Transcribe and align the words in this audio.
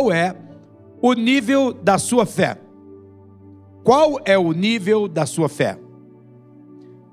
qual 0.00 0.12
é 0.12 0.34
o 1.02 1.12
nível 1.12 1.74
da 1.74 1.98
sua 1.98 2.24
fé? 2.24 2.56
Qual 3.84 4.18
é 4.24 4.38
o 4.38 4.52
nível 4.52 5.06
da 5.06 5.26
sua 5.26 5.46
fé? 5.46 5.78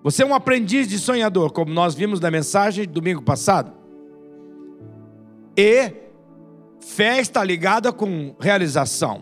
Você 0.04 0.24
é 0.24 0.26
um 0.26 0.34
aprendiz 0.34 0.88
de 0.88 0.98
sonhador, 0.98 1.52
como 1.52 1.74
nós 1.74 1.96
vimos 1.96 2.22
na 2.22 2.32
mensagem 2.32 2.88
domingo 2.88 3.22
passado. 3.22 3.74
E 5.58 5.92
fé 6.80 7.20
está 7.20 7.44
ligada 7.44 7.92
com 7.92 8.34
realização. 8.40 9.22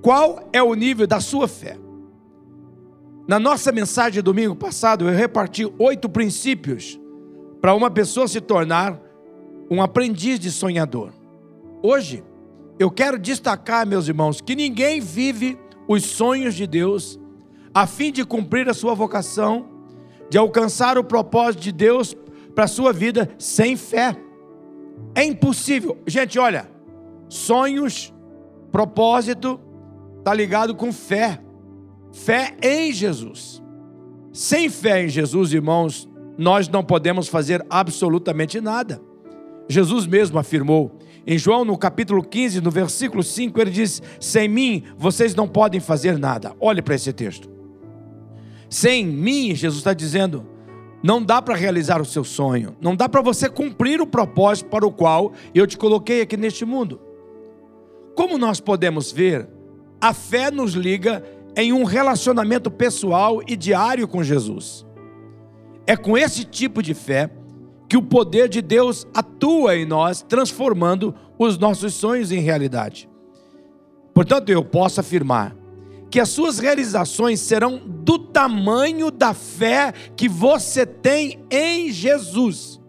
Qual 0.00 0.48
é 0.50 0.62
o 0.62 0.72
nível 0.72 1.06
da 1.06 1.20
sua 1.20 1.46
fé? 1.46 1.76
Na 3.28 3.38
nossa 3.38 3.70
mensagem 3.70 4.22
domingo 4.22 4.56
passado, 4.56 5.06
eu 5.06 5.14
reparti 5.14 5.70
oito 5.78 6.08
princípios 6.08 6.98
para 7.60 7.74
uma 7.74 7.90
pessoa 7.90 8.26
se 8.26 8.40
tornar 8.40 8.98
um 9.70 9.82
aprendiz 9.82 10.40
de 10.40 10.50
sonhador. 10.50 11.10
Hoje, 11.82 12.24
eu 12.78 12.90
quero 12.90 13.18
destacar, 13.18 13.86
meus 13.86 14.08
irmãos, 14.08 14.40
que 14.40 14.54
ninguém 14.54 15.00
vive 15.00 15.58
os 15.88 16.04
sonhos 16.04 16.54
de 16.54 16.66
Deus 16.66 17.18
a 17.74 17.86
fim 17.86 18.10
de 18.10 18.24
cumprir 18.24 18.68
a 18.68 18.74
sua 18.74 18.94
vocação, 18.94 19.66
de 20.30 20.38
alcançar 20.38 20.96
o 20.96 21.04
propósito 21.04 21.62
de 21.62 21.72
Deus 21.72 22.16
para 22.54 22.64
a 22.64 22.68
sua 22.68 22.92
vida 22.92 23.30
sem 23.38 23.76
fé. 23.76 24.16
É 25.14 25.22
impossível. 25.22 25.98
Gente, 26.06 26.38
olha, 26.38 26.70
sonhos, 27.28 28.14
propósito, 28.72 29.60
está 30.18 30.32
ligado 30.32 30.74
com 30.74 30.92
fé. 30.92 31.38
Fé 32.12 32.56
em 32.62 32.92
Jesus. 32.92 33.62
Sem 34.32 34.70
fé 34.70 35.04
em 35.04 35.08
Jesus, 35.08 35.52
irmãos, 35.52 36.08
nós 36.38 36.68
não 36.68 36.82
podemos 36.82 37.28
fazer 37.28 37.64
absolutamente 37.68 38.60
nada. 38.60 39.00
Jesus 39.68 40.06
mesmo 40.06 40.38
afirmou, 40.38 40.95
em 41.26 41.36
João, 41.36 41.64
no 41.64 41.76
capítulo 41.76 42.22
15, 42.22 42.60
no 42.60 42.70
versículo 42.70 43.22
5, 43.22 43.60
ele 43.60 43.70
diz: 43.70 44.00
Sem 44.20 44.48
mim 44.48 44.84
vocês 44.96 45.34
não 45.34 45.48
podem 45.48 45.80
fazer 45.80 46.18
nada. 46.18 46.54
Olhe 46.60 46.80
para 46.80 46.94
esse 46.94 47.12
texto. 47.12 47.50
Sem 48.68 49.04
mim, 49.04 49.54
Jesus 49.54 49.80
está 49.80 49.92
dizendo, 49.92 50.46
não 51.02 51.22
dá 51.22 51.40
para 51.40 51.54
realizar 51.54 52.00
o 52.00 52.04
seu 52.04 52.24
sonho, 52.24 52.76
não 52.80 52.96
dá 52.96 53.08
para 53.08 53.22
você 53.22 53.48
cumprir 53.48 54.00
o 54.00 54.06
propósito 54.06 54.68
para 54.68 54.86
o 54.86 54.92
qual 54.92 55.32
eu 55.54 55.66
te 55.66 55.76
coloquei 55.76 56.20
aqui 56.20 56.36
neste 56.36 56.64
mundo. 56.64 57.00
Como 58.14 58.38
nós 58.38 58.60
podemos 58.60 59.12
ver, 59.12 59.48
a 60.00 60.12
fé 60.12 60.50
nos 60.50 60.72
liga 60.72 61.22
em 61.56 61.72
um 61.72 61.84
relacionamento 61.84 62.70
pessoal 62.70 63.40
e 63.46 63.56
diário 63.56 64.08
com 64.08 64.22
Jesus. 64.22 64.84
É 65.86 65.96
com 65.96 66.18
esse 66.18 66.44
tipo 66.44 66.82
de 66.82 66.92
fé 66.92 67.30
que 67.88 67.96
o 67.96 68.02
poder 68.02 68.48
de 68.48 68.60
Deus 68.60 69.06
atua 69.14 69.76
em 69.76 69.86
nós, 69.86 70.22
transformando 70.22 71.14
os 71.38 71.58
nossos 71.58 71.94
sonhos 71.94 72.32
em 72.32 72.40
realidade. 72.40 73.08
Portanto, 74.12 74.48
eu 74.48 74.64
posso 74.64 75.00
afirmar 75.00 75.54
que 76.10 76.20
as 76.20 76.28
suas 76.28 76.58
realizações 76.58 77.40
serão 77.40 77.78
do 77.84 78.18
tamanho 78.18 79.10
da 79.10 79.34
fé 79.34 79.92
que 80.16 80.28
você 80.28 80.86
tem 80.86 81.44
em 81.50 81.90
Jesus. 81.90 82.80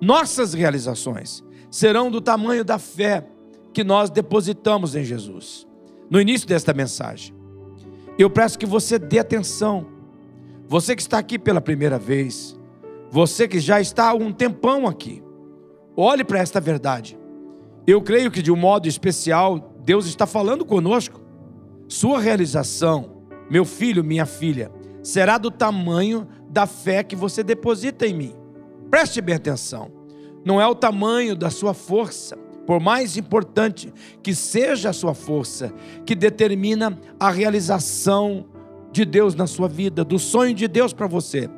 Nossas 0.00 0.52
realizações 0.52 1.42
serão 1.70 2.10
do 2.10 2.20
tamanho 2.20 2.64
da 2.64 2.78
fé 2.78 3.26
que 3.72 3.84
nós 3.84 4.10
depositamos 4.10 4.94
em 4.94 5.04
Jesus. 5.04 5.66
No 6.10 6.20
início 6.20 6.46
desta 6.46 6.74
mensagem, 6.74 7.34
eu 8.18 8.28
peço 8.28 8.58
que 8.58 8.66
você 8.66 8.98
dê 8.98 9.18
atenção. 9.18 9.86
Você 10.68 10.94
que 10.94 11.02
está 11.02 11.18
aqui 11.18 11.38
pela 11.38 11.60
primeira 11.60 11.98
vez, 11.98 12.58
você 13.10 13.48
que 13.48 13.58
já 13.58 13.80
está 13.80 14.10
há 14.10 14.14
um 14.14 14.32
tempão 14.32 14.86
aqui, 14.86 15.22
olhe 15.96 16.22
para 16.22 16.38
esta 16.38 16.60
verdade. 16.60 17.18
Eu 17.86 18.00
creio 18.00 18.30
que 18.30 18.40
de 18.40 18.52
um 18.52 18.56
modo 18.56 18.86
especial, 18.86 19.74
Deus 19.84 20.06
está 20.06 20.26
falando 20.26 20.64
conosco. 20.64 21.20
Sua 21.88 22.20
realização, 22.20 23.24
meu 23.50 23.64
filho, 23.64 24.04
minha 24.04 24.26
filha, 24.26 24.70
será 25.02 25.38
do 25.38 25.50
tamanho 25.50 26.28
da 26.48 26.66
fé 26.66 27.02
que 27.02 27.16
você 27.16 27.42
deposita 27.42 28.06
em 28.06 28.14
mim. 28.14 28.34
Preste 28.88 29.20
bem 29.20 29.34
atenção. 29.34 29.90
Não 30.44 30.60
é 30.60 30.66
o 30.66 30.74
tamanho 30.74 31.34
da 31.34 31.50
sua 31.50 31.74
força, 31.74 32.36
por 32.64 32.78
mais 32.78 33.16
importante 33.16 33.92
que 34.22 34.34
seja 34.34 34.90
a 34.90 34.92
sua 34.92 35.14
força, 35.14 35.72
que 36.06 36.14
determina 36.14 36.96
a 37.18 37.30
realização 37.30 38.46
de 38.92 39.04
Deus 39.04 39.34
na 39.34 39.48
sua 39.48 39.68
vida, 39.68 40.04
do 40.04 40.18
sonho 40.18 40.54
de 40.54 40.68
Deus 40.68 40.92
para 40.92 41.08
você. 41.08 41.50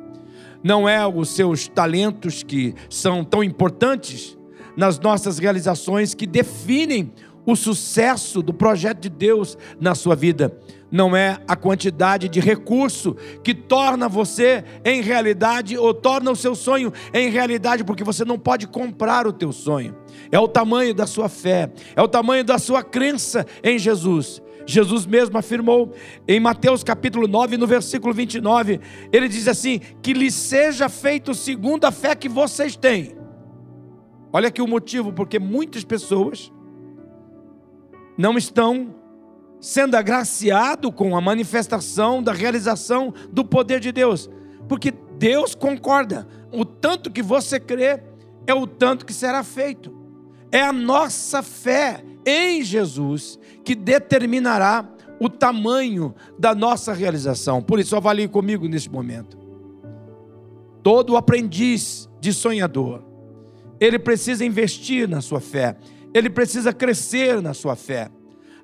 Não 0.63 0.87
é 0.87 1.05
os 1.05 1.29
seus 1.29 1.67
talentos 1.67 2.43
que 2.43 2.73
são 2.89 3.23
tão 3.23 3.43
importantes 3.43 4.37
nas 4.77 4.99
nossas 4.99 5.37
realizações 5.37 6.13
que 6.13 6.25
definem 6.25 7.11
o 7.45 7.55
sucesso 7.55 8.41
do 8.41 8.53
projeto 8.53 8.99
de 9.01 9.09
Deus 9.09 9.57
na 9.79 9.95
sua 9.95 10.15
vida. 10.15 10.57
Não 10.91 11.15
é 11.15 11.39
a 11.47 11.55
quantidade 11.55 12.29
de 12.29 12.39
recurso 12.39 13.15
que 13.43 13.53
torna 13.53 14.07
você 14.07 14.63
em 14.85 15.01
realidade 15.01 15.75
ou 15.75 15.91
torna 15.91 16.29
o 16.29 16.35
seu 16.35 16.53
sonho 16.53 16.93
em 17.11 17.29
realidade, 17.29 17.83
porque 17.83 18.03
você 18.03 18.23
não 18.23 18.37
pode 18.37 18.67
comprar 18.67 19.25
o 19.25 19.33
teu 19.33 19.51
sonho. 19.51 19.95
É 20.31 20.39
o 20.39 20.47
tamanho 20.47 20.93
da 20.93 21.07
sua 21.07 21.27
fé, 21.27 21.71
é 21.95 22.01
o 22.01 22.07
tamanho 22.07 22.43
da 22.43 22.59
sua 22.59 22.83
crença 22.83 23.45
em 23.63 23.79
Jesus. 23.79 24.42
Jesus 24.65 25.05
mesmo 25.05 25.37
afirmou 25.37 25.93
em 26.27 26.39
Mateus 26.39 26.83
capítulo 26.83 27.27
9, 27.27 27.57
no 27.57 27.67
versículo 27.67 28.13
29, 28.13 28.79
ele 29.11 29.27
diz 29.27 29.47
assim: 29.47 29.79
Que 30.01 30.13
lhe 30.13 30.31
seja 30.31 30.87
feito 30.89 31.33
segundo 31.33 31.85
a 31.85 31.91
fé 31.91 32.15
que 32.15 32.29
vocês 32.29 32.75
têm. 32.75 33.15
Olha 34.31 34.47
aqui 34.47 34.61
o 34.61 34.67
motivo, 34.67 35.11
porque 35.13 35.37
muitas 35.37 35.83
pessoas 35.83 36.51
não 38.17 38.37
estão 38.37 38.95
sendo 39.59 39.95
agraciado 39.95 40.91
com 40.91 41.15
a 41.15 41.21
manifestação 41.21 42.21
da 42.21 42.33
realização 42.33 43.13
do 43.31 43.45
poder 43.45 43.79
de 43.79 43.91
Deus, 43.91 44.29
porque 44.67 44.91
Deus 45.17 45.55
concorda. 45.55 46.27
O 46.51 46.65
tanto 46.65 47.11
que 47.11 47.21
você 47.21 47.59
crê 47.59 48.03
é 48.45 48.53
o 48.53 48.67
tanto 48.67 49.05
que 49.05 49.13
será 49.13 49.43
feito. 49.43 49.95
É 50.51 50.61
a 50.61 50.73
nossa 50.73 51.41
fé 51.41 52.03
em 52.25 52.63
Jesus 52.63 53.39
que 53.63 53.75
determinará 53.75 54.89
o 55.19 55.29
tamanho 55.29 56.13
da 56.37 56.53
nossa 56.53 56.93
realização. 56.93 57.61
Por 57.61 57.79
isso, 57.79 57.95
avalie 57.95 58.27
comigo 58.27 58.67
nesse 58.67 58.89
momento. 58.89 59.37
Todo 60.81 61.15
aprendiz 61.15 62.09
de 62.19 62.33
sonhador, 62.33 63.03
ele 63.79 63.97
precisa 63.97 64.45
investir 64.45 65.07
na 65.07 65.21
sua 65.21 65.39
fé 65.39 65.77
ele 66.13 66.29
precisa 66.29 66.71
crescer 66.71 67.41
na 67.41 67.53
sua 67.53 67.75
fé. 67.75 68.09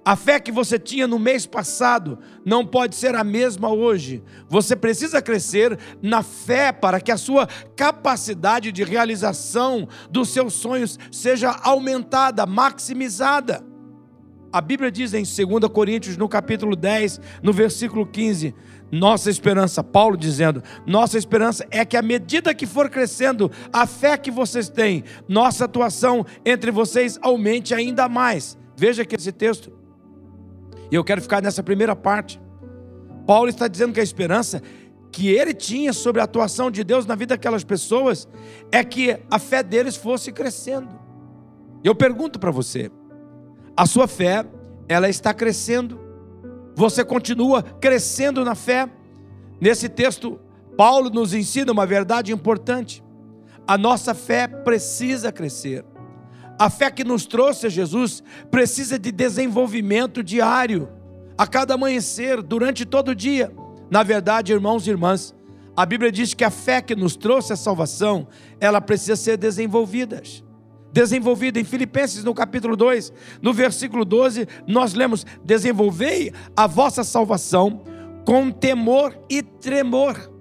A 0.04 0.16
fé 0.16 0.40
que 0.40 0.52
você 0.52 0.80
tinha 0.80 1.08
no 1.08 1.20
mês 1.20 1.46
passado 1.46 2.18
não 2.46 2.66
pode 2.66 2.96
ser 2.96 3.16
a 3.16 3.24
mesma 3.24 3.70
hoje. 3.70 4.24
Você 4.48 4.76
precisa 4.76 5.22
crescer 5.22 5.78
na 6.02 6.24
fé 6.24 6.72
para 6.72 7.02
que 7.02 7.12
a 7.12 7.18
sua 7.18 7.48
capacidade 7.76 8.72
de 8.72 8.84
realização 8.84 9.88
dos 10.10 10.30
seus 10.30 10.54
sonhos 10.54 10.98
seja 11.12 11.52
aumentada, 11.52 12.46
maximizada. 12.46 13.64
A 14.52 14.62
Bíblia 14.62 14.92
diz 14.92 15.14
em 15.14 15.24
2 15.24 15.72
Coríntios, 15.72 16.18
no 16.18 16.28
capítulo 16.28 16.76
10, 16.76 17.22
no 17.44 17.54
versículo 17.54 18.04
15: 18.04 18.56
nossa 18.92 19.30
esperança, 19.30 19.84
Paulo 19.84 20.18
dizendo, 20.18 20.64
nossa 20.88 21.18
esperança 21.18 21.68
é 21.70 21.86
que 21.86 21.96
à 21.96 22.02
medida 22.02 22.56
que 22.56 22.66
for 22.66 22.90
crescendo 22.90 23.52
a 23.72 23.86
fé 23.86 24.18
que 24.18 24.32
vocês 24.32 24.68
têm, 24.70 25.04
nossa 25.28 25.66
atuação 25.66 26.26
entre 26.44 26.72
vocês 26.72 27.20
aumente 27.22 27.76
ainda 27.76 28.10
mais. 28.10 28.58
Veja 28.76 29.04
aqui 29.04 29.16
esse 29.16 29.32
texto. 29.32 29.79
E 30.92 30.96
eu 30.96 31.04
quero 31.04 31.22
ficar 31.22 31.42
nessa 31.42 31.62
primeira 31.62 31.96
parte. 31.96 32.42
Paulo 33.26 33.50
está 33.50 33.68
dizendo 33.68 33.94
que 33.94 34.00
a 34.00 34.04
esperança 34.04 34.62
que 35.12 35.30
ele 35.30 35.54
tinha 35.54 35.94
sobre 35.94 36.22
a 36.22 36.24
atuação 36.24 36.70
de 36.70 36.84
Deus 36.84 37.06
na 37.06 37.16
vida 37.16 37.36
daquelas 37.36 37.64
pessoas 37.64 38.28
é 38.72 38.84
que 38.84 39.20
a 39.30 39.40
fé 39.40 39.64
deles 39.64 39.96
fosse 39.96 40.32
crescendo. 40.32 40.90
Eu 41.84 41.96
pergunto 41.96 42.40
para 42.40 42.52
você: 42.52 42.92
a 43.76 43.86
sua 43.86 44.08
fé, 44.08 44.46
ela 44.88 45.10
está 45.10 45.34
crescendo? 45.34 46.00
Você 46.76 47.04
continua 47.04 47.62
crescendo 47.62 48.44
na 48.44 48.56
fé. 48.56 48.90
Nesse 49.60 49.90
texto, 49.90 50.40
Paulo 50.78 51.10
nos 51.10 51.34
ensina 51.34 51.72
uma 51.72 51.86
verdade 51.86 52.32
importante. 52.32 53.04
A 53.68 53.78
nossa 53.78 54.14
fé 54.14 54.48
precisa 54.48 55.32
crescer. 55.32 55.86
A 56.60 56.70
fé 56.70 56.92
que 56.92 57.06
nos 57.06 57.26
trouxe 57.26 57.68
a 57.68 57.70
Jesus 57.70 58.22
precisa 58.52 59.00
de 59.00 59.14
desenvolvimento 59.14 60.22
diário, 60.22 60.90
a 61.38 61.48
cada 61.48 61.76
amanhecer, 61.76 62.42
durante 62.42 62.86
todo 62.86 63.12
o 63.12 63.16
dia. 63.16 63.50
Na 63.90 64.04
verdade, 64.04 64.52
irmãos 64.52 64.86
e 64.86 64.90
irmãs, 64.90 65.34
a 65.76 65.86
Bíblia 65.86 66.12
diz 66.12 66.34
que 66.34 66.44
a 66.44 66.52
fé 66.52 66.82
que 66.82 66.98
nos 66.98 67.16
trouxe 67.16 67.54
a 67.54 67.56
salvação, 67.56 68.28
ela 68.60 68.82
precisa 68.82 69.16
ser 69.16 69.38
desenvolvida 69.38 70.22
desenvolvida 70.92 71.60
em 71.60 71.64
Filipenses 71.64 72.24
no 72.24 72.34
capítulo 72.34 72.76
2, 72.76 73.14
no 73.42 73.54
versículo 73.54 74.04
12, 74.04 74.48
nós 74.68 74.94
lemos: 74.94 75.26
"Desenvolvei 75.44 76.34
a 76.56 76.68
vossa 76.68 77.04
salvação 77.04 77.84
com 78.26 78.52
temor 78.52 79.18
e 79.30 79.42
tremor". 79.42 80.32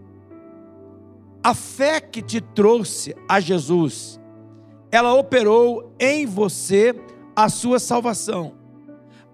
A 1.42 1.54
fé 1.54 2.00
que 2.00 2.20
te 2.20 2.40
trouxe 2.40 3.14
a 3.28 3.40
Jesus, 3.40 4.17
ela 4.90 5.14
operou 5.14 5.94
em 5.98 6.26
você 6.26 6.94
a 7.34 7.48
sua 7.48 7.78
salvação. 7.78 8.54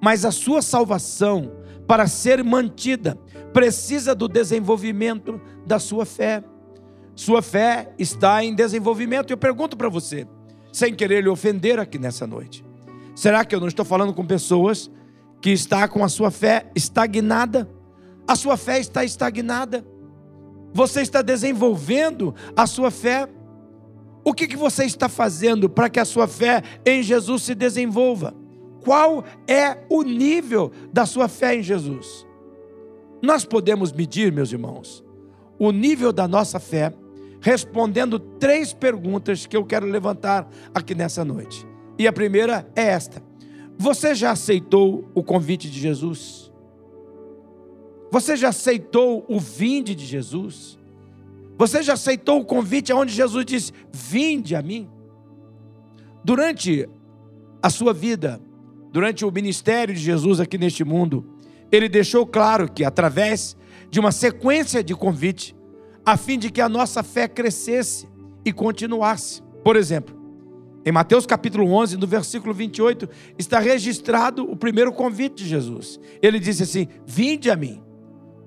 Mas 0.00 0.24
a 0.24 0.30
sua 0.30 0.60
salvação, 0.60 1.52
para 1.86 2.06
ser 2.06 2.42
mantida, 2.44 3.18
precisa 3.52 4.14
do 4.14 4.28
desenvolvimento 4.28 5.40
da 5.66 5.78
sua 5.78 6.04
fé. 6.04 6.42
Sua 7.14 7.40
fé 7.40 7.94
está 7.98 8.44
em 8.44 8.54
desenvolvimento. 8.54 9.30
Eu 9.30 9.36
pergunto 9.36 9.76
para 9.76 9.88
você, 9.88 10.26
sem 10.72 10.92
querer 10.94 11.22
lhe 11.22 11.28
ofender 11.28 11.78
aqui 11.78 11.98
nessa 11.98 12.26
noite: 12.26 12.64
será 13.14 13.44
que 13.44 13.54
eu 13.54 13.60
não 13.60 13.68
estou 13.68 13.84
falando 13.84 14.12
com 14.12 14.26
pessoas 14.26 14.90
que 15.40 15.50
está 15.50 15.86
com 15.86 16.04
a 16.04 16.08
sua 16.08 16.30
fé 16.30 16.70
estagnada? 16.74 17.70
A 18.26 18.34
sua 18.34 18.56
fé 18.56 18.80
está 18.80 19.04
estagnada. 19.04 19.86
Você 20.72 21.02
está 21.02 21.22
desenvolvendo 21.22 22.34
a 22.56 22.66
sua 22.66 22.90
fé. 22.90 23.28
O 24.25 24.32
que, 24.32 24.49
que 24.49 24.56
você 24.56 24.85
está 24.85 25.09
fazendo 25.09 25.69
para 25.69 25.91
que 25.91 26.00
a 26.00 26.05
sua 26.05 26.26
fé 26.26 26.62
em 26.85 27.03
Jesus 27.03 27.43
se 27.43 27.55
desenvolva? 27.55 28.35
Qual 28.82 29.25
é 29.47 29.79
o 29.91 30.03
nível 30.03 30.73
da 30.93 31.05
sua 31.05 31.29
fé 31.29 31.56
em 31.56 31.62
Jesus? 31.62 32.26
Nós 33.23 33.44
podemos 33.44 33.93
medir, 33.93 34.32
meus 34.32 34.50
irmãos, 34.50 35.05
o 35.59 35.71
nível 35.71 36.12
da 36.12 36.26
nossa 36.26 36.59
fé 36.59 36.93
respondendo 37.41 38.19
três 38.19 38.73
perguntas 38.73 39.44
que 39.44 39.55
eu 39.55 39.67
quero 39.67 39.87
levantar 39.87 40.49
aqui 40.75 40.94
nessa 40.94 41.23
noite. 41.23 41.67
E 41.99 42.06
a 42.06 42.12
primeira 42.12 42.67
é 42.75 42.85
esta: 42.85 43.23
Você 43.76 44.15
já 44.15 44.31
aceitou 44.31 45.06
o 45.15 45.23
convite 45.23 45.71
de 45.71 45.79
Jesus? 45.79 46.50
Você 48.11 48.37
já 48.37 48.49
aceitou 48.49 49.26
o 49.29 49.38
vinde 49.38 49.94
de 49.94 50.06
Jesus? 50.06 50.79
Você 51.56 51.82
já 51.82 51.92
aceitou 51.92 52.40
o 52.40 52.44
convite 52.44 52.92
onde 52.92 53.12
Jesus 53.12 53.44
disse: 53.44 53.72
Vinde 53.92 54.56
a 54.56 54.62
mim? 54.62 54.88
Durante 56.24 56.88
a 57.62 57.70
sua 57.70 57.92
vida, 57.92 58.40
durante 58.90 59.24
o 59.24 59.30
ministério 59.30 59.94
de 59.94 60.00
Jesus 60.00 60.40
aqui 60.40 60.58
neste 60.58 60.84
mundo, 60.84 61.26
ele 61.70 61.88
deixou 61.88 62.26
claro 62.26 62.70
que 62.70 62.84
através 62.84 63.56
de 63.90 64.00
uma 64.00 64.12
sequência 64.12 64.82
de 64.82 64.94
convite, 64.94 65.54
a 66.04 66.16
fim 66.16 66.38
de 66.38 66.50
que 66.50 66.60
a 66.60 66.68
nossa 66.68 67.02
fé 67.02 67.28
crescesse 67.28 68.08
e 68.44 68.52
continuasse. 68.52 69.42
Por 69.62 69.76
exemplo, 69.76 70.14
em 70.84 70.92
Mateus 70.92 71.24
capítulo 71.24 71.70
11, 71.72 71.96
no 71.96 72.06
versículo 72.06 72.52
28, 72.52 73.08
está 73.38 73.58
registrado 73.58 74.44
o 74.44 74.54
primeiro 74.56 74.92
convite 74.92 75.42
de 75.42 75.48
Jesus. 75.48 75.98
Ele 76.20 76.38
disse 76.38 76.62
assim: 76.62 76.88
Vinde 77.06 77.50
a 77.50 77.56
mim, 77.56 77.82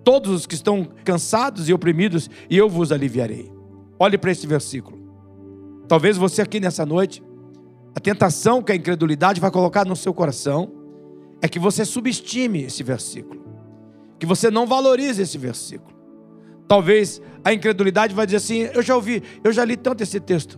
todos 0.07 0.31
os 0.31 0.45
que 0.45 0.55
estão 0.55 0.87
cansados 1.03 1.67
e 1.67 1.73
oprimidos, 1.73 2.29
e 2.49 2.57
eu 2.57 2.69
vos 2.69 2.93
aliviarei. 2.93 3.51
Olhe 3.99 4.17
para 4.17 4.31
esse 4.31 4.47
versículo. 4.47 4.97
Talvez 5.85 6.15
você 6.15 6.41
aqui 6.41 6.61
nessa 6.61 6.85
noite, 6.85 7.21
a 7.93 7.99
tentação 7.99 8.63
que 8.63 8.71
a 8.71 8.75
incredulidade 8.75 9.41
vai 9.41 9.51
colocar 9.51 9.85
no 9.85 9.97
seu 9.97 10.13
coração 10.13 10.71
é 11.41 11.49
que 11.49 11.59
você 11.59 11.83
subestime 11.83 12.63
esse 12.63 12.83
versículo, 12.83 13.43
que 14.17 14.25
você 14.25 14.49
não 14.49 14.65
valorize 14.65 15.21
esse 15.21 15.37
versículo. 15.37 15.93
Talvez 16.69 17.21
a 17.43 17.51
incredulidade 17.51 18.15
vai 18.15 18.25
dizer 18.25 18.37
assim: 18.37 18.59
eu 18.73 18.81
já 18.81 18.95
ouvi, 18.95 19.21
eu 19.43 19.51
já 19.51 19.65
li 19.65 19.75
tanto 19.75 20.03
esse 20.03 20.21
texto. 20.21 20.57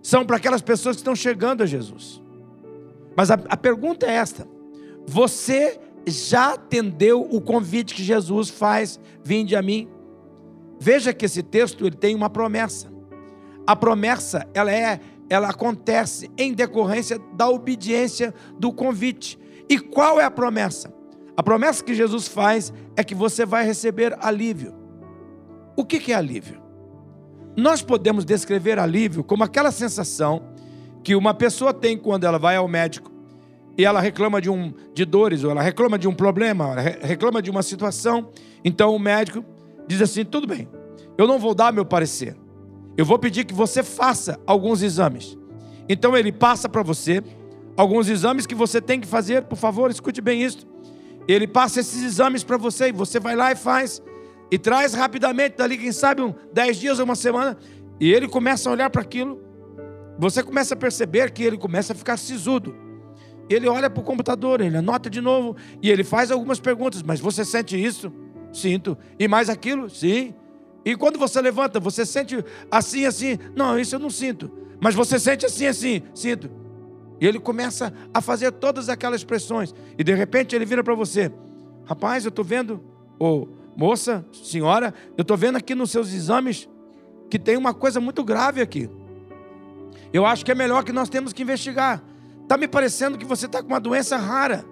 São 0.00 0.24
para 0.24 0.36
aquelas 0.36 0.62
pessoas 0.62 0.94
que 0.94 1.00
estão 1.00 1.16
chegando 1.16 1.64
a 1.64 1.66
Jesus. 1.66 2.22
Mas 3.16 3.28
a, 3.28 3.40
a 3.48 3.56
pergunta 3.56 4.06
é 4.06 4.12
esta: 4.12 4.46
você 5.04 5.80
já 6.10 6.54
atendeu 6.54 7.20
o 7.20 7.40
convite 7.40 7.94
que 7.94 8.02
Jesus 8.02 8.48
faz? 8.48 9.00
Vinde 9.22 9.56
a 9.56 9.62
mim. 9.62 9.88
Veja 10.78 11.12
que 11.12 11.24
esse 11.24 11.42
texto 11.42 11.86
ele 11.86 11.96
tem 11.96 12.14
uma 12.14 12.30
promessa. 12.30 12.88
A 13.66 13.74
promessa 13.74 14.48
ela 14.54 14.72
é, 14.72 15.00
ela 15.28 15.48
acontece 15.48 16.30
em 16.38 16.52
decorrência 16.52 17.18
da 17.34 17.48
obediência 17.48 18.32
do 18.58 18.72
convite. 18.72 19.38
E 19.68 19.78
qual 19.78 20.20
é 20.20 20.24
a 20.24 20.30
promessa? 20.30 20.92
A 21.36 21.42
promessa 21.42 21.84
que 21.84 21.94
Jesus 21.94 22.26
faz 22.26 22.72
é 22.96 23.04
que 23.04 23.14
você 23.14 23.44
vai 23.44 23.64
receber 23.64 24.16
alívio. 24.20 24.74
O 25.76 25.84
que 25.84 26.12
é 26.12 26.14
alívio? 26.14 26.60
Nós 27.56 27.82
podemos 27.82 28.24
descrever 28.24 28.78
alívio 28.78 29.24
como 29.24 29.44
aquela 29.44 29.70
sensação 29.70 30.42
que 31.02 31.14
uma 31.14 31.34
pessoa 31.34 31.74
tem 31.74 31.96
quando 31.96 32.24
ela 32.24 32.38
vai 32.38 32.56
ao 32.56 32.68
médico 32.68 33.17
e 33.78 33.84
ela 33.84 34.00
reclama 34.00 34.40
de, 34.40 34.50
um, 34.50 34.74
de 34.92 35.04
dores, 35.04 35.44
ou 35.44 35.52
ela 35.52 35.62
reclama 35.62 35.96
de 35.96 36.08
um 36.08 36.12
problema, 36.12 36.74
reclama 37.00 37.40
de 37.40 37.48
uma 37.48 37.62
situação. 37.62 38.28
Então 38.64 38.94
o 38.94 38.98
médico 38.98 39.44
diz 39.86 40.02
assim: 40.02 40.24
tudo 40.24 40.48
bem, 40.48 40.68
eu 41.16 41.28
não 41.28 41.38
vou 41.38 41.54
dar 41.54 41.72
meu 41.72 41.84
parecer, 41.84 42.36
eu 42.96 43.04
vou 43.04 43.18
pedir 43.18 43.44
que 43.44 43.54
você 43.54 43.84
faça 43.84 44.38
alguns 44.44 44.82
exames. 44.82 45.38
Então 45.88 46.16
ele 46.16 46.32
passa 46.32 46.68
para 46.68 46.82
você 46.82 47.22
alguns 47.76 48.08
exames 48.08 48.44
que 48.44 48.54
você 48.54 48.80
tem 48.80 49.00
que 49.00 49.06
fazer, 49.06 49.44
por 49.44 49.56
favor, 49.56 49.88
escute 49.88 50.20
bem 50.20 50.42
isso. 50.42 50.66
Ele 51.28 51.46
passa 51.46 51.78
esses 51.78 52.02
exames 52.02 52.42
para 52.42 52.56
você 52.56 52.88
e 52.88 52.92
você 52.92 53.20
vai 53.20 53.36
lá 53.36 53.52
e 53.52 53.56
faz 53.56 54.02
e 54.50 54.58
traz 54.58 54.94
rapidamente, 54.94 55.56
dali, 55.58 55.76
quem 55.76 55.92
sabe, 55.92 56.22
um, 56.22 56.34
dez 56.52 56.78
dias 56.78 56.98
ou 56.98 57.04
uma 57.04 57.14
semana, 57.14 57.56
e 58.00 58.12
ele 58.12 58.26
começa 58.26 58.68
a 58.68 58.72
olhar 58.72 58.88
para 58.90 59.02
aquilo, 59.02 59.40
você 60.18 60.42
começa 60.42 60.74
a 60.74 60.76
perceber 60.76 61.30
que 61.30 61.42
ele 61.42 61.58
começa 61.58 61.92
a 61.92 61.96
ficar 61.96 62.16
sisudo. 62.16 62.87
Ele 63.48 63.68
olha 63.68 63.88
para 63.88 64.00
o 64.00 64.04
computador, 64.04 64.60
ele 64.60 64.76
anota 64.76 65.08
de 65.08 65.20
novo, 65.20 65.56
e 65.82 65.90
ele 65.90 66.04
faz 66.04 66.30
algumas 66.30 66.60
perguntas, 66.60 67.02
mas 67.02 67.20
você 67.20 67.44
sente 67.44 67.82
isso? 67.82 68.12
Sinto. 68.52 68.96
E 69.18 69.26
mais 69.26 69.48
aquilo? 69.48 69.88
Sim. 69.88 70.34
E 70.84 70.96
quando 70.96 71.18
você 71.18 71.40
levanta, 71.40 71.80
você 71.80 72.04
sente 72.04 72.44
assim, 72.70 73.04
assim? 73.04 73.38
Não, 73.54 73.78
isso 73.78 73.94
eu 73.94 73.98
não 73.98 74.10
sinto. 74.10 74.50
Mas 74.80 74.94
você 74.94 75.18
sente 75.18 75.46
assim, 75.46 75.66
assim? 75.66 76.02
Sinto. 76.14 76.50
E 77.20 77.26
ele 77.26 77.38
começa 77.38 77.92
a 78.12 78.20
fazer 78.20 78.52
todas 78.52 78.88
aquelas 78.88 79.20
expressões. 79.20 79.74
E 79.98 80.04
de 80.04 80.14
repente 80.14 80.54
ele 80.54 80.64
vira 80.64 80.84
para 80.84 80.94
você: 80.94 81.32
Rapaz, 81.84 82.24
eu 82.24 82.28
estou 82.28 82.44
vendo, 82.44 82.82
ou 83.18 83.48
Moça, 83.78 84.26
senhora, 84.32 84.92
eu 85.16 85.22
estou 85.22 85.36
vendo 85.36 85.54
aqui 85.54 85.72
nos 85.72 85.92
seus 85.92 86.12
exames 86.12 86.68
que 87.30 87.38
tem 87.38 87.56
uma 87.56 87.72
coisa 87.72 88.00
muito 88.00 88.24
grave 88.24 88.60
aqui. 88.60 88.90
Eu 90.12 90.26
acho 90.26 90.44
que 90.44 90.50
é 90.50 90.54
melhor 90.54 90.82
que 90.82 90.90
nós 90.90 91.08
temos 91.08 91.32
que 91.32 91.42
investigar. 91.44 92.02
Está 92.48 92.56
me 92.56 92.66
parecendo 92.66 93.18
que 93.18 93.26
você 93.26 93.44
está 93.44 93.62
com 93.62 93.68
uma 93.68 93.78
doença 93.78 94.16
rara. 94.16 94.64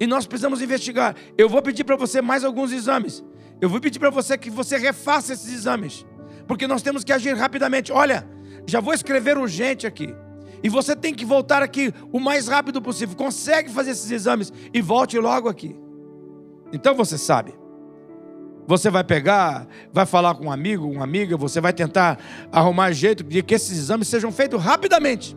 E 0.00 0.06
nós 0.06 0.26
precisamos 0.26 0.60
investigar. 0.60 1.14
Eu 1.38 1.48
vou 1.48 1.62
pedir 1.62 1.84
para 1.84 1.94
você 1.94 2.20
mais 2.20 2.42
alguns 2.42 2.72
exames. 2.72 3.24
Eu 3.60 3.68
vou 3.68 3.80
pedir 3.80 4.00
para 4.00 4.10
você 4.10 4.36
que 4.36 4.50
você 4.50 4.76
refaça 4.76 5.32
esses 5.32 5.54
exames. 5.54 6.04
Porque 6.48 6.66
nós 6.66 6.82
temos 6.82 7.04
que 7.04 7.12
agir 7.12 7.36
rapidamente. 7.36 7.92
Olha, 7.92 8.28
já 8.66 8.80
vou 8.80 8.92
escrever 8.92 9.38
urgente 9.38 9.86
aqui. 9.86 10.12
E 10.60 10.68
você 10.68 10.96
tem 10.96 11.14
que 11.14 11.24
voltar 11.24 11.62
aqui 11.62 11.94
o 12.10 12.18
mais 12.18 12.48
rápido 12.48 12.82
possível. 12.82 13.14
Consegue 13.14 13.70
fazer 13.70 13.92
esses 13.92 14.10
exames 14.10 14.52
e 14.74 14.82
volte 14.82 15.16
logo 15.20 15.48
aqui. 15.48 15.78
Então 16.72 16.96
você 16.96 17.16
sabe. 17.16 17.54
Você 18.66 18.90
vai 18.90 19.04
pegar, 19.04 19.68
vai 19.92 20.04
falar 20.04 20.34
com 20.34 20.46
um 20.46 20.52
amigo, 20.52 20.90
uma 20.90 21.04
amiga, 21.04 21.36
você 21.36 21.60
vai 21.60 21.72
tentar 21.72 22.18
arrumar 22.50 22.90
jeito 22.90 23.22
de 23.22 23.40
que 23.40 23.54
esses 23.54 23.78
exames 23.78 24.08
sejam 24.08 24.32
feitos 24.32 24.60
rapidamente. 24.60 25.36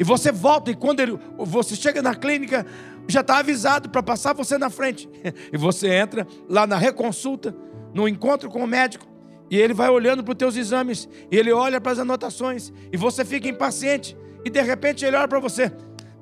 E 0.00 0.04
você 0.04 0.32
volta, 0.32 0.70
e 0.70 0.74
quando 0.74 1.00
ele, 1.00 1.18
você 1.36 1.76
chega 1.76 2.00
na 2.00 2.14
clínica, 2.14 2.64
já 3.06 3.20
está 3.20 3.36
avisado 3.36 3.90
para 3.90 4.02
passar 4.02 4.32
você 4.32 4.56
na 4.56 4.70
frente. 4.70 5.06
E 5.52 5.58
você 5.58 5.88
entra 5.92 6.26
lá 6.48 6.66
na 6.66 6.78
reconsulta, 6.78 7.54
no 7.92 8.08
encontro 8.08 8.48
com 8.48 8.64
o 8.64 8.66
médico, 8.66 9.06
e 9.50 9.58
ele 9.58 9.74
vai 9.74 9.90
olhando 9.90 10.24
para 10.24 10.32
os 10.32 10.38
teus 10.38 10.56
exames, 10.56 11.06
e 11.30 11.36
ele 11.36 11.52
olha 11.52 11.78
para 11.78 11.92
as 11.92 11.98
anotações, 11.98 12.72
e 12.90 12.96
você 12.96 13.26
fica 13.26 13.46
impaciente, 13.46 14.16
e 14.42 14.48
de 14.48 14.62
repente 14.62 15.04
ele 15.04 15.16
olha 15.16 15.28
para 15.28 15.38
você. 15.38 15.70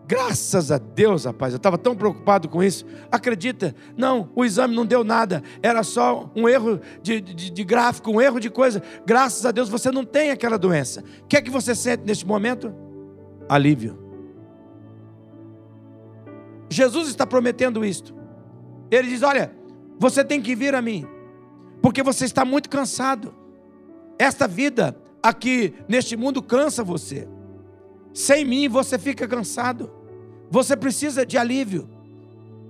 Graças 0.08 0.72
a 0.72 0.78
Deus, 0.78 1.24
rapaz, 1.24 1.52
eu 1.52 1.58
estava 1.58 1.78
tão 1.78 1.94
preocupado 1.94 2.48
com 2.48 2.64
isso. 2.64 2.84
Acredita? 3.12 3.76
Não, 3.96 4.30
o 4.34 4.44
exame 4.44 4.74
não 4.74 4.86
deu 4.86 5.04
nada. 5.04 5.42
Era 5.62 5.82
só 5.84 6.32
um 6.34 6.48
erro 6.48 6.80
de, 7.02 7.20
de, 7.20 7.50
de, 7.50 7.64
gráfico, 7.64 8.10
um 8.10 8.20
erro 8.20 8.40
de 8.40 8.48
coisa. 8.48 8.82
Graças 9.06 9.44
a 9.44 9.52
Deus 9.52 9.68
você 9.68 9.90
não 9.90 10.04
tem 10.04 10.30
aquela 10.30 10.58
doença. 10.58 11.04
O 11.22 11.26
que 11.26 11.36
é 11.36 11.42
que 11.42 11.50
você 11.50 11.74
sente 11.74 12.04
neste 12.06 12.26
momento? 12.26 12.87
Alívio. 13.48 13.98
Jesus 16.70 17.08
está 17.08 17.26
prometendo 17.26 17.84
isto. 17.84 18.14
Ele 18.90 19.08
diz: 19.08 19.22
Olha, 19.22 19.52
você 19.98 20.24
tem 20.24 20.40
que 20.40 20.54
vir 20.54 20.74
a 20.74 20.82
mim, 20.82 21.06
porque 21.82 22.02
você 22.02 22.24
está 22.24 22.44
muito 22.44 22.68
cansado. 22.68 23.34
Esta 24.18 24.46
vida 24.46 24.96
aqui 25.22 25.74
neste 25.88 26.16
mundo 26.16 26.42
cansa 26.42 26.82
você. 26.84 27.28
Sem 28.12 28.44
mim 28.44 28.68
você 28.68 28.98
fica 28.98 29.26
cansado. 29.26 29.90
Você 30.50 30.76
precisa 30.76 31.24
de 31.24 31.38
alívio. 31.38 31.88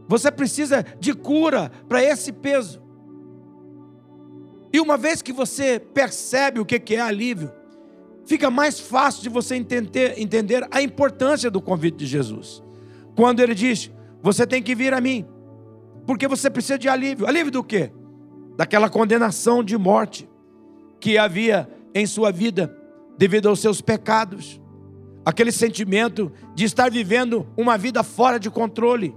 Você 0.09 0.31
precisa 0.31 0.85
de 0.99 1.15
cura 1.15 1.71
para 1.89 2.03
esse 2.03 2.33
peso. 2.33 2.83
E 4.73 4.81
uma 4.81 4.97
vez 4.97 5.23
que 5.23 5.33
você 5.33 5.79
percebe 5.79 6.61
o 6.61 6.67
que 6.67 6.95
é 6.95 7.01
alívio, 7.01 7.53
fica 8.29 8.51
mais 8.51 8.79
fácil 8.79 9.23
de 9.23 9.31
você 9.31 9.55
entender, 9.55 10.15
entender 10.19 10.69
a 10.71 10.83
importância 10.83 11.51
do 11.51 11.63
convite 11.63 11.97
de 11.97 12.07
Jesus. 12.07 12.63
Quando 13.17 13.41
ele 13.41 13.55
diz: 13.55 13.91
Você 14.23 14.47
tem 14.47 14.63
que 14.63 14.75
vir 14.75 14.93
a 14.93 15.01
mim, 15.01 15.27
porque 16.07 16.29
você 16.29 16.51
precisa 16.51 16.79
de 16.79 16.89
alívio. 16.89 17.27
Alívio 17.27 17.51
do 17.51 17.65
quê? 17.65 17.91
Daquela 18.55 18.91
condenação 18.91 19.65
de 19.65 19.79
morte 19.79 20.29
que 21.01 21.17
havia 21.17 21.67
em 21.95 22.07
sua 22.07 22.31
vida 22.31 22.77
devido 23.17 23.49
aos 23.49 23.61
seus 23.61 23.81
pecados 23.81 24.61
aquele 25.25 25.51
sentimento 25.51 26.31
de 26.55 26.65
estar 26.65 26.91
vivendo 26.91 27.47
uma 27.57 27.79
vida 27.79 28.03
fora 28.03 28.39
de 28.39 28.51
controle, 28.51 29.15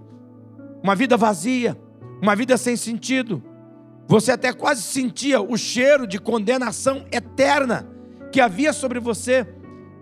uma 0.82 0.96
vida 0.96 1.18
vazia, 1.18 1.78
uma 2.22 2.36
vida 2.36 2.58
sem 2.58 2.78
sentido. 2.78 3.44
Você 4.08 4.32
até 4.32 4.54
quase 4.54 4.82
sentia 4.82 5.42
o 5.42 5.58
cheiro 5.58 6.08
de 6.08 6.20
condenação 6.20 7.06
eterna 7.12 7.88
que 8.32 8.42
havia 8.42 8.74
sobre 8.74 9.00
você. 9.00 9.46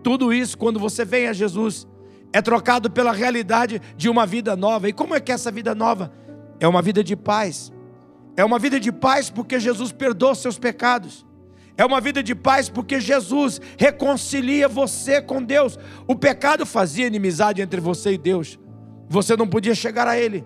Tudo 0.04 0.32
isso, 0.34 0.58
quando 0.58 0.80
você 0.80 1.04
vem 1.04 1.28
a 1.28 1.34
Jesus, 1.34 1.88
é 2.32 2.42
trocado 2.42 2.90
pela 2.90 3.12
realidade 3.12 3.82
de 3.98 4.10
uma 4.10 4.26
vida 4.26 4.56
nova. 4.56 4.88
E 4.88 4.94
como 4.94 5.16
é 5.16 5.20
que 5.20 5.32
é 5.32 5.36
essa 5.36 5.52
vida 5.52 5.74
nova? 5.74 6.12
É 6.60 6.68
uma 6.68 6.82
vida 6.82 7.04
de 7.04 7.16
paz. 7.16 7.72
É 8.38 8.46
uma 8.46 8.60
vida 8.60 8.80
de 8.80 8.92
paz 8.92 9.30
porque 9.30 9.60
Jesus 9.60 9.92
perdoa 9.92 10.36
seus 10.36 10.58
pecados. 10.58 11.26
É 11.76 11.86
uma 11.86 12.02
vida 12.02 12.22
de 12.22 12.36
paz 12.36 12.70
porque 12.70 13.00
Jesus 13.00 13.60
reconcilia 13.78 14.68
você 14.68 15.22
com 15.22 15.42
Deus. 15.42 15.80
O 16.06 16.16
pecado 16.16 16.66
fazia 16.66 17.08
inimizade 17.08 17.62
entre 17.62 17.82
você 17.82 18.14
e 18.14 18.18
Deus. 18.18 18.60
Você 19.08 19.36
não 19.36 19.48
podia 19.48 19.74
chegar 19.74 20.08
a 20.08 20.18
Ele. 20.18 20.46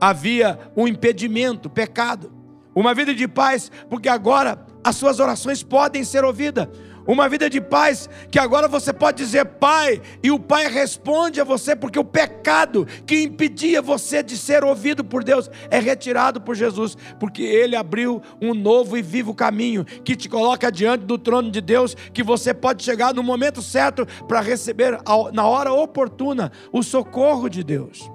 Havia 0.00 0.58
um 0.76 0.86
impedimento, 0.86 1.70
pecado. 1.70 2.32
Uma 2.74 2.94
vida 2.94 3.14
de 3.14 3.26
paz 3.26 3.70
porque 3.88 4.08
agora 4.08 4.66
as 4.84 4.96
suas 4.96 5.18
orações 5.18 5.62
podem 5.62 6.04
ser 6.04 6.24
ouvidas. 6.24 6.68
Uma 7.06 7.28
vida 7.28 7.48
de 7.48 7.60
paz 7.60 8.08
que 8.30 8.38
agora 8.38 8.66
você 8.66 8.92
pode 8.92 9.18
dizer 9.18 9.44
Pai, 9.44 10.02
e 10.22 10.30
o 10.30 10.40
Pai 10.40 10.66
responde 10.66 11.40
a 11.40 11.44
você, 11.44 11.76
porque 11.76 11.98
o 11.98 12.04
pecado 12.04 12.86
que 13.06 13.22
impedia 13.22 13.80
você 13.80 14.22
de 14.22 14.36
ser 14.36 14.64
ouvido 14.64 15.04
por 15.04 15.22
Deus 15.22 15.48
é 15.70 15.78
retirado 15.78 16.40
por 16.40 16.56
Jesus, 16.56 16.96
porque 17.20 17.42
Ele 17.42 17.76
abriu 17.76 18.20
um 18.42 18.52
novo 18.54 18.96
e 18.96 19.02
vivo 19.02 19.34
caminho 19.34 19.84
que 19.84 20.16
te 20.16 20.28
coloca 20.28 20.70
diante 20.70 21.04
do 21.04 21.16
trono 21.16 21.50
de 21.50 21.60
Deus, 21.60 21.94
que 22.12 22.22
você 22.22 22.52
pode 22.52 22.82
chegar 22.82 23.14
no 23.14 23.22
momento 23.22 23.62
certo 23.62 24.04
para 24.26 24.40
receber 24.40 24.98
na 25.32 25.46
hora 25.46 25.72
oportuna 25.72 26.50
o 26.72 26.82
socorro 26.82 27.48
de 27.48 27.62
Deus. 27.62 28.10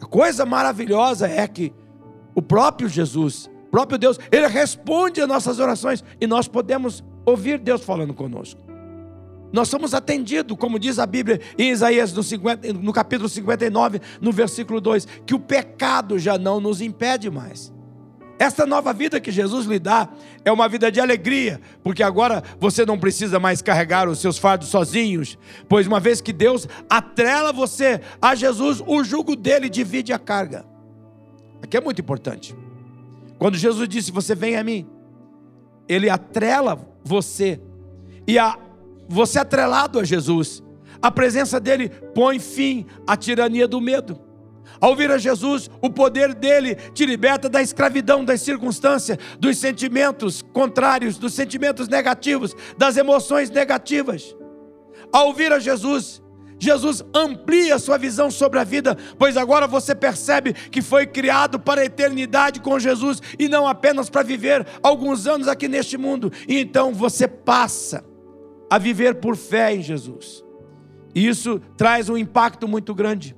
A 0.00 0.06
coisa 0.06 0.46
maravilhosa 0.46 1.26
é 1.28 1.48
que 1.48 1.72
o 2.34 2.42
próprio 2.42 2.88
Jesus, 2.88 3.50
o 3.66 3.70
próprio 3.70 3.98
Deus, 3.98 4.20
Ele 4.30 4.46
responde 4.46 5.20
às 5.20 5.26
nossas 5.26 5.58
orações 5.58 6.04
e 6.20 6.26
nós 6.26 6.46
podemos 6.46 7.02
ouvir 7.26 7.58
Deus 7.58 7.84
falando 7.84 8.14
conosco. 8.14 8.60
Nós 9.52 9.68
somos 9.68 9.94
atendidos, 9.94 10.56
como 10.56 10.78
diz 10.78 10.98
a 10.98 11.06
Bíblia 11.06 11.40
em 11.58 11.70
Isaías 11.70 12.12
no, 12.12 12.22
50, 12.22 12.72
no 12.72 12.92
capítulo 12.92 13.28
59, 13.28 14.00
no 14.20 14.32
versículo 14.32 14.80
2, 14.80 15.06
que 15.26 15.34
o 15.34 15.38
pecado 15.38 16.18
já 16.18 16.38
não 16.38 16.60
nos 16.60 16.80
impede 16.80 17.30
mais. 17.30 17.72
Esta 18.38 18.66
nova 18.66 18.92
vida 18.92 19.18
que 19.18 19.30
Jesus 19.30 19.64
lhe 19.64 19.78
dá 19.78 20.10
é 20.44 20.52
uma 20.52 20.68
vida 20.68 20.92
de 20.92 21.00
alegria, 21.00 21.58
porque 21.82 22.02
agora 22.02 22.42
você 22.60 22.84
não 22.84 22.98
precisa 22.98 23.40
mais 23.40 23.62
carregar 23.62 24.08
os 24.08 24.18
seus 24.18 24.36
fardos 24.36 24.68
sozinhos, 24.68 25.38
pois 25.68 25.86
uma 25.86 25.98
vez 25.98 26.20
que 26.20 26.34
Deus 26.34 26.68
atrela 26.90 27.50
você 27.50 28.00
a 28.20 28.34
Jesus, 28.34 28.82
o 28.86 29.02
jugo 29.02 29.34
dele 29.34 29.70
divide 29.70 30.12
a 30.12 30.18
carga. 30.18 30.66
Aqui 31.62 31.78
é 31.78 31.80
muito 31.80 32.00
importante. 32.00 32.54
Quando 33.38 33.56
Jesus 33.56 33.88
disse: 33.88 34.12
Você 34.12 34.34
vem 34.34 34.56
a 34.56 34.62
mim, 34.62 34.86
ele 35.88 36.10
atrela 36.10 36.78
você. 37.06 37.60
E 38.26 38.38
a, 38.38 38.58
você 39.08 39.38
atrelado 39.38 40.00
a 40.00 40.04
Jesus. 40.04 40.62
A 41.00 41.10
presença 41.10 41.60
dele 41.60 41.88
põe 41.88 42.38
fim 42.38 42.84
à 43.06 43.16
tirania 43.16 43.68
do 43.68 43.80
medo. 43.80 44.18
Ao 44.80 44.94
vir 44.96 45.10
a 45.10 45.16
Jesus, 45.16 45.70
o 45.80 45.88
poder 45.88 46.34
dele 46.34 46.74
te 46.74 47.06
liberta 47.06 47.48
da 47.48 47.62
escravidão 47.62 48.24
das 48.24 48.42
circunstâncias, 48.42 49.16
dos 49.38 49.56
sentimentos 49.56 50.42
contrários, 50.52 51.16
dos 51.16 51.32
sentimentos 51.32 51.88
negativos, 51.88 52.54
das 52.76 52.96
emoções 52.96 53.48
negativas. 53.48 54.36
Ao 55.12 55.32
vir 55.32 55.52
a 55.52 55.58
Jesus, 55.60 56.20
Jesus 56.58 57.04
amplia 57.14 57.78
sua 57.78 57.98
visão 57.98 58.30
sobre 58.30 58.58
a 58.58 58.64
vida, 58.64 58.96
pois 59.18 59.36
agora 59.36 59.66
você 59.66 59.94
percebe 59.94 60.52
que 60.52 60.80
foi 60.80 61.06
criado 61.06 61.58
para 61.58 61.82
a 61.82 61.84
eternidade 61.84 62.60
com 62.60 62.78
Jesus 62.78 63.20
e 63.38 63.48
não 63.48 63.66
apenas 63.66 64.08
para 64.08 64.22
viver 64.22 64.66
alguns 64.82 65.26
anos 65.26 65.48
aqui 65.48 65.68
neste 65.68 65.98
mundo. 65.98 66.32
E 66.48 66.58
então 66.58 66.94
você 66.94 67.28
passa 67.28 68.04
a 68.70 68.78
viver 68.78 69.16
por 69.16 69.36
fé 69.36 69.74
em 69.74 69.82
Jesus. 69.82 70.42
E 71.14 71.26
isso 71.26 71.60
traz 71.76 72.08
um 72.08 72.16
impacto 72.16 72.66
muito 72.66 72.94
grande. 72.94 73.36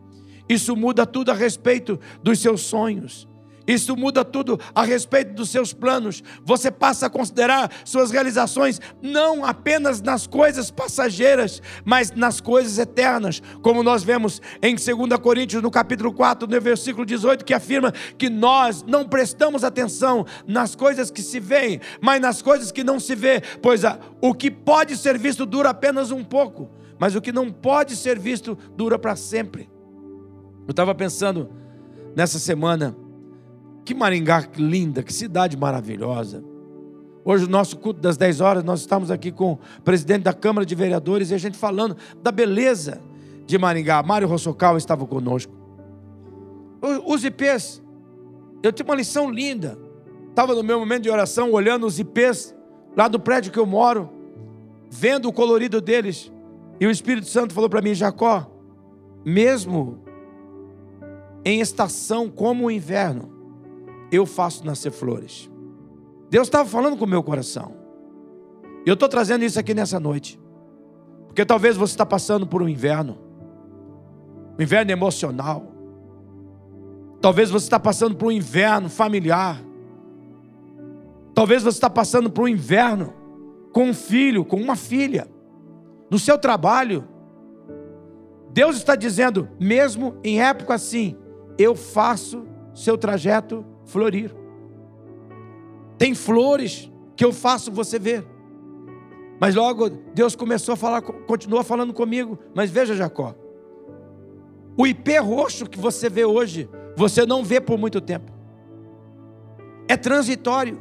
Isso 0.48 0.74
muda 0.74 1.04
tudo 1.04 1.30
a 1.30 1.34
respeito 1.34 1.98
dos 2.22 2.38
seus 2.38 2.62
sonhos. 2.62 3.28
Isso 3.68 3.94
muda 3.94 4.24
tudo 4.24 4.58
a 4.74 4.82
respeito 4.82 5.34
dos 5.34 5.50
seus 5.50 5.74
planos. 5.74 6.22
Você 6.42 6.70
passa 6.70 7.06
a 7.06 7.10
considerar 7.10 7.70
suas 7.84 8.10
realizações 8.10 8.80
não 9.02 9.44
apenas 9.44 10.00
nas 10.00 10.26
coisas 10.26 10.70
passageiras, 10.70 11.60
mas 11.84 12.10
nas 12.12 12.40
coisas 12.40 12.78
eternas, 12.78 13.42
como 13.60 13.82
nós 13.82 14.02
vemos 14.02 14.40
em 14.62 14.74
2 14.74 15.20
Coríntios, 15.20 15.62
no 15.62 15.70
capítulo 15.70 16.14
4, 16.14 16.48
no 16.48 16.60
versículo 16.60 17.04
18, 17.04 17.44
que 17.44 17.52
afirma 17.52 17.92
que 18.16 18.30
nós 18.30 18.82
não 18.82 19.06
prestamos 19.06 19.62
atenção 19.62 20.24
nas 20.46 20.74
coisas 20.74 21.10
que 21.10 21.20
se 21.20 21.38
veem, 21.38 21.78
mas 22.00 22.22
nas 22.22 22.40
coisas 22.40 22.72
que 22.72 22.82
não 22.82 22.98
se 22.98 23.14
vê, 23.14 23.42
pois 23.60 23.82
o 24.22 24.32
que 24.32 24.50
pode 24.50 24.96
ser 24.96 25.18
visto 25.18 25.44
dura 25.44 25.70
apenas 25.70 26.10
um 26.10 26.24
pouco, 26.24 26.70
mas 26.98 27.14
o 27.14 27.20
que 27.20 27.32
não 27.32 27.52
pode 27.52 27.94
ser 27.96 28.18
visto 28.18 28.56
dura 28.74 28.98
para 28.98 29.14
sempre. 29.14 29.68
Eu 30.66 30.70
estava 30.70 30.94
pensando 30.94 31.50
nessa 32.16 32.38
semana, 32.38 32.96
que 33.88 33.94
Maringá 33.94 34.46
linda, 34.58 35.02
que 35.02 35.10
cidade 35.10 35.56
maravilhosa. 35.56 36.44
Hoje, 37.24 37.46
o 37.46 37.48
nosso 37.48 37.78
culto 37.78 38.02
das 38.02 38.18
10 38.18 38.42
horas, 38.42 38.62
nós 38.62 38.80
estamos 38.80 39.10
aqui 39.10 39.32
com 39.32 39.52
o 39.52 39.58
presidente 39.82 40.24
da 40.24 40.34
Câmara 40.34 40.66
de 40.66 40.74
Vereadores 40.74 41.30
e 41.30 41.34
a 41.34 41.38
gente 41.38 41.56
falando 41.56 41.96
da 42.22 42.30
beleza 42.30 43.00
de 43.46 43.56
Maringá. 43.56 44.02
Mário 44.02 44.28
Rossocal 44.28 44.76
estava 44.76 45.06
conosco. 45.06 45.50
Os 47.06 47.24
IPs, 47.24 47.82
eu 48.62 48.74
tinha 48.74 48.84
uma 48.84 48.94
lição 48.94 49.30
linda. 49.30 49.78
Estava 50.28 50.54
no 50.54 50.62
meu 50.62 50.78
momento 50.78 51.04
de 51.04 51.10
oração, 51.10 51.50
olhando 51.52 51.86
os 51.86 51.98
IPs 51.98 52.54
lá 52.94 53.08
do 53.08 53.18
prédio 53.18 53.50
que 53.50 53.58
eu 53.58 53.64
moro, 53.64 54.10
vendo 54.90 55.30
o 55.30 55.32
colorido 55.32 55.80
deles. 55.80 56.30
E 56.78 56.86
o 56.86 56.90
Espírito 56.90 57.26
Santo 57.26 57.54
falou 57.54 57.70
para 57.70 57.80
mim: 57.80 57.94
Jacó, 57.94 58.52
mesmo 59.24 60.02
em 61.42 61.62
estação 61.62 62.28
como 62.28 62.66
o 62.66 62.70
inverno, 62.70 63.37
eu 64.10 64.26
faço 64.26 64.64
nascer 64.64 64.90
flores. 64.90 65.50
Deus 66.30 66.46
estava 66.46 66.68
falando 66.68 66.96
com 66.96 67.04
o 67.04 67.08
meu 67.08 67.22
coração. 67.22 67.74
E 68.84 68.88
eu 68.88 68.94
estou 68.94 69.08
trazendo 69.08 69.44
isso 69.44 69.58
aqui 69.58 69.74
nessa 69.74 69.98
noite. 69.98 70.40
Porque 71.26 71.44
talvez 71.44 71.76
você 71.76 71.92
está 71.92 72.06
passando 72.06 72.46
por 72.46 72.62
um 72.62 72.68
inverno. 72.68 73.18
Um 74.58 74.62
inverno 74.62 74.90
emocional. 74.90 75.72
Talvez 77.20 77.50
você 77.50 77.66
está 77.66 77.80
passando 77.80 78.16
por 78.16 78.28
um 78.28 78.32
inverno 78.32 78.88
familiar. 78.88 79.62
Talvez 81.34 81.62
você 81.62 81.76
está 81.76 81.90
passando 81.90 82.30
por 82.30 82.44
um 82.44 82.48
inverno 82.48 83.14
com 83.72 83.84
um 83.84 83.94
filho, 83.94 84.44
com 84.44 84.56
uma 84.56 84.76
filha. 84.76 85.28
No 86.10 86.18
seu 86.18 86.38
trabalho. 86.38 87.04
Deus 88.50 88.76
está 88.76 88.96
dizendo, 88.96 89.48
mesmo 89.60 90.16
em 90.24 90.40
época 90.40 90.74
assim, 90.74 91.16
eu 91.58 91.74
faço 91.74 92.44
seu 92.74 92.96
trajeto 92.96 93.64
florir. 93.88 94.32
Tem 95.96 96.14
flores 96.14 96.90
que 97.16 97.24
eu 97.24 97.32
faço 97.32 97.72
você 97.72 97.98
ver. 97.98 98.24
Mas 99.40 99.54
logo 99.54 99.88
Deus 100.14 100.36
começou 100.36 100.74
a 100.74 100.76
falar, 100.76 101.02
continua 101.02 101.64
falando 101.64 101.92
comigo. 101.92 102.38
Mas 102.54 102.70
veja, 102.70 102.94
Jacó, 102.94 103.34
o 104.76 104.86
ipê 104.86 105.18
roxo 105.18 105.66
que 105.66 105.78
você 105.78 106.08
vê 106.08 106.24
hoje, 106.24 106.68
você 106.96 107.26
não 107.26 107.42
vê 107.42 107.60
por 107.60 107.76
muito 107.76 108.00
tempo. 108.00 108.32
É 109.88 109.96
transitório. 109.96 110.80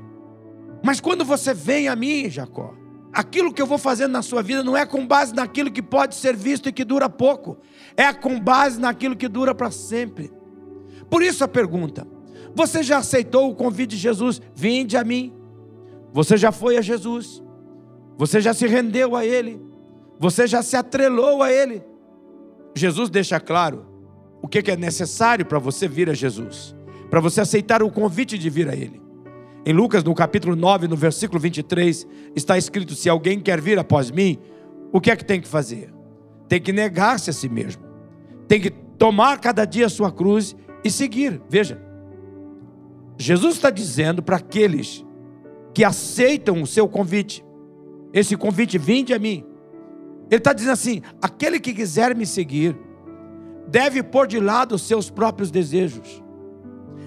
Mas 0.83 0.99
quando 0.99 1.25
você 1.25 1.53
vem 1.53 1.87
a 1.87 1.95
mim, 1.95 2.29
Jacó, 2.29 2.75
aquilo 3.11 3.53
que 3.53 3.61
eu 3.61 3.65
vou 3.65 3.77
fazer 3.77 4.07
na 4.07 4.21
sua 4.21 4.43
vida 4.43 4.63
não 4.63 4.77
é 4.77 4.85
com 4.85 5.07
base 5.07 5.33
naquilo 5.33 5.71
que 5.71 5.81
pode 5.81 6.13
ser 6.15 6.35
visto 6.35 6.69
e 6.69 6.71
que 6.71 6.83
dura 6.83 7.09
pouco, 7.09 7.57
é 7.95 8.13
com 8.13 8.39
base 8.39 8.79
naquilo 8.79 9.15
que 9.15 9.27
dura 9.27 9.55
para 9.55 9.71
sempre. 9.71 10.31
Por 11.09 11.23
isso 11.23 11.43
a 11.43 11.47
pergunta: 11.47 12.05
você 12.57 12.81
já 12.81 12.97
aceitou 12.97 13.49
o 13.49 13.55
convite 13.55 13.91
de 13.91 13.97
Jesus? 13.97 14.41
Vinde 14.53 14.97
a 14.97 15.03
mim. 15.03 15.31
Você 16.11 16.35
já 16.35 16.51
foi 16.51 16.75
a 16.75 16.81
Jesus. 16.81 17.43
Você 18.17 18.41
já 18.41 18.53
se 18.53 18.65
rendeu 18.65 19.15
a 19.15 19.23
Ele. 19.23 19.61
Você 20.19 20.47
já 20.47 20.63
se 20.63 20.75
atrelou 20.75 21.43
a 21.43 21.51
Ele. 21.51 21.83
Jesus 22.75 23.09
deixa 23.09 23.39
claro 23.39 23.85
o 24.41 24.47
que 24.47 24.71
é 24.71 24.75
necessário 24.75 25.45
para 25.45 25.59
você 25.59 25.87
vir 25.87 26.09
a 26.09 26.13
Jesus, 26.13 26.75
para 27.09 27.19
você 27.19 27.41
aceitar 27.41 27.83
o 27.83 27.91
convite 27.91 28.37
de 28.37 28.49
vir 28.49 28.67
a 28.67 28.75
Ele. 28.75 29.01
Em 29.65 29.73
Lucas, 29.73 30.03
no 30.03 30.15
capítulo 30.15 30.55
9, 30.55 30.87
no 30.87 30.95
versículo 30.95 31.39
23, 31.39 32.07
está 32.35 32.57
escrito: 32.57 32.95
Se 32.95 33.09
alguém 33.09 33.39
quer 33.39 33.61
vir 33.61 33.77
após 33.77 34.09
mim, 34.09 34.39
o 34.91 34.99
que 34.99 35.11
é 35.11 35.15
que 35.15 35.25
tem 35.25 35.39
que 35.39 35.47
fazer? 35.47 35.93
Tem 36.47 36.59
que 36.59 36.71
negar-se 36.71 37.29
a 37.29 37.33
si 37.33 37.49
mesmo, 37.49 37.83
tem 38.47 38.59
que 38.59 38.71
tomar 38.71 39.39
cada 39.39 39.65
dia 39.65 39.85
a 39.85 39.89
sua 39.89 40.11
cruz 40.11 40.55
e 40.83 40.89
seguir. 40.89 41.41
Veja, 41.49 41.86
Jesus 43.17 43.55
está 43.55 43.69
dizendo 43.69 44.21
para 44.21 44.37
aqueles 44.37 45.05
que 45.73 45.83
aceitam 45.83 46.61
o 46.61 46.67
seu 46.67 46.87
convite, 46.87 47.43
esse 48.13 48.35
convite, 48.35 48.77
vinde 48.77 49.13
a 49.13 49.19
mim. 49.19 49.43
Ele 50.29 50.37
está 50.37 50.53
dizendo 50.53 50.73
assim: 50.73 51.01
aquele 51.21 51.59
que 51.59 51.73
quiser 51.73 52.15
me 52.15 52.25
seguir, 52.25 52.77
deve 53.67 54.01
pôr 54.03 54.27
de 54.27 54.39
lado 54.39 54.75
os 54.75 54.83
seus 54.83 55.09
próprios 55.09 55.51
desejos, 55.51 56.23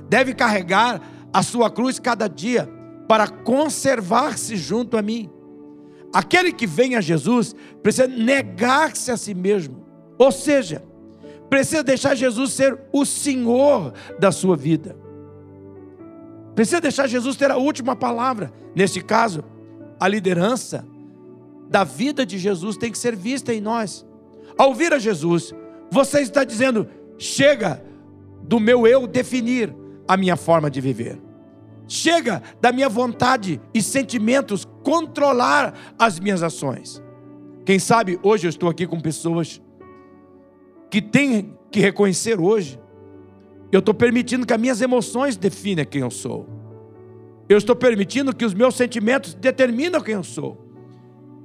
deve 0.08 0.34
carregar 0.34 1.00
a 1.32 1.42
sua 1.42 1.70
cruz 1.70 1.98
cada 1.98 2.28
dia 2.28 2.68
para 3.08 3.28
conservar-se 3.28 4.56
junto 4.56 4.96
a 4.96 5.02
mim. 5.02 5.30
Aquele 6.12 6.52
que 6.52 6.66
vem 6.66 6.96
a 6.96 7.00
Jesus 7.00 7.54
precisa 7.82 8.08
negar-se 8.08 9.10
a 9.10 9.16
si 9.16 9.32
mesmo, 9.32 9.86
ou 10.18 10.32
seja, 10.32 10.82
precisa 11.48 11.82
deixar 11.82 12.14
Jesus 12.14 12.52
ser 12.52 12.78
o 12.92 13.04
Senhor 13.04 13.92
da 14.18 14.32
sua 14.32 14.56
vida. 14.56 14.96
Precisa 16.54 16.80
deixar 16.80 17.06
Jesus 17.06 17.36
ter 17.36 17.50
a 17.50 17.56
última 17.56 17.94
palavra. 17.94 18.52
Neste 18.74 19.00
caso, 19.00 19.44
a 19.98 20.08
liderança 20.08 20.86
da 21.68 21.84
vida 21.84 22.26
de 22.26 22.38
Jesus 22.38 22.76
tem 22.76 22.90
que 22.90 22.98
ser 22.98 23.14
vista 23.14 23.54
em 23.54 23.60
nós. 23.60 24.04
Ao 24.58 24.68
ouvir 24.68 24.92
a 24.92 24.98
Jesus, 24.98 25.54
você 25.90 26.20
está 26.20 26.44
dizendo: 26.44 26.88
chega 27.18 27.82
do 28.42 28.58
meu 28.58 28.86
eu 28.86 29.06
definir 29.06 29.74
a 30.08 30.16
minha 30.16 30.36
forma 30.36 30.70
de 30.70 30.80
viver. 30.80 31.20
Chega 31.86 32.42
da 32.60 32.72
minha 32.72 32.88
vontade 32.88 33.60
e 33.74 33.82
sentimentos 33.82 34.64
controlar 34.82 35.74
as 35.98 36.18
minhas 36.18 36.42
ações. 36.42 37.02
Quem 37.64 37.78
sabe 37.78 38.18
hoje 38.22 38.46
eu 38.46 38.48
estou 38.48 38.68
aqui 38.68 38.86
com 38.86 39.00
pessoas 39.00 39.60
que 40.90 41.00
têm 41.00 41.56
que 41.70 41.78
reconhecer 41.78 42.40
hoje. 42.40 42.79
Eu 43.72 43.78
estou 43.78 43.94
permitindo 43.94 44.44
que 44.44 44.52
as 44.52 44.60
minhas 44.60 44.80
emoções 44.80 45.36
definem 45.36 45.84
quem 45.84 46.02
eu 46.02 46.10
sou. 46.10 46.48
Eu 47.48 47.58
estou 47.58 47.74
permitindo 47.76 48.34
que 48.34 48.44
os 48.44 48.54
meus 48.54 48.74
sentimentos 48.74 49.34
determinam 49.34 50.00
quem 50.00 50.14
eu 50.14 50.24
sou. 50.24 50.66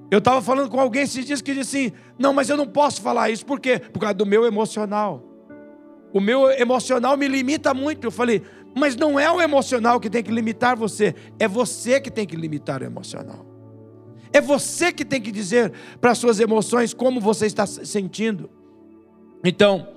Eu 0.10 0.20
estava 0.20 0.42
falando 0.42 0.70
com 0.70 0.80
alguém 0.80 1.04
esses 1.04 1.26
dias 1.26 1.42
que 1.42 1.54
disse 1.54 1.78
assim: 1.78 1.92
não, 2.18 2.34
mas 2.34 2.50
eu 2.50 2.58
não 2.58 2.68
posso 2.68 3.02
falar 3.02 3.30
isso, 3.30 3.46
por 3.46 3.60
quê? 3.60 3.80
Por 3.80 4.00
causa 4.00 4.14
do 4.14 4.26
meu 4.26 4.46
emocional. 4.46 5.24
O 6.14 6.20
meu 6.20 6.50
emocional 6.52 7.18
me 7.18 7.28
limita 7.28 7.74
muito. 7.74 8.06
Eu 8.06 8.12
falei, 8.12 8.42
mas 8.76 8.96
não 8.96 9.20
é 9.20 9.32
o 9.32 9.42
emocional 9.42 10.00
que 10.00 10.10
tem 10.10 10.24
que 10.24 10.32
limitar 10.32 10.76
você, 10.78 11.14
é 11.40 11.48
você 11.48 12.00
que 12.00 12.10
tem 12.10 12.26
que 12.26 12.36
limitar 12.36 12.82
o 12.82 12.86
emocional. 12.86 13.46
É 14.32 14.42
você 14.42 14.92
que 14.92 15.06
tem 15.06 15.22
que 15.22 15.32
dizer 15.32 15.72
para 16.00 16.12
as 16.12 16.18
suas 16.18 16.40
emoções 16.40 16.94
como 16.94 17.20
você 17.20 17.46
está 17.46 17.66
se 17.66 17.86
sentindo. 17.86 18.50
Então, 19.44 19.88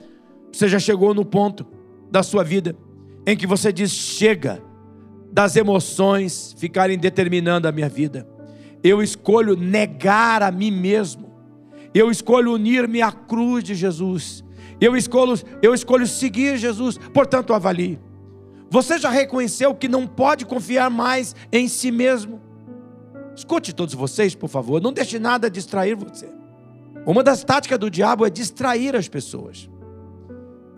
você 0.53 0.69
já 0.69 0.79
chegou 0.79 1.13
no 1.13 1.25
ponto 1.25 1.78
da 2.11 2.23
sua 2.23 2.43
vida 2.43 2.77
em 3.27 3.37
que 3.37 3.47
você 3.47 3.73
diz: 3.73 3.91
chega 3.91 4.63
das 5.33 5.57
emoções 5.57 6.55
ficarem 6.59 6.99
determinando 6.99 7.69
a 7.69 7.73
minha 7.73 7.89
vida 7.89 8.27
eu 8.83 9.03
escolho 9.03 9.57
negar 9.57 10.43
a 10.43 10.51
mim 10.51 10.71
mesmo. 10.71 11.29
Eu 11.95 12.11
escolho 12.11 12.53
unir-me 12.53 13.03
à 13.03 13.11
cruz 13.11 13.65
de 13.65 13.75
Jesus. 13.75 14.45
Eu 14.81 14.97
escolho, 14.97 15.35
eu 15.63 15.75
escolho 15.75 16.07
seguir 16.07 16.57
Jesus. 16.57 16.99
Portanto, 17.13 17.53
avalie. 17.53 17.99
Você 18.71 18.99
já 18.99 19.11
reconheceu 19.11 19.75
que 19.75 19.89
não 19.89 20.07
pode 20.07 20.45
confiar 20.45 20.91
mais 20.91 21.35
em 21.51 21.69
si 21.69 21.91
mesmo? 21.91 22.41
Escute 23.35 23.75
todos 23.75 23.95
vocês, 23.95 24.35
por 24.35 24.49
favor. 24.49 24.81
Não 24.81 24.93
deixe 24.93 25.19
nada 25.19 25.51
distrair 25.51 25.95
você. 25.95 26.29
Uma 27.07 27.23
das 27.23 27.43
táticas 27.43 27.79
do 27.79 27.91
diabo 27.91 28.27
é 28.27 28.31
distrair 28.31 28.95
as 28.95 29.09
pessoas. 29.09 29.71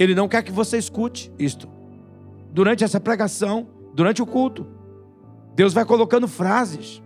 Ele 0.01 0.17
não 0.17 0.27
quer 0.27 0.43
que 0.43 0.51
você 0.51 0.79
escute 0.79 1.33
isto. 1.39 1.69
Durante 2.53 2.83
essa 2.83 2.99
pregação, 2.99 3.69
durante 3.95 4.21
o 4.21 4.27
culto, 4.27 4.67
Deus 5.55 5.73
vai 5.73 5.85
colocando 5.85 6.27
frases 6.27 7.01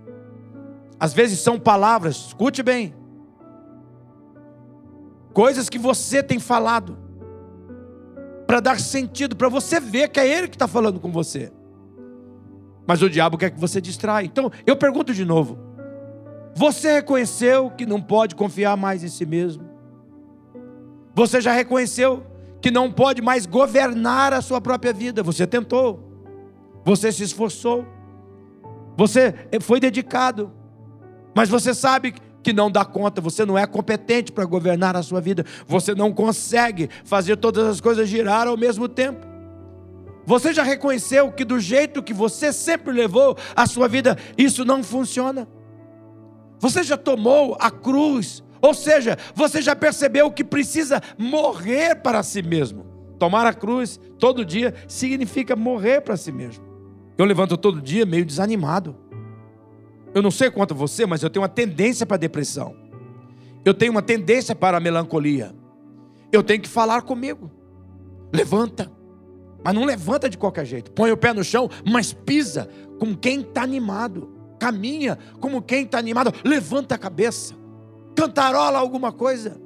às 0.99 1.13
vezes 1.13 1.41
são 1.41 1.59
palavras, 1.59 2.17
escute 2.17 2.63
bem. 2.63 2.95
Coisas 5.33 5.69
que 5.69 5.79
você 5.79 6.23
tem 6.23 6.39
falado. 6.39 6.97
Para 8.47 8.61
dar 8.61 8.79
sentido, 8.79 9.35
para 9.35 9.49
você 9.49 9.81
ver 9.81 10.09
que 10.09 10.21
é 10.21 10.27
Ele 10.27 10.49
que 10.49 10.55
está 10.55 10.69
falando 10.69 11.01
com 11.01 11.11
você. 11.11 11.53
Mas 12.87 13.03
o 13.03 13.11
diabo 13.11 13.37
quer 13.37 13.51
que 13.51 13.61
você 13.61 13.81
distraia. 13.81 14.25
Então, 14.25 14.51
eu 14.67 14.77
pergunto 14.77 15.13
de 15.13 15.25
novo: 15.25 15.59
Você 16.55 16.93
reconheceu 16.93 17.71
que 17.71 17.87
não 17.87 18.01
pode 18.01 18.35
confiar 18.35 18.77
mais 18.77 19.03
em 19.03 19.09
si 19.09 19.27
mesmo? 19.27 19.65
Você 21.15 21.41
já 21.41 21.53
reconheceu 21.53 22.25
que 22.65 22.71
não 22.71 22.91
pode 22.91 23.21
mais 23.21 23.45
governar 23.45 24.33
a 24.33 24.41
sua 24.41 24.59
própria 24.59 24.91
vida? 24.91 25.23
Você 25.23 25.47
tentou, 25.47 26.03
você 26.83 27.13
se 27.13 27.23
esforçou, 27.23 27.85
você 28.97 29.35
foi 29.61 29.79
dedicado, 29.79 30.51
mas 31.35 31.51
você 31.51 31.75
sabe 31.75 32.15
que 32.43 32.55
não 32.55 32.71
dá 32.71 32.83
conta, 32.83 33.21
você 33.21 33.45
não 33.45 33.59
é 33.59 33.67
competente 33.67 34.33
para 34.33 34.47
governar 34.47 34.97
a 34.97 35.03
sua 35.03 35.21
vida, 35.21 35.45
você 35.67 35.95
não 35.95 36.11
consegue 36.11 36.89
fazer 37.05 37.37
todas 37.37 37.67
as 37.67 37.83
coisas 37.83 38.09
girar 38.09 38.49
ao 38.49 38.57
mesmo 38.57 38.89
tempo. 38.89 39.27
Você 40.25 40.55
já 40.55 40.63
reconheceu 40.63 41.31
que 41.33 41.45
do 41.45 41.61
jeito 41.61 42.03
que 42.03 42.15
você 42.15 42.51
sempre 42.51 42.95
levou 42.95 43.37
a 43.55 43.67
sua 43.67 43.89
vida, 43.89 44.17
isso 44.39 44.65
não 44.65 44.83
funciona? 44.83 45.47
Você 46.59 46.83
já 46.83 46.97
tomou 46.97 47.59
a 47.61 47.71
cruz, 47.71 48.43
ou 48.65 48.73
seja, 48.73 49.19
você 49.35 49.61
já 49.61 49.77
percebeu 49.77 50.31
que 50.31 50.43
precisa 50.43 50.99
morrer 51.19 51.97
para 51.97 52.23
si 52.23 52.41
mesmo. 52.41 52.87
Tomar 53.19 53.47
a 53.47 53.53
cruz 53.53 54.01
todo 54.19 54.43
dia 54.43 54.75
significa 54.89 55.55
morrer 55.55 56.01
para 56.01 56.17
si 56.17 56.33
mesmo. 56.33 56.65
Eu 57.19 57.27
levanto 57.27 57.59
todo 57.59 57.79
dia 57.79 58.07
meio 58.07 58.25
desanimado. 58.25 58.97
Eu 60.15 60.23
não 60.23 60.31
sei 60.31 60.51
quanto 60.51 60.75
você, 60.75 61.05
mas 61.05 61.23
eu 61.23 61.29
tenho 61.29 61.43
uma 61.43 61.49
tendência 61.49 62.07
para 62.07 62.17
depressão. 62.17 62.75
Eu 63.67 63.75
tenho 63.75 63.93
uma 63.93 64.01
tendência 64.01 64.55
para 64.55 64.79
a 64.79 64.81
melancolia. 64.81 65.55
Eu 66.33 66.43
tenho 66.43 66.63
que 66.63 66.69
falar 66.69 67.03
comigo. 67.03 67.51
Levanta. 68.33 68.91
Mas 69.63 69.75
não 69.75 69.85
levanta 69.85 70.27
de 70.27 70.39
qualquer 70.39 70.65
jeito. 70.65 70.91
Põe 70.91 71.13
o 71.13 71.19
pé 71.19 71.35
no 71.35 71.45
chão, 71.45 71.69
mas 71.85 72.15
pisa 72.15 72.67
como 72.99 73.15
quem 73.15 73.43
está 73.43 73.63
animado. 73.63 74.33
Caminha 74.59 75.19
como 75.39 75.61
quem 75.61 75.85
está 75.85 75.99
animado. 75.99 76.33
Levanta 76.43 76.95
a 76.95 76.99
cabeça. 76.99 77.63
Cantarola 78.15 78.79
alguma 78.79 79.13
coisa. 79.13 79.61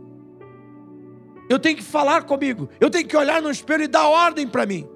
Eu 1.48 1.58
tenho 1.58 1.76
que 1.76 1.82
falar 1.82 2.24
comigo. 2.24 2.68
Eu 2.78 2.90
tenho 2.90 3.06
que 3.06 3.16
olhar 3.16 3.40
no 3.40 3.50
espelho 3.50 3.84
e 3.84 3.88
dar 3.88 4.06
ordem 4.06 4.46
para 4.46 4.66
mim. 4.66 4.86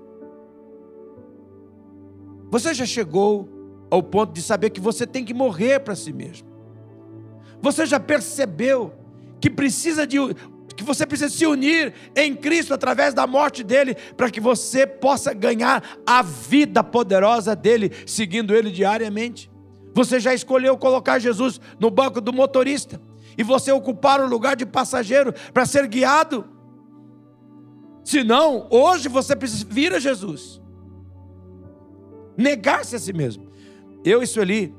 Você 2.51 2.75
já 2.75 2.85
chegou 2.85 3.49
ao 3.91 4.03
ponto 4.03 4.33
de 4.33 4.43
saber 4.43 4.71
que 4.71 4.81
você 4.81 5.07
tem 5.07 5.25
que 5.25 5.33
morrer 5.33 5.81
para 5.81 5.95
si 5.95 6.12
mesmo. 6.12 6.47
Você 7.62 7.87
já 7.87 7.99
percebeu 7.99 8.93
que 9.41 9.49
precisa 9.49 10.07
de 10.07 10.19
que 10.77 10.85
você 10.85 11.07
precisa 11.07 11.31
se 11.31 11.45
unir 11.47 11.93
em 12.17 12.35
Cristo 12.35 12.73
através 12.73 13.12
da 13.12 13.27
morte 13.27 13.62
dele, 13.62 13.95
para 14.17 14.31
que 14.31 14.41
você 14.41 14.87
possa 14.87 15.35
ganhar 15.35 15.99
a 16.07 16.23
vida 16.23 16.83
poderosa 16.83 17.55
dele, 17.55 17.93
seguindo 18.07 18.55
ele 18.55 18.71
diariamente. 18.71 19.51
Você 19.95 20.19
já 20.19 20.33
escolheu 20.33 20.77
colocar 20.79 21.19
Jesus 21.19 21.61
no 21.79 21.91
banco 21.91 22.21
do 22.21 22.33
motorista 22.33 23.01
e 23.37 23.42
você 23.42 23.73
ocupar 23.73 24.21
o 24.21 24.27
lugar 24.27 24.57
de 24.57 24.66
passageiro 24.66 25.33
para 25.53 25.66
ser 25.66 25.87
guiado. 25.87 26.45
Se 28.05 28.25
não, 28.25 28.66
hoje 28.71 29.09
você 29.09 29.37
precisa 29.37 29.64
vir 29.68 29.92
a 29.92 30.01
Jesus. 30.01 30.61
Negar-se 32.37 32.97
a 32.97 32.99
si 32.99 33.12
mesmo. 33.12 33.51
Eu 34.05 34.23
e 34.23 34.27
Sueli, 34.27 34.75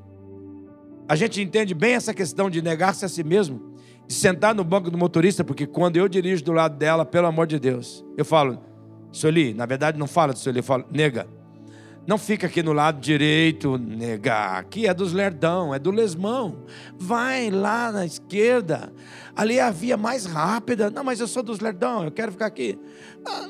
a 1.08 1.16
gente 1.16 1.40
entende 1.40 1.74
bem 1.74 1.94
essa 1.94 2.12
questão 2.12 2.50
de 2.50 2.60
negar-se 2.60 3.04
a 3.04 3.08
si 3.08 3.24
mesmo, 3.24 3.74
de 4.06 4.14
sentar 4.14 4.54
no 4.54 4.64
banco 4.64 4.90
do 4.90 4.98
motorista, 4.98 5.44
porque 5.44 5.66
quando 5.66 5.96
eu 5.96 6.08
dirijo 6.08 6.44
do 6.44 6.52
lado 6.52 6.76
dela, 6.76 7.04
pelo 7.04 7.26
amor 7.26 7.46
de 7.46 7.58
Deus, 7.58 8.04
eu 8.16 8.24
falo, 8.24 8.58
Sueli, 9.12 9.54
na 9.54 9.64
verdade 9.64 9.98
não 9.98 10.06
fala 10.06 10.32
de 10.32 10.40
Sueli, 10.40 10.58
eu 10.58 10.64
falo, 10.64 10.84
nega, 10.90 11.26
não 12.06 12.18
fica 12.18 12.46
aqui 12.46 12.62
no 12.62 12.72
lado 12.72 13.00
direito, 13.00 13.78
nega, 13.78 14.58
aqui 14.58 14.86
é 14.86 14.94
dos 14.94 15.12
lerdão, 15.12 15.74
é 15.74 15.78
do 15.78 15.90
lesmão, 15.90 16.64
vai 16.98 17.50
lá 17.50 17.90
na 17.90 18.04
esquerda, 18.04 18.92
ali 19.34 19.58
é 19.58 19.62
a 19.62 19.70
via 19.70 19.96
mais 19.96 20.26
rápida, 20.26 20.90
não, 20.90 21.02
mas 21.02 21.20
eu 21.20 21.26
sou 21.26 21.42
dos 21.42 21.60
lerdão, 21.60 22.04
eu 22.04 22.10
quero 22.10 22.32
ficar 22.32 22.46
aqui. 22.46 22.78
Ah, 23.26 23.48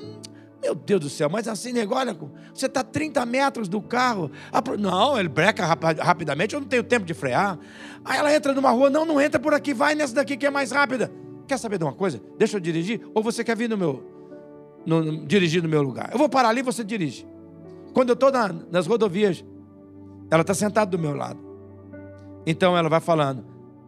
meu 0.62 0.74
Deus 0.74 1.00
do 1.00 1.10
céu, 1.10 1.28
mas 1.28 1.46
assim, 1.46 1.74
olha, 1.90 2.16
você 2.54 2.64
está 2.64 2.82
30 2.82 3.26
metros 3.26 3.68
do 3.68 3.82
carro. 3.82 4.30
Não, 4.78 5.18
ele 5.18 5.28
breca 5.28 5.66
rapidamente, 5.66 6.54
eu 6.54 6.60
não 6.60 6.66
tenho 6.66 6.82
tempo 6.82 7.04
de 7.04 7.12
frear. 7.12 7.58
Aí 8.02 8.18
ela 8.18 8.34
entra 8.34 8.54
numa 8.54 8.70
rua, 8.70 8.88
não, 8.88 9.04
não 9.04 9.20
entra 9.20 9.38
por 9.38 9.52
aqui, 9.52 9.74
vai 9.74 9.94
nessa 9.94 10.14
daqui 10.14 10.38
que 10.38 10.46
é 10.46 10.50
mais 10.50 10.70
rápida. 10.70 11.12
Quer 11.46 11.58
saber 11.58 11.76
de 11.76 11.84
uma 11.84 11.92
coisa? 11.92 12.18
Deixa 12.38 12.56
eu 12.56 12.60
dirigir? 12.60 13.06
Ou 13.14 13.22
você 13.22 13.44
quer 13.44 13.54
vir 13.54 13.68
no 13.68 13.76
meu, 13.76 14.02
no, 14.86 15.02
no, 15.02 15.26
dirigir 15.26 15.62
no 15.62 15.68
meu 15.68 15.82
lugar? 15.82 16.08
Eu 16.10 16.18
vou 16.18 16.30
parar 16.30 16.48
ali 16.48 16.60
e 16.60 16.62
você 16.62 16.82
dirige. 16.82 17.26
Quando 17.94 18.10
eu 18.10 18.14
estou 18.14 18.30
na, 18.30 18.52
nas 18.70 18.86
rodovias, 18.86 19.42
ela 20.30 20.42
está 20.42 20.52
sentada 20.52 20.90
do 20.90 20.98
meu 20.98 21.14
lado. 21.14 21.38
Então 22.46 22.76
ela 22.76 22.88
vai 22.90 23.00
falando, 23.00 23.44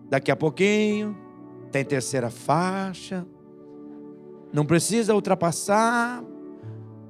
daqui 0.08 0.30
a 0.30 0.36
pouquinho, 0.36 1.14
tem 1.70 1.84
terceira 1.84 2.30
faixa, 2.30 3.26
não 4.52 4.64
precisa 4.64 5.14
ultrapassar, 5.14 6.24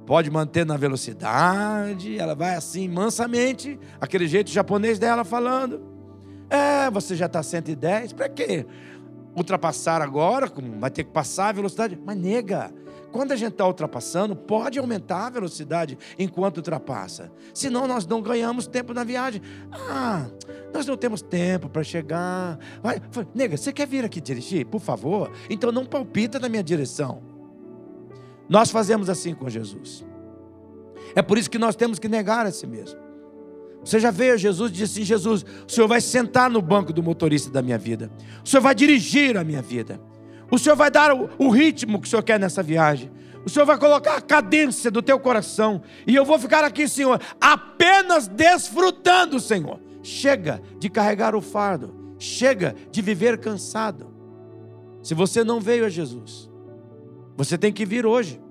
pode 0.05 0.29
manter 0.29 0.65
na 0.65 0.75
velocidade, 0.75 2.19
ela 2.19 2.35
vai 2.35 2.55
assim 2.55 2.89
mansamente, 2.89 3.79
aquele 4.01 4.27
jeito 4.27 4.49
japonês 4.49 4.99
dela 4.99 5.23
falando. 5.23 5.81
É, 6.49 6.89
você 6.91 7.15
já 7.15 7.27
está 7.27 7.41
110, 7.41 8.11
para 8.11 8.27
quê? 8.27 8.65
ultrapassar 9.37 10.01
agora, 10.01 10.51
vai 10.79 10.89
ter 10.89 11.03
que 11.03 11.11
passar 11.11 11.49
a 11.49 11.51
velocidade, 11.51 11.97
mas 12.03 12.17
nega. 12.17 12.71
Quando 13.17 13.31
a 13.31 13.35
gente 13.35 13.53
está 13.53 13.65
ultrapassando, 13.65 14.35
pode 14.35 14.77
aumentar 14.77 15.25
a 15.25 15.29
velocidade 15.31 15.97
enquanto 16.19 16.57
ultrapassa. 16.57 17.31
Senão 17.51 17.87
nós 17.87 18.05
não 18.05 18.21
ganhamos 18.21 18.67
tempo 18.67 18.93
na 18.93 19.03
viagem. 19.03 19.41
Ah, 19.89 20.27
nós 20.71 20.85
não 20.85 20.95
temos 20.95 21.23
tempo 21.23 21.67
para 21.67 21.83
chegar. 21.83 22.59
Vai, 22.79 23.01
nega, 23.33 23.57
você 23.57 23.73
quer 23.73 23.87
vir 23.87 24.05
aqui 24.05 24.21
dirigir? 24.21 24.67
Por 24.67 24.79
favor. 24.79 25.31
Então 25.49 25.71
não 25.71 25.83
palpita 25.83 26.37
na 26.37 26.47
minha 26.47 26.61
direção. 26.61 27.23
Nós 28.47 28.69
fazemos 28.69 29.09
assim 29.09 29.33
com 29.33 29.49
Jesus. 29.49 30.05
É 31.15 31.23
por 31.23 31.39
isso 31.39 31.49
que 31.49 31.57
nós 31.57 31.75
temos 31.75 31.97
que 31.97 32.07
negar 32.07 32.45
a 32.45 32.51
si 32.51 32.67
mesmo. 32.67 32.99
Você 33.83 33.99
já 33.99 34.11
veio 34.11 34.37
Jesus 34.37 34.69
e 34.69 34.75
disse 34.75 34.99
assim: 34.99 35.03
Jesus, 35.03 35.43
o 35.67 35.71
Senhor 35.71 35.87
vai 35.87 36.01
sentar 36.01 36.51
no 36.51 36.61
banco 36.61 36.93
do 36.93 37.01
motorista 37.01 37.49
da 37.49 37.63
minha 37.63 37.79
vida, 37.79 38.11
o 38.45 38.47
Senhor 38.47 38.61
vai 38.61 38.75
dirigir 38.75 39.37
a 39.37 39.43
minha 39.43 39.63
vida, 39.63 39.99
o 40.49 40.57
Senhor 40.57 40.75
vai 40.75 40.89
dar 40.89 41.13
o, 41.13 41.49
ritmo 41.49 41.99
que 41.99 42.07
o 42.07 42.09
Senhor 42.09 42.23
quer 42.23 42.39
nessa 42.39 42.63
viagem, 42.63 43.11
o 43.45 43.49
Senhor 43.49 43.65
vai 43.65 43.77
colocar 43.77 44.17
a 44.17 44.21
cadência 44.21 44.89
do 44.91 45.01
teu 45.01 45.19
coração, 45.19 45.81
e 46.05 46.15
eu 46.15 46.25
vou 46.25 46.39
ficar 46.39 46.63
aqui, 46.63 46.87
Senhor, 46.87 47.19
apenas 47.39 48.27
desfrutando, 48.27 49.39
Senhor. 49.39 49.79
Chega 50.03 50.61
de 50.79 50.89
carregar 50.89 51.35
o 51.35 51.41
fardo, 51.41 52.15
chega 52.17 52.75
de 52.91 53.01
viver 53.01 53.37
cansado. 53.37 54.13
Se 55.03 55.13
você 55.13 55.43
não 55.43 55.59
veio 55.59 55.85
a 55.85 55.89
Jesus, 55.89 56.49
você 57.35 57.57
tem 57.57 57.71
que 57.71 57.85
vir 57.85 58.05
hoje. 58.05 58.41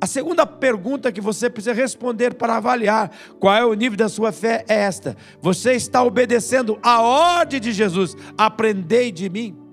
A 0.00 0.06
segunda 0.06 0.46
pergunta 0.46 1.10
que 1.10 1.20
você 1.20 1.48
precisa 1.48 1.72
responder 1.72 2.34
para 2.34 2.56
avaliar 2.56 3.10
qual 3.40 3.54
é 3.54 3.64
o 3.64 3.72
nível 3.72 3.96
da 3.96 4.08
sua 4.08 4.30
fé 4.30 4.64
é 4.68 4.74
esta: 4.74 5.16
você 5.40 5.72
está 5.72 6.02
obedecendo 6.02 6.78
a 6.82 7.00
ordem 7.00 7.60
de 7.60 7.72
Jesus? 7.72 8.14
Aprendei 8.36 9.10
de 9.10 9.28
mim. 9.30 9.65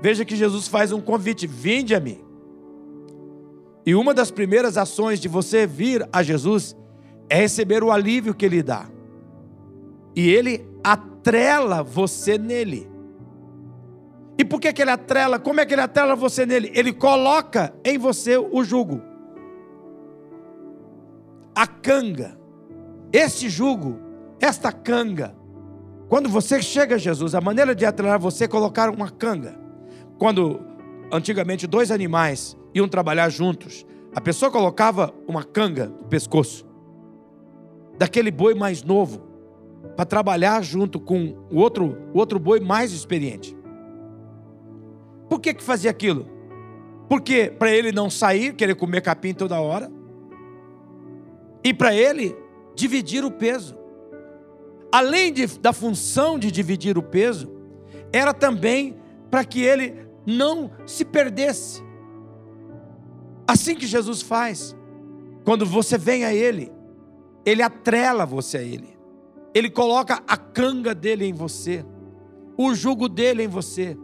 Veja 0.00 0.24
que 0.24 0.36
Jesus 0.36 0.68
faz 0.68 0.92
um 0.92 1.00
convite: 1.00 1.46
vinde 1.46 1.94
a 1.94 2.00
mim. 2.00 2.18
E 3.84 3.94
uma 3.94 4.12
das 4.12 4.30
primeiras 4.30 4.76
ações 4.76 5.20
de 5.20 5.28
você 5.28 5.66
vir 5.66 6.06
a 6.12 6.22
Jesus 6.22 6.76
é 7.28 7.36
receber 7.36 7.82
o 7.82 7.90
alívio 7.90 8.34
que 8.34 8.44
ele 8.44 8.62
dá. 8.62 8.88
E 10.14 10.28
ele 10.28 10.66
atrela 10.82 11.82
você 11.82 12.36
nele. 12.36 12.88
E 14.38 14.44
por 14.44 14.60
que, 14.60 14.72
que 14.72 14.82
ele 14.82 14.90
atrela? 14.90 15.38
Como 15.38 15.60
é 15.60 15.66
que 15.66 15.74
ele 15.74 15.82
atrela 15.82 16.16
você 16.16 16.46
nele? 16.46 16.70
Ele 16.74 16.92
coloca 16.92 17.74
em 17.84 17.98
você 17.98 18.36
o 18.36 18.64
jugo 18.64 19.10
a 21.60 21.66
canga, 21.66 22.38
este 23.12 23.50
jugo, 23.50 24.00
esta 24.40 24.72
canga. 24.72 25.34
Quando 26.08 26.26
você 26.26 26.62
chega 26.62 26.94
a 26.94 26.98
Jesus, 26.98 27.34
a 27.34 27.40
maneira 27.40 27.74
de 27.74 27.84
atrelar 27.84 28.18
você 28.18 28.44
é 28.44 28.48
colocar 28.48 28.88
uma 28.88 29.10
canga. 29.10 29.59
Quando 30.20 30.60
antigamente 31.10 31.66
dois 31.66 31.90
animais 31.90 32.54
iam 32.74 32.86
trabalhar 32.86 33.30
juntos, 33.30 33.86
a 34.14 34.20
pessoa 34.20 34.50
colocava 34.52 35.14
uma 35.26 35.42
canga 35.42 35.86
no 35.86 36.08
pescoço 36.08 36.68
daquele 37.96 38.30
boi 38.30 38.54
mais 38.54 38.82
novo 38.82 39.22
para 39.96 40.04
trabalhar 40.04 40.62
junto 40.62 41.00
com 41.00 41.38
o 41.50 41.56
outro, 41.56 41.96
o 42.12 42.18
outro 42.18 42.38
boi 42.38 42.60
mais 42.60 42.92
experiente. 42.92 43.56
Por 45.26 45.40
que 45.40 45.54
que 45.54 45.62
fazia 45.62 45.90
aquilo? 45.90 46.28
Porque 47.08 47.50
para 47.58 47.70
ele 47.70 47.90
não 47.90 48.10
sair, 48.10 48.52
querer 48.52 48.74
comer 48.74 49.00
capim 49.00 49.32
toda 49.32 49.58
hora, 49.58 49.90
e 51.64 51.72
para 51.72 51.94
ele 51.94 52.36
dividir 52.74 53.24
o 53.24 53.30
peso. 53.30 53.74
Além 54.92 55.32
de, 55.32 55.46
da 55.58 55.72
função 55.72 56.38
de 56.38 56.50
dividir 56.50 56.98
o 56.98 57.02
peso, 57.02 57.50
era 58.12 58.34
também 58.34 58.98
para 59.30 59.44
que 59.44 59.62
ele 59.62 60.09
não 60.26 60.70
se 60.86 61.04
perdesse. 61.04 61.82
Assim 63.46 63.74
que 63.74 63.86
Jesus 63.86 64.22
faz, 64.22 64.76
quando 65.44 65.66
você 65.66 65.98
vem 65.98 66.24
a 66.24 66.32
Ele, 66.32 66.70
Ele 67.44 67.62
atrela 67.62 68.24
você 68.24 68.58
a 68.58 68.62
Ele, 68.62 68.96
Ele 69.54 69.70
coloca 69.70 70.22
a 70.26 70.36
canga 70.36 70.94
dele 70.94 71.24
em 71.24 71.32
você, 71.32 71.84
o 72.56 72.74
jugo 72.74 73.08
dele 73.08 73.42
em 73.42 73.48
você, 73.48 73.96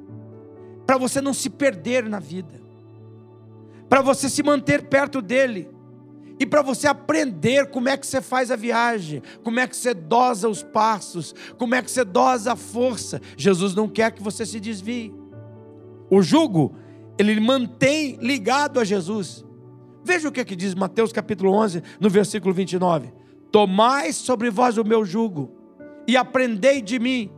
para 0.87 0.99
você 0.99 1.21
não 1.21 1.35
se 1.35 1.51
perder 1.51 2.09
na 2.09 2.19
vida, 2.19 2.61
para 3.89 4.03
você 4.03 4.29
se 4.29 4.43
manter 4.43 4.89
perto 4.89 5.21
dele 5.23 5.71
e 6.39 6.45
para 6.45 6.63
você 6.63 6.87
aprender 6.87 7.71
como 7.71 7.89
é 7.89 7.97
que 7.97 8.07
você 8.07 8.21
faz 8.21 8.51
a 8.51 8.57
viagem, 8.57 9.23
como 9.43 9.59
é 9.59 9.67
que 9.67 9.77
você 9.77 9.95
dosa 9.95 10.49
os 10.49 10.63
passos, 10.63 11.35
como 11.57 11.75
é 11.75 11.83
que 11.83 11.91
você 11.91 12.05
dosa 12.05 12.53
a 12.53 12.57
força. 12.57 13.21
Jesus 13.37 13.75
não 13.75 13.89
quer 13.89 14.13
que 14.13 14.23
você 14.23 14.45
se 14.45 14.61
desvie. 14.61 15.15
O 16.11 16.23
jugo, 16.23 16.75
ele 17.19 17.39
mantém 17.41 18.17
ligado 18.21 18.79
a 18.79 18.85
Jesus. 18.85 19.45
Veja 20.05 20.29
o 20.29 20.33
que, 20.33 20.41
é 20.41 20.45
que 20.45 20.55
diz 20.55 20.75
Mateus 20.75 21.13
capítulo 21.13 21.53
11, 21.53 21.83
no 22.01 22.09
versículo 22.09 22.55
29. 22.55 23.13
Tomai 23.51 24.13
sobre 24.13 24.51
vós 24.51 24.79
o 24.79 24.85
meu 24.85 25.05
jugo 25.05 25.51
e 26.07 26.17
aprendei 26.17 26.81
de 26.81 26.99
mim, 26.99 27.31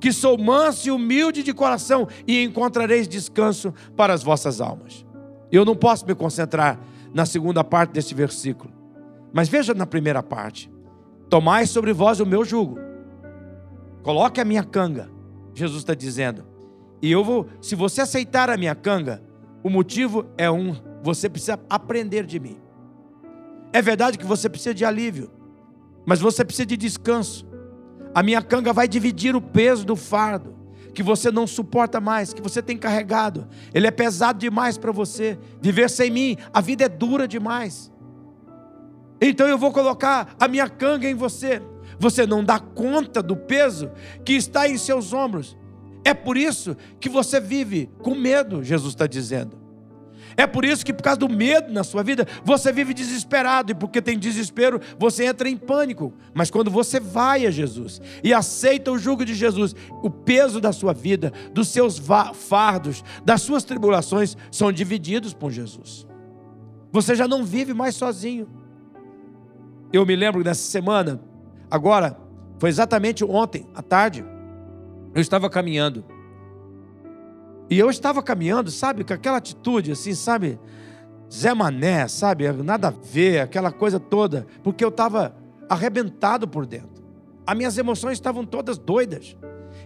que 0.00 0.12
sou 0.12 0.36
manso 0.36 0.88
e 0.88 0.90
humilde 0.90 1.42
de 1.42 1.54
coração, 1.54 2.08
e 2.26 2.42
encontrareis 2.42 3.06
descanso 3.06 3.72
para 3.96 4.12
as 4.12 4.22
vossas 4.22 4.60
almas. 4.60 5.06
Eu 5.50 5.64
não 5.64 5.76
posso 5.76 6.04
me 6.06 6.14
concentrar 6.14 6.80
na 7.14 7.24
segunda 7.24 7.62
parte 7.62 7.92
desse 7.92 8.14
versículo. 8.14 8.72
Mas 9.32 9.48
veja 9.48 9.72
na 9.74 9.86
primeira 9.86 10.22
parte: 10.22 10.70
Tomai 11.28 11.66
sobre 11.66 11.92
vós 11.92 12.20
o 12.20 12.26
meu 12.26 12.44
jugo, 12.44 12.78
coloque 14.02 14.40
a 14.40 14.44
minha 14.44 14.64
canga. 14.64 15.10
Jesus 15.54 15.82
está 15.82 15.94
dizendo. 15.94 16.55
E 17.02 17.10
eu 17.10 17.24
vou, 17.24 17.46
se 17.60 17.74
você 17.74 18.00
aceitar 18.00 18.48
a 18.50 18.56
minha 18.56 18.74
canga, 18.74 19.22
o 19.62 19.70
motivo 19.70 20.26
é 20.36 20.50
um: 20.50 20.74
você 21.02 21.28
precisa 21.28 21.58
aprender 21.68 22.24
de 22.24 22.40
mim. 22.40 22.58
É 23.72 23.82
verdade 23.82 24.18
que 24.18 24.24
você 24.24 24.48
precisa 24.48 24.74
de 24.74 24.84
alívio, 24.84 25.30
mas 26.06 26.20
você 26.20 26.44
precisa 26.44 26.66
de 26.66 26.76
descanso. 26.76 27.46
A 28.14 28.22
minha 28.22 28.40
canga 28.40 28.72
vai 28.72 28.88
dividir 28.88 29.36
o 29.36 29.40
peso 29.40 29.84
do 29.84 29.94
fardo 29.94 30.56
que 30.96 31.02
você 31.02 31.30
não 31.30 31.46
suporta 31.46 32.00
mais, 32.00 32.32
que 32.32 32.40
você 32.40 32.62
tem 32.62 32.78
carregado. 32.78 33.46
Ele 33.74 33.86
é 33.86 33.90
pesado 33.90 34.38
demais 34.38 34.78
para 34.78 34.90
você. 34.90 35.38
Viver 35.60 35.90
sem 35.90 36.10
mim, 36.10 36.38
a 36.54 36.62
vida 36.62 36.86
é 36.86 36.88
dura 36.88 37.28
demais. 37.28 37.92
Então 39.20 39.46
eu 39.46 39.58
vou 39.58 39.70
colocar 39.70 40.34
a 40.40 40.48
minha 40.48 40.70
canga 40.70 41.06
em 41.06 41.14
você. 41.14 41.60
Você 41.98 42.26
não 42.26 42.42
dá 42.42 42.58
conta 42.58 43.22
do 43.22 43.36
peso 43.36 43.90
que 44.24 44.32
está 44.32 44.66
em 44.66 44.78
seus 44.78 45.12
ombros. 45.12 45.54
É 46.06 46.14
por 46.14 46.36
isso 46.36 46.76
que 47.00 47.08
você 47.08 47.40
vive 47.40 47.90
com 47.98 48.14
medo, 48.14 48.62
Jesus 48.62 48.94
está 48.94 49.08
dizendo. 49.08 49.58
É 50.36 50.46
por 50.46 50.64
isso 50.64 50.86
que, 50.86 50.92
por 50.92 51.02
causa 51.02 51.18
do 51.18 51.28
medo 51.28 51.72
na 51.72 51.82
sua 51.82 52.04
vida, 52.04 52.24
você 52.44 52.70
vive 52.70 52.94
desesperado. 52.94 53.72
E 53.72 53.74
porque 53.74 54.00
tem 54.00 54.16
desespero, 54.16 54.80
você 54.96 55.24
entra 55.24 55.48
em 55.48 55.56
pânico. 55.56 56.12
Mas 56.32 56.48
quando 56.48 56.70
você 56.70 57.00
vai 57.00 57.44
a 57.44 57.50
Jesus 57.50 58.00
e 58.22 58.32
aceita 58.32 58.92
o 58.92 58.98
jugo 58.98 59.24
de 59.24 59.34
Jesus, 59.34 59.74
o 60.00 60.08
peso 60.08 60.60
da 60.60 60.72
sua 60.72 60.92
vida, 60.92 61.32
dos 61.52 61.66
seus 61.66 62.00
fardos, 62.34 63.02
das 63.24 63.42
suas 63.42 63.64
tribulações, 63.64 64.36
são 64.52 64.70
divididos 64.70 65.34
por 65.34 65.50
Jesus. 65.50 66.06
Você 66.92 67.16
já 67.16 67.26
não 67.26 67.44
vive 67.44 67.74
mais 67.74 67.96
sozinho. 67.96 68.46
Eu 69.92 70.06
me 70.06 70.14
lembro 70.14 70.44
dessa 70.44 70.70
semana, 70.70 71.20
agora, 71.68 72.16
foi 72.60 72.68
exatamente 72.68 73.24
ontem, 73.24 73.66
à 73.74 73.82
tarde, 73.82 74.24
eu 75.16 75.22
estava 75.22 75.48
caminhando. 75.48 76.04
E 77.70 77.78
eu 77.78 77.88
estava 77.88 78.22
caminhando, 78.22 78.70
sabe, 78.70 79.02
com 79.02 79.14
aquela 79.14 79.38
atitude 79.38 79.90
assim, 79.90 80.14
sabe, 80.14 80.60
Zé 81.32 81.54
Mané, 81.54 82.06
sabe, 82.06 82.52
nada 82.52 82.88
a 82.88 82.90
ver, 82.90 83.40
aquela 83.40 83.72
coisa 83.72 83.98
toda, 83.98 84.46
porque 84.62 84.84
eu 84.84 84.90
estava 84.90 85.34
arrebentado 85.70 86.46
por 86.46 86.66
dentro. 86.66 87.02
As 87.46 87.56
minhas 87.56 87.78
emoções 87.78 88.12
estavam 88.12 88.44
todas 88.44 88.76
doidas. 88.76 89.34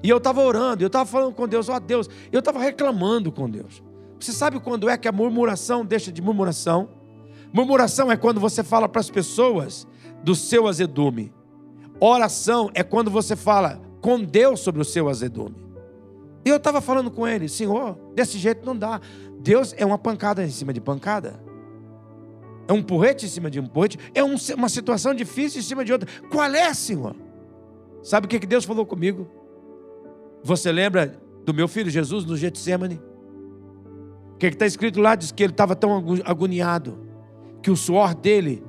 E 0.02 0.08
eu 0.08 0.16
estava 0.16 0.42
orando, 0.42 0.82
eu 0.82 0.88
estava 0.88 1.06
falando 1.06 1.32
com 1.32 1.46
Deus, 1.46 1.68
ó 1.68 1.76
oh, 1.76 1.80
Deus, 1.80 2.10
eu 2.32 2.40
estava 2.40 2.58
reclamando 2.58 3.30
com 3.30 3.48
Deus. 3.48 3.82
Você 4.18 4.32
sabe 4.32 4.58
quando 4.58 4.88
é 4.88 4.98
que 4.98 5.06
a 5.06 5.12
murmuração 5.12 5.84
deixa 5.84 6.10
de 6.10 6.20
murmuração? 6.20 6.88
Murmuração 7.52 8.10
é 8.10 8.16
quando 8.16 8.40
você 8.40 8.64
fala 8.64 8.88
para 8.88 9.00
as 9.00 9.10
pessoas 9.10 9.86
do 10.24 10.34
seu 10.34 10.66
azedume. 10.66 11.32
Oração 12.00 12.68
é 12.74 12.82
quando 12.82 13.12
você 13.12 13.36
fala 13.36 13.89
com 14.00 14.22
Deus 14.22 14.60
sobre 14.60 14.80
o 14.80 14.84
seu 14.84 15.08
azedume. 15.08 15.56
E 16.44 16.48
eu 16.48 16.56
estava 16.56 16.80
falando 16.80 17.10
com 17.10 17.26
ele, 17.26 17.48
Senhor, 17.48 17.98
desse 18.14 18.38
jeito 18.38 18.64
não 18.64 18.76
dá. 18.76 19.00
Deus 19.40 19.74
é 19.76 19.84
uma 19.84 19.98
pancada 19.98 20.44
em 20.44 20.50
cima 20.50 20.72
de 20.72 20.80
pancada. 20.80 21.40
É 22.66 22.72
um 22.72 22.82
porrete 22.82 23.26
em 23.26 23.28
cima 23.28 23.50
de 23.50 23.60
um 23.60 23.66
porrete. 23.66 23.98
É 24.14 24.22
um, 24.22 24.36
uma 24.56 24.68
situação 24.68 25.14
difícil 25.14 25.60
em 25.60 25.64
cima 25.64 25.84
de 25.84 25.92
outra. 25.92 26.08
Qual 26.30 26.46
é, 26.46 26.72
Senhor? 26.72 27.14
Sabe 28.02 28.26
o 28.26 28.28
que 28.28 28.38
Deus 28.46 28.64
falou 28.64 28.86
comigo? 28.86 29.28
Você 30.42 30.72
lembra 30.72 31.20
do 31.44 31.52
meu 31.52 31.68
filho 31.68 31.90
Jesus 31.90 32.24
no 32.24 32.36
Getsemane? 32.36 33.00
O 34.34 34.38
que 34.38 34.46
está 34.46 34.64
escrito 34.64 35.00
lá? 35.00 35.14
Diz 35.14 35.32
que 35.32 35.42
ele 35.42 35.52
estava 35.52 35.76
tão 35.76 36.02
agoniado 36.24 36.98
que 37.62 37.70
o 37.70 37.76
suor 37.76 38.14
dele 38.14 38.64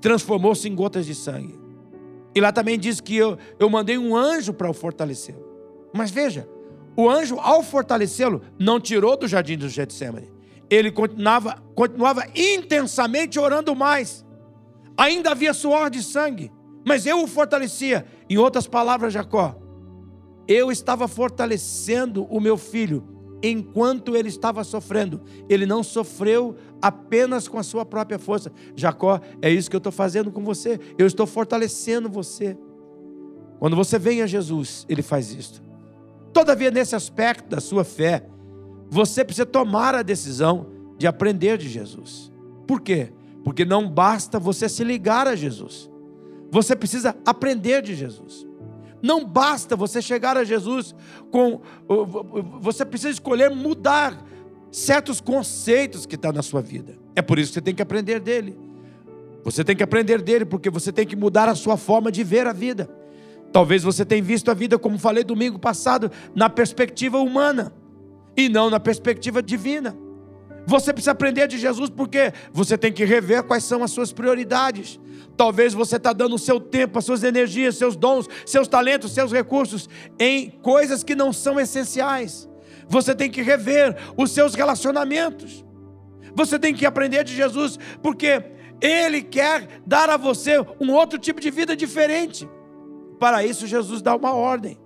transformou-se 0.00 0.68
em 0.68 0.74
gotas 0.74 1.06
de 1.06 1.14
sangue. 1.14 1.58
E 2.36 2.40
lá 2.40 2.52
também 2.52 2.78
diz 2.78 3.00
que 3.00 3.16
eu, 3.16 3.36
eu 3.58 3.68
mandei 3.68 3.96
um 3.96 4.14
anjo 4.14 4.52
para 4.52 4.70
o 4.70 4.74
fortalecer. 4.74 5.34
Mas 5.92 6.10
veja, 6.10 6.46
O 6.96 7.10
anjo, 7.10 7.38
ao 7.38 7.62
fortalecê-lo, 7.62 8.40
não 8.58 8.80
tirou 8.80 9.16
do 9.18 9.28
jardim 9.28 9.58
do 9.58 9.68
Getsemane. 9.68 10.32
Ele 10.70 10.90
continuava, 10.90 11.62
continuava 11.74 12.24
intensamente 12.34 13.38
orando 13.38 13.76
mais. 13.76 14.24
Ainda 14.96 15.32
havia 15.32 15.52
suor 15.52 15.90
de 15.90 16.02
sangue, 16.02 16.50
mas 16.86 17.04
eu 17.04 17.22
o 17.22 17.26
fortalecia. 17.26 18.06
Em 18.30 18.38
outras 18.38 18.66
palavras, 18.66 19.12
Jacó, 19.12 19.54
eu 20.48 20.72
estava 20.72 21.06
fortalecendo 21.06 22.24
o 22.24 22.40
meu 22.40 22.56
filho 22.56 23.06
enquanto 23.42 24.16
ele 24.16 24.28
estava 24.28 24.64
sofrendo. 24.64 25.20
Ele 25.48 25.66
não 25.66 25.82
sofreu 25.82 26.56
apenas 26.80 27.48
com 27.48 27.58
a 27.58 27.62
sua 27.62 27.84
própria 27.84 28.18
força. 28.18 28.52
Jacó, 28.74 29.20
é 29.40 29.50
isso 29.50 29.70
que 29.70 29.76
eu 29.76 29.78
estou 29.78 29.92
fazendo 29.92 30.30
com 30.30 30.42
você. 30.42 30.80
Eu 30.98 31.06
estou 31.06 31.26
fortalecendo 31.26 32.08
você. 32.08 32.56
Quando 33.58 33.76
você 33.76 33.98
vem 33.98 34.22
a 34.22 34.26
Jesus, 34.26 34.84
ele 34.88 35.02
faz 35.02 35.32
isso. 35.32 35.62
Todavia, 36.32 36.70
nesse 36.70 36.94
aspecto 36.94 37.48
da 37.48 37.60
sua 37.60 37.84
fé, 37.84 38.26
você 38.88 39.24
precisa 39.24 39.46
tomar 39.46 39.94
a 39.94 40.02
decisão 40.02 40.66
de 40.98 41.06
aprender 41.06 41.58
de 41.58 41.68
Jesus. 41.68 42.32
Por 42.66 42.80
quê? 42.80 43.12
Porque 43.44 43.64
não 43.64 43.88
basta 43.88 44.38
você 44.38 44.68
se 44.68 44.84
ligar 44.84 45.26
a 45.26 45.36
Jesus. 45.36 45.90
Você 46.50 46.76
precisa 46.76 47.16
aprender 47.24 47.82
de 47.82 47.94
Jesus. 47.94 48.46
Não 49.02 49.24
basta 49.24 49.76
você 49.76 50.00
chegar 50.00 50.36
a 50.36 50.44
Jesus 50.44 50.94
com. 51.30 51.60
Você 52.60 52.84
precisa 52.84 53.10
escolher 53.10 53.50
mudar 53.50 54.24
certos 54.70 55.20
conceitos 55.20 56.06
que 56.06 56.14
estão 56.14 56.32
tá 56.32 56.36
na 56.36 56.42
sua 56.42 56.60
vida. 56.60 56.98
É 57.14 57.22
por 57.22 57.38
isso 57.38 57.50
que 57.50 57.54
você 57.54 57.62
tem 57.62 57.74
que 57.74 57.82
aprender 57.82 58.20
dele. 58.20 58.58
Você 59.44 59.62
tem 59.62 59.76
que 59.76 59.82
aprender 59.82 60.20
dele 60.20 60.44
porque 60.44 60.68
você 60.68 60.92
tem 60.92 61.06
que 61.06 61.14
mudar 61.14 61.48
a 61.48 61.54
sua 61.54 61.76
forma 61.76 62.10
de 62.10 62.24
ver 62.24 62.46
a 62.46 62.52
vida. 62.52 62.90
Talvez 63.52 63.82
você 63.82 64.04
tenha 64.04 64.22
visto 64.22 64.50
a 64.50 64.54
vida, 64.54 64.78
como 64.78 64.98
falei 64.98 65.24
domingo 65.24 65.58
passado, 65.58 66.10
na 66.34 66.50
perspectiva 66.50 67.18
humana 67.18 67.72
e 68.36 68.48
não 68.48 68.68
na 68.68 68.80
perspectiva 68.80 69.42
divina. 69.42 69.96
Você 70.66 70.92
precisa 70.92 71.12
aprender 71.12 71.46
de 71.46 71.58
Jesus 71.58 71.88
porque 71.88 72.32
você 72.52 72.76
tem 72.76 72.92
que 72.92 73.04
rever 73.04 73.44
quais 73.44 73.62
são 73.62 73.84
as 73.84 73.92
suas 73.92 74.12
prioridades. 74.12 74.98
Talvez 75.36 75.74
você 75.74 75.96
está 75.96 76.12
dando 76.12 76.34
o 76.34 76.38
seu 76.38 76.58
tempo, 76.58 76.98
as 76.98 77.04
suas 77.04 77.22
energias, 77.22 77.76
seus 77.76 77.94
dons, 77.94 78.28
seus 78.46 78.66
talentos, 78.66 79.12
seus 79.12 79.30
recursos 79.32 79.88
em 80.18 80.50
coisas 80.50 81.04
que 81.04 81.14
não 81.14 81.32
são 81.32 81.60
essenciais. 81.60 82.48
Você 82.88 83.14
tem 83.14 83.30
que 83.30 83.42
rever 83.42 83.96
os 84.16 84.30
seus 84.30 84.54
relacionamentos. 84.54 85.64
Você 86.34 86.58
tem 86.58 86.74
que 86.74 86.86
aprender 86.86 87.24
de 87.24 87.34
Jesus 87.34 87.78
porque 88.02 88.42
Ele 88.80 89.22
quer 89.22 89.80
dar 89.86 90.08
a 90.08 90.16
você 90.16 90.58
um 90.80 90.92
outro 90.92 91.18
tipo 91.18 91.40
de 91.40 91.50
vida 91.50 91.76
diferente. 91.76 92.48
Para 93.18 93.44
isso, 93.44 93.66
Jesus 93.66 94.00
dá 94.00 94.14
uma 94.14 94.32
ordem. 94.32 94.78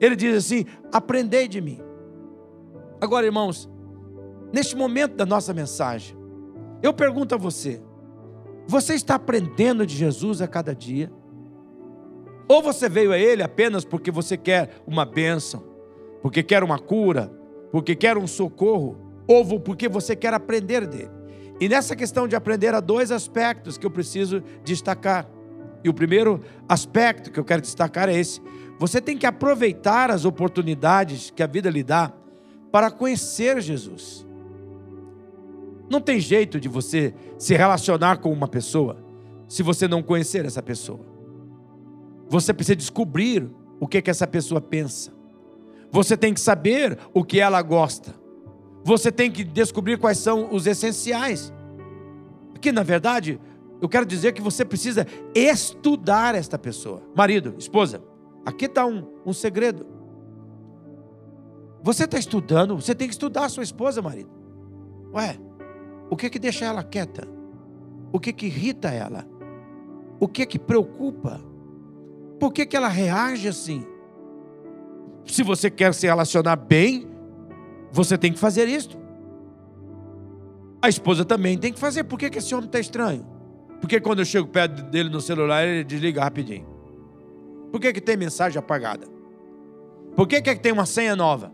Ele 0.00 0.14
diz 0.14 0.36
assim: 0.36 0.64
aprendei 0.92 1.48
de 1.48 1.60
mim. 1.60 1.80
Agora, 3.00 3.26
irmãos, 3.26 3.68
neste 4.52 4.76
momento 4.76 5.14
da 5.14 5.26
nossa 5.26 5.52
mensagem, 5.52 6.16
eu 6.82 6.92
pergunto 6.92 7.34
a 7.34 7.38
você: 7.38 7.80
você 8.68 8.92
está 8.92 9.14
aprendendo 9.14 9.86
de 9.86 9.96
Jesus 9.96 10.42
a 10.42 10.46
cada 10.46 10.74
dia? 10.74 11.10
Ou 12.46 12.62
você 12.62 12.86
veio 12.86 13.12
a 13.12 13.18
Ele 13.18 13.42
apenas 13.42 13.82
porque 13.82 14.10
você 14.10 14.36
quer 14.36 14.82
uma 14.86 15.06
bênção, 15.06 15.64
porque 16.20 16.42
quer 16.42 16.62
uma 16.62 16.78
cura, 16.78 17.32
porque 17.72 17.96
quer 17.96 18.18
um 18.18 18.26
socorro, 18.26 18.98
ou 19.26 19.58
porque 19.58 19.88
você 19.88 20.14
quer 20.14 20.34
aprender 20.34 20.86
dele? 20.86 21.10
E 21.58 21.66
nessa 21.66 21.96
questão 21.96 22.28
de 22.28 22.36
aprender, 22.36 22.74
há 22.74 22.80
dois 22.80 23.10
aspectos 23.10 23.78
que 23.78 23.86
eu 23.86 23.90
preciso 23.90 24.42
destacar. 24.62 25.26
E 25.82 25.88
o 25.88 25.94
primeiro 25.94 26.42
aspecto 26.68 27.32
que 27.32 27.40
eu 27.40 27.44
quero 27.46 27.62
destacar 27.62 28.10
é 28.10 28.18
esse: 28.18 28.42
você 28.78 29.00
tem 29.00 29.16
que 29.16 29.24
aproveitar 29.24 30.10
as 30.10 30.26
oportunidades 30.26 31.30
que 31.30 31.42
a 31.42 31.46
vida 31.46 31.70
lhe 31.70 31.82
dá 31.82 32.12
para 32.70 32.90
conhecer 32.90 33.62
Jesus. 33.62 34.27
Não 35.90 36.00
tem 36.00 36.20
jeito 36.20 36.60
de 36.60 36.68
você 36.68 37.14
se 37.38 37.54
relacionar 37.54 38.18
com 38.18 38.32
uma 38.32 38.48
pessoa 38.48 38.96
se 39.48 39.62
você 39.62 39.88
não 39.88 40.02
conhecer 40.02 40.44
essa 40.44 40.62
pessoa. 40.62 41.00
Você 42.28 42.52
precisa 42.52 42.76
descobrir 42.76 43.50
o 43.80 43.88
que, 43.88 44.02
que 44.02 44.10
essa 44.10 44.26
pessoa 44.26 44.60
pensa. 44.60 45.12
Você 45.90 46.16
tem 46.16 46.34
que 46.34 46.40
saber 46.40 46.98
o 47.14 47.24
que 47.24 47.40
ela 47.40 47.62
gosta. 47.62 48.14
Você 48.84 49.10
tem 49.10 49.30
que 49.30 49.42
descobrir 49.42 49.98
quais 49.98 50.18
são 50.18 50.52
os 50.52 50.66
essenciais. 50.66 51.52
Que 52.60 52.70
na 52.70 52.82
verdade, 52.82 53.40
eu 53.80 53.88
quero 53.88 54.04
dizer 54.04 54.32
que 54.32 54.42
você 54.42 54.64
precisa 54.64 55.06
estudar 55.34 56.34
esta 56.34 56.58
pessoa. 56.58 57.02
Marido, 57.16 57.54
esposa, 57.58 58.02
aqui 58.44 58.66
está 58.66 58.84
um, 58.84 59.06
um 59.24 59.32
segredo. 59.32 59.86
Você 61.82 62.04
está 62.04 62.18
estudando, 62.18 62.76
você 62.76 62.94
tem 62.94 63.08
que 63.08 63.14
estudar 63.14 63.44
a 63.44 63.48
sua 63.48 63.62
esposa, 63.62 64.02
marido. 64.02 64.30
Ué, 65.14 65.38
o 66.10 66.16
que 66.16 66.30
que 66.30 66.38
deixa 66.38 66.64
ela 66.64 66.82
quieta? 66.82 67.28
O 68.12 68.18
que 68.18 68.32
que 68.32 68.46
irrita 68.46 68.88
ela? 68.88 69.26
O 70.18 70.26
que 70.26 70.44
que 70.46 70.58
preocupa? 70.58 71.40
Por 72.40 72.52
que 72.52 72.64
que 72.66 72.76
ela 72.76 72.88
reage 72.88 73.48
assim? 73.48 73.84
Se 75.26 75.42
você 75.42 75.70
quer 75.70 75.92
se 75.92 76.06
relacionar 76.06 76.56
bem, 76.56 77.06
você 77.92 78.16
tem 78.16 78.32
que 78.32 78.38
fazer 78.38 78.68
isso. 78.68 78.98
A 80.80 80.88
esposa 80.88 81.24
também 81.24 81.58
tem 81.58 81.72
que 81.72 81.78
fazer. 81.78 82.04
Por 82.04 82.18
que, 82.18 82.30
que 82.30 82.38
esse 82.38 82.54
homem 82.54 82.66
está 82.66 82.78
estranho? 82.78 83.26
Porque 83.80 84.00
quando 84.00 84.20
eu 84.20 84.24
chego 84.24 84.48
perto 84.48 84.82
dele 84.84 85.10
no 85.10 85.20
celular, 85.20 85.66
ele 85.66 85.84
desliga 85.84 86.22
rapidinho. 86.22 86.66
Por 87.70 87.80
que, 87.80 87.92
que 87.92 88.00
tem 88.00 88.16
mensagem 88.16 88.58
apagada? 88.58 89.06
Por 90.16 90.26
que, 90.26 90.40
que 90.40 90.54
tem 90.56 90.72
uma 90.72 90.86
senha 90.86 91.14
nova? 91.14 91.52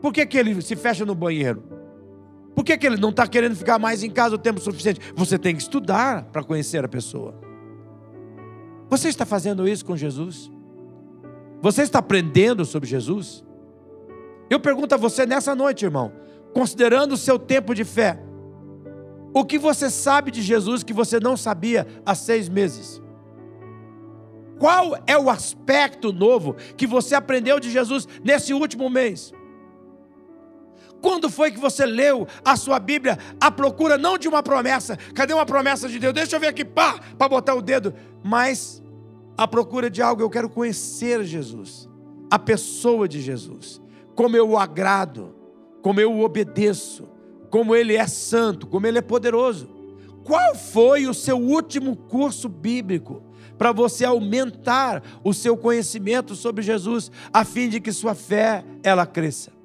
Por 0.00 0.12
que, 0.12 0.26
que 0.26 0.36
ele 0.36 0.60
se 0.60 0.74
fecha 0.74 1.06
no 1.06 1.14
banheiro? 1.14 1.62
Por 2.62 2.66
que, 2.66 2.78
que 2.78 2.86
ele 2.86 2.96
não 2.96 3.08
está 3.08 3.26
querendo 3.26 3.56
ficar 3.56 3.76
mais 3.76 4.04
em 4.04 4.10
casa 4.10 4.36
o 4.36 4.38
tempo 4.38 4.60
suficiente? 4.60 5.00
Você 5.16 5.36
tem 5.36 5.52
que 5.52 5.62
estudar 5.62 6.26
para 6.26 6.44
conhecer 6.44 6.84
a 6.84 6.86
pessoa. 6.86 7.34
Você 8.88 9.08
está 9.08 9.26
fazendo 9.26 9.66
isso 9.66 9.84
com 9.84 9.96
Jesus? 9.96 10.48
Você 11.60 11.82
está 11.82 11.98
aprendendo 11.98 12.64
sobre 12.64 12.88
Jesus? 12.88 13.44
Eu 14.48 14.60
pergunto 14.60 14.94
a 14.94 14.96
você 14.96 15.26
nessa 15.26 15.56
noite, 15.56 15.84
irmão, 15.84 16.12
considerando 16.54 17.14
o 17.14 17.16
seu 17.16 17.36
tempo 17.36 17.74
de 17.74 17.82
fé, 17.82 18.22
o 19.34 19.44
que 19.44 19.58
você 19.58 19.90
sabe 19.90 20.30
de 20.30 20.40
Jesus 20.40 20.84
que 20.84 20.92
você 20.92 21.18
não 21.18 21.36
sabia 21.36 21.84
há 22.06 22.14
seis 22.14 22.48
meses? 22.48 23.02
Qual 24.60 24.96
é 25.04 25.18
o 25.18 25.28
aspecto 25.28 26.12
novo 26.12 26.54
que 26.76 26.86
você 26.86 27.16
aprendeu 27.16 27.58
de 27.58 27.72
Jesus 27.72 28.06
nesse 28.22 28.54
último 28.54 28.88
mês? 28.88 29.32
Quando 31.02 31.28
foi 31.28 31.50
que 31.50 31.58
você 31.58 31.84
leu 31.84 32.28
a 32.44 32.56
sua 32.56 32.78
Bíblia 32.78 33.18
à 33.40 33.50
procura 33.50 33.98
não 33.98 34.16
de 34.16 34.28
uma 34.28 34.40
promessa? 34.40 34.96
Cadê 35.12 35.34
uma 35.34 35.44
promessa 35.44 35.88
de 35.88 35.98
Deus? 35.98 36.14
Deixa 36.14 36.36
eu 36.36 36.40
ver 36.40 36.46
aqui, 36.46 36.64
pá, 36.64 37.00
para 37.18 37.28
botar 37.28 37.56
o 37.56 37.60
dedo. 37.60 37.92
Mas 38.22 38.80
à 39.36 39.48
procura 39.48 39.90
de 39.90 40.00
algo, 40.00 40.22
eu 40.22 40.30
quero 40.30 40.48
conhecer 40.48 41.24
Jesus, 41.24 41.88
a 42.30 42.38
pessoa 42.38 43.08
de 43.08 43.20
Jesus, 43.20 43.82
como 44.14 44.36
eu 44.36 44.50
o 44.50 44.58
agrado, 44.58 45.34
como 45.82 46.00
eu 46.00 46.12
o 46.12 46.22
obedeço, 46.22 47.08
como 47.50 47.74
ele 47.74 47.96
é 47.96 48.06
santo, 48.06 48.68
como 48.68 48.86
ele 48.86 48.98
é 48.98 49.02
poderoso. 49.02 49.68
Qual 50.22 50.54
foi 50.54 51.08
o 51.08 51.14
seu 51.14 51.36
último 51.36 51.96
curso 51.96 52.48
bíblico 52.48 53.24
para 53.58 53.72
você 53.72 54.04
aumentar 54.04 55.02
o 55.24 55.34
seu 55.34 55.56
conhecimento 55.56 56.36
sobre 56.36 56.62
Jesus, 56.62 57.10
a 57.32 57.44
fim 57.44 57.68
de 57.68 57.80
que 57.80 57.90
sua 57.90 58.14
fé 58.14 58.64
ela 58.84 59.04
cresça? 59.04 59.61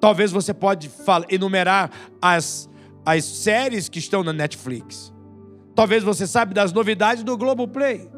Talvez 0.00 0.32
você 0.32 0.54
pode 0.54 0.90
enumerar 1.28 1.90
as, 2.20 2.68
as 3.04 3.24
séries 3.24 3.88
que 3.88 3.98
estão 3.98 4.24
na 4.24 4.32
Netflix. 4.32 5.12
Talvez 5.74 6.02
você 6.02 6.26
sabe 6.26 6.54
das 6.54 6.72
novidades 6.72 7.22
do 7.22 7.36
Globoplay. 7.36 8.10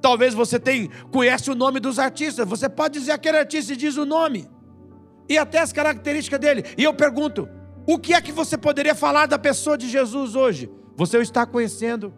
Talvez 0.00 0.34
você 0.34 0.58
tem, 0.58 0.90
conhece 1.10 1.50
o 1.50 1.54
nome 1.54 1.80
dos 1.80 1.98
artistas. 1.98 2.46
Você 2.48 2.68
pode 2.68 2.98
dizer 2.98 3.12
aquele 3.12 3.38
artista 3.38 3.72
e 3.72 3.76
diz 3.76 3.96
o 3.96 4.04
nome. 4.04 4.48
E 5.28 5.38
até 5.38 5.60
as 5.60 5.72
características 5.72 6.38
dele. 6.38 6.64
E 6.76 6.84
eu 6.84 6.92
pergunto: 6.92 7.48
o 7.86 7.98
que 7.98 8.12
é 8.12 8.20
que 8.20 8.32
você 8.32 8.58
poderia 8.58 8.94
falar 8.94 9.26
da 9.26 9.38
pessoa 9.38 9.78
de 9.78 9.88
Jesus 9.88 10.34
hoje? 10.34 10.70
Você 10.96 11.16
o 11.16 11.22
está 11.22 11.46
conhecendo? 11.46 12.12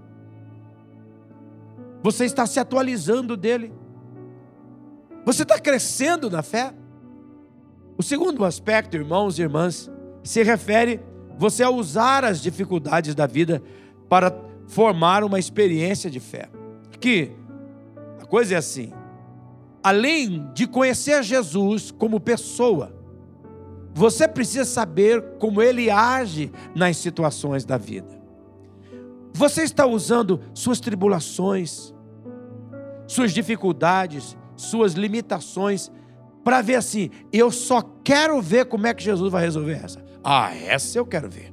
Você 2.03 2.25
está 2.25 2.47
se 2.47 2.59
atualizando 2.61 3.37
dele? 3.37 3.73
Você 5.25 5.43
está 5.43 5.59
crescendo 5.59 6.31
na 6.31 6.43
fé? 6.43 6.73
O 7.99 8.03
segundo 8.03 8.45
aspecto, 8.45 8.97
irmãos 8.97 9.41
e 9.41 9.43
irmãs, 9.43 9.91
se 10.23 10.45
refere 10.45 11.01
você 11.37 11.65
a 11.65 11.71
usar 11.71 12.25
as 12.25 12.41
dificuldades 12.41 13.13
da 13.13 13.27
vida 13.27 13.61
para 14.09 14.33
formar 14.69 15.25
uma 15.25 15.37
experiência 15.37 16.09
de 16.09 16.21
fé. 16.21 16.49
Que 17.01 17.33
a 18.21 18.25
coisa 18.25 18.55
é 18.55 18.59
assim: 18.59 18.93
além 19.83 20.49
de 20.55 20.69
conhecer 20.69 21.25
Jesus 21.25 21.91
como 21.91 22.21
pessoa, 22.21 22.95
você 23.93 24.29
precisa 24.29 24.65
saber 24.65 25.21
como 25.41 25.61
ele 25.61 25.91
age 25.91 26.53
nas 26.77 26.99
situações 26.99 27.65
da 27.65 27.77
vida. 27.77 28.17
Você 29.33 29.63
está 29.63 29.85
usando 29.87 30.41
suas 30.55 30.79
tribulações, 30.79 31.93
suas 33.09 33.33
dificuldades, 33.33 34.37
suas 34.55 34.93
limitações 34.93 35.91
para 36.49 36.63
ver 36.63 36.77
assim, 36.77 37.11
eu 37.31 37.51
só 37.51 37.83
quero 38.03 38.41
ver 38.41 38.65
como 38.65 38.87
é 38.87 38.95
que 38.95 39.05
Jesus 39.05 39.31
vai 39.31 39.43
resolver 39.43 39.85
essa. 39.85 40.03
Ah, 40.25 40.57
essa 40.57 40.97
eu 40.97 41.05
quero 41.05 41.29
ver. 41.29 41.53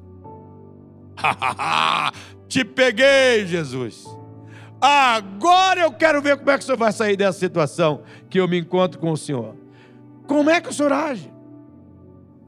Te 2.47 2.63
peguei, 2.63 3.45
Jesus. 3.45 4.05
Agora 4.79 5.81
eu 5.81 5.91
quero 5.91 6.21
ver 6.21 6.37
como 6.37 6.49
é 6.49 6.57
que 6.57 6.63
o 6.63 6.65
senhor 6.65 6.77
vai 6.77 6.93
sair 6.93 7.17
dessa 7.17 7.37
situação 7.37 8.03
que 8.29 8.39
eu 8.39 8.47
me 8.47 8.57
encontro 8.57 8.97
com 8.97 9.11
o 9.11 9.17
senhor. 9.17 9.57
Como 10.27 10.49
é 10.49 10.61
que 10.61 10.69
o 10.69 10.73
senhor 10.73 10.93
age? 10.93 11.29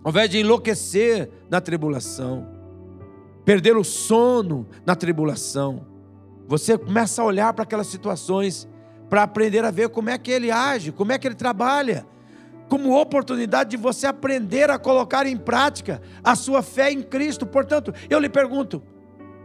Ao 0.01 0.09
invés 0.09 0.29
de 0.29 0.39
enlouquecer 0.39 1.29
na 1.49 1.59
tribulação, 1.59 2.47
perder 3.43 3.75
o 3.75 3.83
sono 3.83 4.65
na 4.85 4.95
tribulação, 4.95 5.85
você 6.47 6.77
começa 6.77 7.21
a 7.21 7.25
olhar 7.25 7.51
para 7.51 7.63
aquelas 7.63 7.87
situações 7.87 8.69
para 9.09 9.23
aprender 9.23 9.65
a 9.65 9.69
ver 9.69 9.89
como 9.89 10.09
é 10.09 10.17
que 10.17 10.31
ele 10.31 10.49
age, 10.49 10.93
como 10.93 11.11
é 11.11 11.17
que 11.19 11.27
ele 11.27 11.35
trabalha, 11.35 12.07
como 12.67 12.99
oportunidade 12.99 13.71
de 13.71 13.77
você 13.77 14.07
aprender 14.07 14.69
a 14.69 14.77
colocar 14.77 15.25
em 15.25 15.37
prática 15.37 16.01
a 16.23 16.35
sua 16.35 16.61
fé 16.61 16.91
em 16.91 17.01
Cristo. 17.01 17.45
Portanto, 17.45 17.93
eu 18.09 18.19
lhe 18.19 18.29
pergunto: 18.29 18.81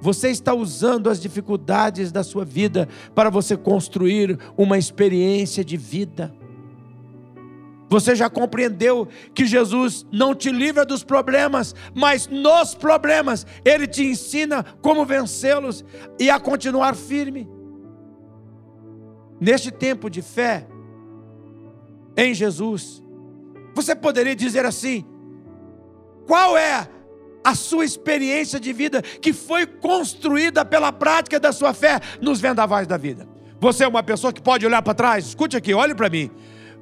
você 0.00 0.30
está 0.30 0.52
usando 0.52 1.08
as 1.08 1.20
dificuldades 1.20 2.10
da 2.10 2.24
sua 2.24 2.44
vida 2.44 2.88
para 3.14 3.30
você 3.30 3.56
construir 3.56 4.38
uma 4.56 4.76
experiência 4.76 5.64
de 5.64 5.76
vida? 5.76 6.34
Você 7.88 8.16
já 8.16 8.30
compreendeu 8.30 9.06
que 9.34 9.44
Jesus 9.44 10.06
não 10.10 10.34
te 10.34 10.50
livra 10.50 10.82
dos 10.82 11.04
problemas, 11.04 11.74
mas 11.94 12.26
nos 12.26 12.74
problemas 12.74 13.46
Ele 13.64 13.86
te 13.86 14.02
ensina 14.02 14.64
como 14.80 15.04
vencê-los 15.04 15.84
e 16.18 16.30
a 16.30 16.40
continuar 16.40 16.96
firme. 16.96 17.46
Neste 19.38 19.70
tempo 19.70 20.08
de 20.08 20.22
fé 20.22 20.66
em 22.16 22.32
Jesus, 22.32 23.02
você 23.74 23.94
poderia 23.94 24.34
dizer 24.34 24.64
assim: 24.64 25.04
qual 26.26 26.56
é 26.56 26.88
a 27.44 27.54
sua 27.54 27.84
experiência 27.84 28.60
de 28.60 28.72
vida 28.72 29.02
que 29.02 29.32
foi 29.32 29.66
construída 29.66 30.64
pela 30.64 30.92
prática 30.92 31.40
da 31.40 31.52
sua 31.52 31.74
fé 31.74 32.00
nos 32.20 32.40
vendavais 32.40 32.86
da 32.86 32.96
vida? 32.96 33.28
Você 33.60 33.84
é 33.84 33.88
uma 33.88 34.02
pessoa 34.02 34.32
que 34.32 34.42
pode 34.42 34.66
olhar 34.66 34.82
para 34.82 34.94
trás, 34.94 35.26
escute 35.26 35.56
aqui, 35.56 35.72
olhe 35.72 35.94
para 35.94 36.08
mim. 36.08 36.30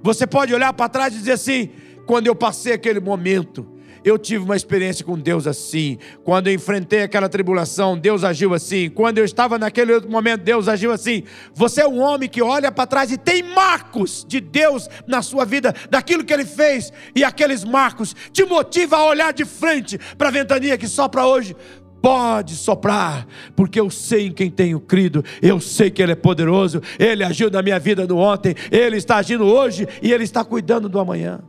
Você 0.03 0.26
pode 0.26 0.55
olhar 0.55 0.72
para 0.72 0.88
trás 0.88 1.14
e 1.14 1.18
dizer 1.18 1.33
assim: 1.33 1.70
quando 2.07 2.26
eu 2.26 2.35
passei 2.35 2.72
aquele 2.72 3.00
momento, 3.00 3.66
eu 4.04 4.18
tive 4.18 4.44
uma 4.44 4.56
experiência 4.56 5.04
com 5.04 5.18
Deus 5.18 5.46
assim. 5.46 5.98
Quando 6.24 6.48
eu 6.48 6.54
enfrentei 6.54 7.02
aquela 7.02 7.28
tribulação, 7.28 7.98
Deus 7.98 8.24
agiu 8.24 8.54
assim. 8.54 8.88
Quando 8.88 9.18
eu 9.18 9.24
estava 9.24 9.58
naquele 9.58 9.92
outro 9.92 10.10
momento, 10.10 10.42
Deus 10.42 10.68
agiu 10.68 10.92
assim. 10.92 11.22
Você 11.54 11.82
é 11.82 11.88
um 11.88 12.00
homem 12.00 12.28
que 12.28 12.42
olha 12.42 12.70
para 12.72 12.86
trás 12.86 13.10
e 13.10 13.18
tem 13.18 13.42
marcos 13.42 14.24
de 14.26 14.40
Deus 14.40 14.88
na 15.06 15.22
sua 15.22 15.44
vida, 15.44 15.74
daquilo 15.90 16.24
que 16.24 16.32
ele 16.32 16.44
fez, 16.44 16.92
e 17.14 17.24
aqueles 17.24 17.64
marcos 17.64 18.14
te 18.32 18.44
motivam 18.44 19.00
a 19.00 19.06
olhar 19.06 19.32
de 19.32 19.44
frente 19.44 19.98
para 20.16 20.28
a 20.28 20.32
ventania 20.32 20.78
que 20.78 20.88
sopra 20.88 21.26
hoje 21.26 21.56
pode 22.00 22.56
soprar, 22.56 23.26
porque 23.54 23.78
eu 23.78 23.90
sei 23.90 24.28
em 24.28 24.32
quem 24.32 24.50
tenho 24.50 24.80
crido, 24.80 25.24
eu 25.42 25.60
sei 25.60 25.90
que 25.90 26.02
Ele 26.02 26.12
é 26.12 26.16
poderoso, 26.16 26.80
Ele 26.98 27.22
agiu 27.22 27.50
na 27.50 27.62
minha 27.62 27.78
vida 27.78 28.06
no 28.06 28.16
ontem, 28.16 28.54
Ele 28.70 28.96
está 28.96 29.16
agindo 29.16 29.44
hoje 29.44 29.86
e 30.02 30.12
Ele 30.12 30.24
está 30.24 30.44
cuidando 30.44 30.88
do 30.88 30.98
amanhã. 30.98 31.40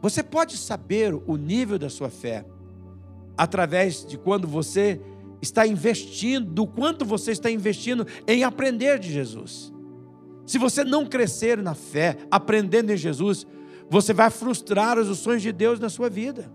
Você 0.00 0.22
pode 0.22 0.56
saber 0.56 1.14
o 1.14 1.36
nível 1.36 1.78
da 1.78 1.90
sua 1.90 2.08
fé 2.08 2.44
através 3.36 4.04
de 4.04 4.18
quando 4.18 4.46
você 4.46 5.00
está 5.42 5.66
investindo, 5.66 6.46
do 6.46 6.66
quanto 6.66 7.04
você 7.04 7.32
está 7.32 7.50
investindo 7.50 8.06
em 8.26 8.44
aprender 8.44 8.98
de 8.98 9.12
Jesus. 9.12 9.72
Se 10.46 10.58
você 10.58 10.84
não 10.84 11.06
crescer 11.06 11.58
na 11.58 11.74
fé, 11.74 12.16
aprendendo 12.30 12.92
em 12.92 12.96
Jesus, 12.96 13.46
você 13.88 14.12
vai 14.12 14.30
frustrar 14.30 14.98
os 14.98 15.18
sonhos 15.18 15.42
de 15.42 15.52
Deus 15.52 15.78
na 15.78 15.88
sua 15.88 16.10
vida. 16.10 16.50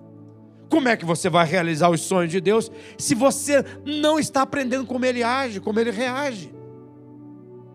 Como 0.69 0.89
é 0.89 0.97
que 0.97 1.05
você 1.05 1.29
vai 1.29 1.45
realizar 1.45 1.89
os 1.89 2.01
sonhos 2.01 2.31
de 2.31 2.41
Deus 2.41 2.71
se 2.97 3.15
você 3.15 3.63
não 3.85 4.19
está 4.19 4.41
aprendendo 4.41 4.85
como 4.85 5.05
Ele 5.05 5.23
age, 5.23 5.59
como 5.59 5.79
Ele 5.79 5.91
reage? 5.91 6.53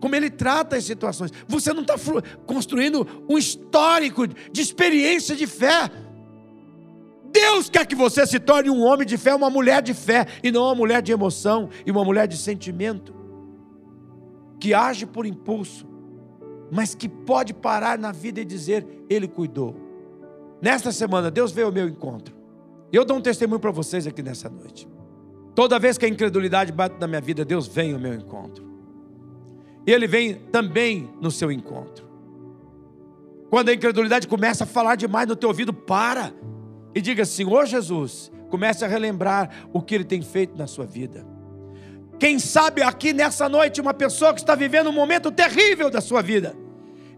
Como 0.01 0.15
Ele 0.15 0.31
trata 0.31 0.75
as 0.75 0.83
situações? 0.83 1.31
Você 1.47 1.71
não 1.71 1.83
está 1.83 1.93
construindo 2.47 3.07
um 3.29 3.37
histórico 3.37 4.27
de 4.27 4.59
experiência 4.59 5.35
de 5.35 5.45
fé. 5.45 5.89
Deus 7.31 7.69
quer 7.69 7.85
que 7.85 7.95
você 7.95 8.25
se 8.25 8.39
torne 8.39 8.69
um 8.69 8.81
homem 8.81 9.05
de 9.05 9.15
fé, 9.15 9.33
uma 9.33 9.49
mulher 9.49 9.81
de 9.81 9.93
fé, 9.93 10.25
e 10.43 10.51
não 10.51 10.63
uma 10.63 10.75
mulher 10.75 11.03
de 11.03 11.11
emoção 11.11 11.69
e 11.85 11.91
uma 11.91 12.03
mulher 12.03 12.27
de 12.27 12.35
sentimento, 12.35 13.13
que 14.59 14.73
age 14.73 15.05
por 15.05 15.25
impulso, 15.25 15.87
mas 16.71 16.95
que 16.95 17.07
pode 17.07 17.53
parar 17.53 17.97
na 17.97 18.11
vida 18.11 18.41
e 18.41 18.45
dizer: 18.45 18.85
Ele 19.07 19.27
cuidou. 19.27 19.75
Nesta 20.59 20.91
semana, 20.91 21.29
Deus 21.29 21.51
veio 21.51 21.67
ao 21.67 21.73
meu 21.73 21.87
encontro. 21.87 22.35
Eu 22.91 23.05
dou 23.05 23.17
um 23.17 23.21
testemunho 23.21 23.59
para 23.59 23.71
vocês 23.71 24.07
aqui 24.07 24.23
nessa 24.23 24.49
noite. 24.49 24.89
Toda 25.53 25.77
vez 25.77 25.97
que 25.97 26.05
a 26.05 26.09
incredulidade 26.09 26.71
bate 26.71 26.95
na 26.99 27.07
minha 27.07 27.21
vida, 27.21 27.45
Deus 27.45 27.67
vem 27.67 27.93
ao 27.93 27.99
meu 27.99 28.13
encontro. 28.15 28.70
E 29.85 29.91
Ele 29.91 30.07
vem 30.07 30.35
também 30.51 31.09
no 31.19 31.31
seu 31.31 31.51
encontro. 31.51 32.09
Quando 33.49 33.69
a 33.69 33.73
incredulidade 33.73 34.27
começa 34.27 34.63
a 34.63 34.67
falar 34.67 34.95
demais 34.95 35.27
no 35.27 35.35
teu 35.35 35.49
ouvido, 35.49 35.73
para 35.73 36.33
e 36.95 37.01
diga: 37.01 37.25
Senhor 37.25 37.65
Jesus, 37.65 38.31
comece 38.49 38.85
a 38.85 38.87
relembrar 38.87 39.67
o 39.73 39.81
que 39.81 39.95
Ele 39.95 40.05
tem 40.05 40.21
feito 40.21 40.57
na 40.57 40.67
sua 40.67 40.85
vida. 40.85 41.25
Quem 42.19 42.37
sabe 42.37 42.83
aqui 42.83 43.13
nessa 43.13 43.49
noite 43.49 43.81
uma 43.81 43.93
pessoa 43.93 44.33
que 44.33 44.39
está 44.39 44.53
vivendo 44.53 44.89
um 44.89 44.93
momento 44.93 45.31
terrível 45.31 45.89
da 45.89 45.99
sua 45.99 46.21
vida 46.21 46.55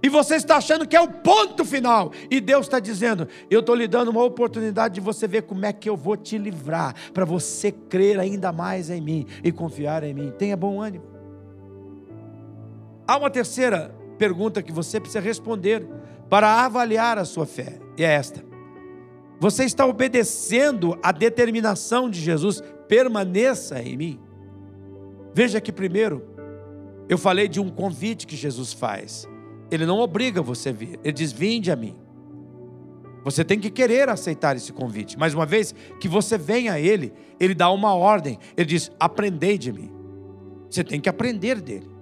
e 0.03 0.09
você 0.09 0.35
está 0.35 0.57
achando 0.57 0.85
que 0.85 0.97
é 0.97 1.01
o 1.01 1.07
ponto 1.07 1.63
final. 1.63 2.11
E 2.29 2.41
Deus 2.41 2.65
está 2.65 2.77
dizendo: 2.77 3.25
Eu 3.49 3.61
estou 3.61 3.73
lhe 3.73 3.87
dando 3.87 4.11
uma 4.11 4.21
oportunidade 4.21 4.95
de 4.95 5.01
você 5.01 5.25
ver 5.25 5.43
como 5.43 5.65
é 5.65 5.71
que 5.71 5.89
eu 5.89 5.95
vou 5.95 6.17
te 6.17 6.37
livrar, 6.37 6.93
para 7.13 7.23
você 7.23 7.71
crer 7.71 8.19
ainda 8.19 8.51
mais 8.51 8.89
em 8.89 8.99
mim 8.99 9.25
e 9.41 9.51
confiar 9.51 10.03
em 10.03 10.13
mim. 10.13 10.33
Tenha 10.37 10.57
bom 10.57 10.81
ânimo. 10.81 11.12
Há 13.13 13.17
uma 13.17 13.29
terceira 13.29 13.93
pergunta 14.17 14.63
que 14.63 14.71
você 14.71 14.99
precisa 14.99 15.19
responder 15.19 15.87
para 16.31 16.65
avaliar 16.65 17.19
a 17.19 17.25
sua 17.25 17.45
fé, 17.45 17.77
e 17.95 18.03
é 18.03 18.07
esta: 18.07 18.43
Você 19.39 19.65
está 19.65 19.85
obedecendo 19.85 20.97
a 21.03 21.11
determinação 21.11 22.09
de 22.09 22.19
Jesus? 22.19 22.63
Permaneça 22.87 23.79
em 23.83 23.95
mim. 23.95 24.19
Veja 25.31 25.61
que 25.61 25.71
primeiro, 25.71 26.27
eu 27.07 27.19
falei 27.19 27.47
de 27.47 27.59
um 27.59 27.69
convite 27.69 28.25
que 28.25 28.35
Jesus 28.35 28.73
faz. 28.73 29.29
Ele 29.69 29.85
não 29.85 29.99
obriga 29.99 30.41
você 30.41 30.69
a 30.69 30.73
vir. 30.73 30.99
Ele 31.03 31.13
diz: 31.13 31.31
Vinde 31.31 31.71
a 31.71 31.75
mim. 31.75 31.95
Você 33.23 33.45
tem 33.45 33.59
que 33.59 33.69
querer 33.69 34.09
aceitar 34.09 34.55
esse 34.55 34.73
convite. 34.73 35.19
Mas 35.19 35.35
uma 35.35 35.45
vez 35.45 35.75
que 35.99 36.07
você 36.07 36.35
vem 36.35 36.67
a 36.67 36.79
Ele, 36.79 37.13
Ele 37.39 37.53
dá 37.53 37.69
uma 37.69 37.93
ordem. 37.93 38.39
Ele 38.57 38.65
diz: 38.65 38.91
Aprendei 38.99 39.55
de 39.55 39.71
mim. 39.71 39.91
Você 40.67 40.83
tem 40.83 40.99
que 40.99 41.07
aprender 41.07 41.61
dele. 41.61 41.92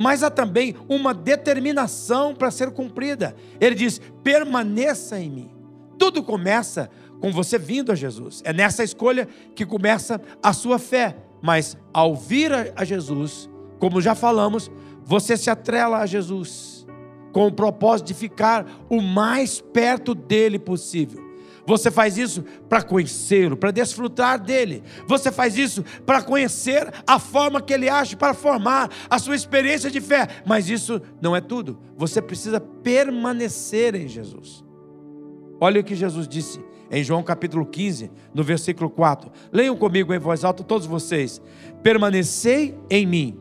Mas 0.00 0.22
há 0.22 0.30
também 0.30 0.74
uma 0.88 1.12
determinação 1.12 2.34
para 2.34 2.50
ser 2.50 2.70
cumprida. 2.70 3.36
Ele 3.60 3.74
diz: 3.74 4.00
permaneça 4.24 5.20
em 5.20 5.28
mim. 5.28 5.50
Tudo 5.98 6.22
começa 6.22 6.88
com 7.20 7.30
você 7.30 7.58
vindo 7.58 7.92
a 7.92 7.94
Jesus. 7.94 8.40
É 8.46 8.50
nessa 8.50 8.82
escolha 8.82 9.28
que 9.54 9.66
começa 9.66 10.18
a 10.42 10.54
sua 10.54 10.78
fé. 10.78 11.18
Mas 11.42 11.76
ao 11.92 12.16
vir 12.16 12.50
a 12.74 12.82
Jesus, 12.82 13.50
como 13.78 14.00
já 14.00 14.14
falamos, 14.14 14.70
você 15.04 15.36
se 15.36 15.50
atrela 15.50 15.98
a 15.98 16.06
Jesus 16.06 16.86
com 17.30 17.46
o 17.46 17.52
propósito 17.52 18.06
de 18.06 18.14
ficar 18.14 18.66
o 18.88 19.02
mais 19.02 19.60
perto 19.60 20.14
dele 20.14 20.58
possível. 20.58 21.29
Você 21.66 21.90
faz 21.90 22.16
isso 22.18 22.44
para 22.68 22.82
conhecê-lo, 22.82 23.56
para 23.56 23.70
desfrutar 23.70 24.40
dele. 24.40 24.82
Você 25.06 25.30
faz 25.30 25.56
isso 25.56 25.84
para 26.04 26.22
conhecer 26.22 26.92
a 27.06 27.18
forma 27.18 27.60
que 27.60 27.72
ele 27.72 27.88
age, 27.88 28.16
para 28.16 28.34
formar 28.34 28.90
a 29.08 29.18
sua 29.18 29.34
experiência 29.34 29.90
de 29.90 30.00
fé. 30.00 30.26
Mas 30.46 30.68
isso 30.68 31.00
não 31.20 31.34
é 31.34 31.40
tudo. 31.40 31.78
Você 31.96 32.20
precisa 32.20 32.60
permanecer 32.60 33.94
em 33.94 34.08
Jesus. 34.08 34.64
Olha 35.60 35.80
o 35.80 35.84
que 35.84 35.94
Jesus 35.94 36.26
disse 36.26 36.60
em 36.90 37.04
João 37.04 37.22
capítulo 37.22 37.64
15, 37.64 38.10
no 38.34 38.42
versículo 38.42 38.90
4. 38.90 39.30
Leiam 39.52 39.76
comigo 39.76 40.12
em 40.12 40.18
voz 40.18 40.44
alta, 40.44 40.64
todos 40.64 40.86
vocês. 40.86 41.40
Permanecei 41.82 42.76
em 42.90 43.06
mim, 43.06 43.38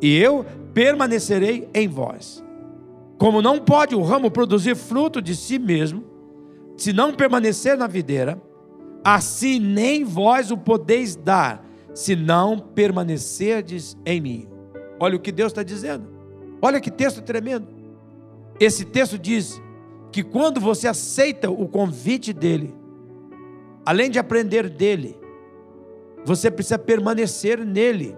e 0.00 0.16
eu 0.16 0.46
permanecerei 0.72 1.68
em 1.74 1.88
vós. 1.88 2.44
Como 3.18 3.42
não 3.42 3.58
pode 3.58 3.94
o 3.94 4.02
ramo 4.02 4.30
produzir 4.30 4.76
fruto 4.76 5.20
de 5.20 5.34
si 5.34 5.58
mesmo, 5.58 6.04
se 6.76 6.92
não 6.92 7.12
permanecer 7.12 7.76
na 7.76 7.86
videira, 7.86 8.40
assim 9.02 9.58
nem 9.58 10.04
vós 10.04 10.50
o 10.50 10.56
podeis 10.56 11.16
dar, 11.16 11.64
se 11.94 12.14
não 12.14 12.58
permanecerdes 12.58 13.96
em 14.04 14.20
mim. 14.20 14.48
Olha 15.00 15.16
o 15.16 15.20
que 15.20 15.32
Deus 15.32 15.52
está 15.52 15.62
dizendo. 15.62 16.08
Olha 16.60 16.80
que 16.80 16.90
texto 16.90 17.22
tremendo. 17.22 17.68
Esse 18.58 18.84
texto 18.84 19.18
diz 19.18 19.60
que 20.10 20.22
quando 20.22 20.60
você 20.60 20.88
aceita 20.88 21.50
o 21.50 21.68
convite 21.68 22.32
dele, 22.32 22.74
além 23.84 24.10
de 24.10 24.18
aprender 24.18 24.68
dele, 24.68 25.18
você 26.24 26.50
precisa 26.50 26.78
permanecer 26.78 27.64
nele, 27.64 28.16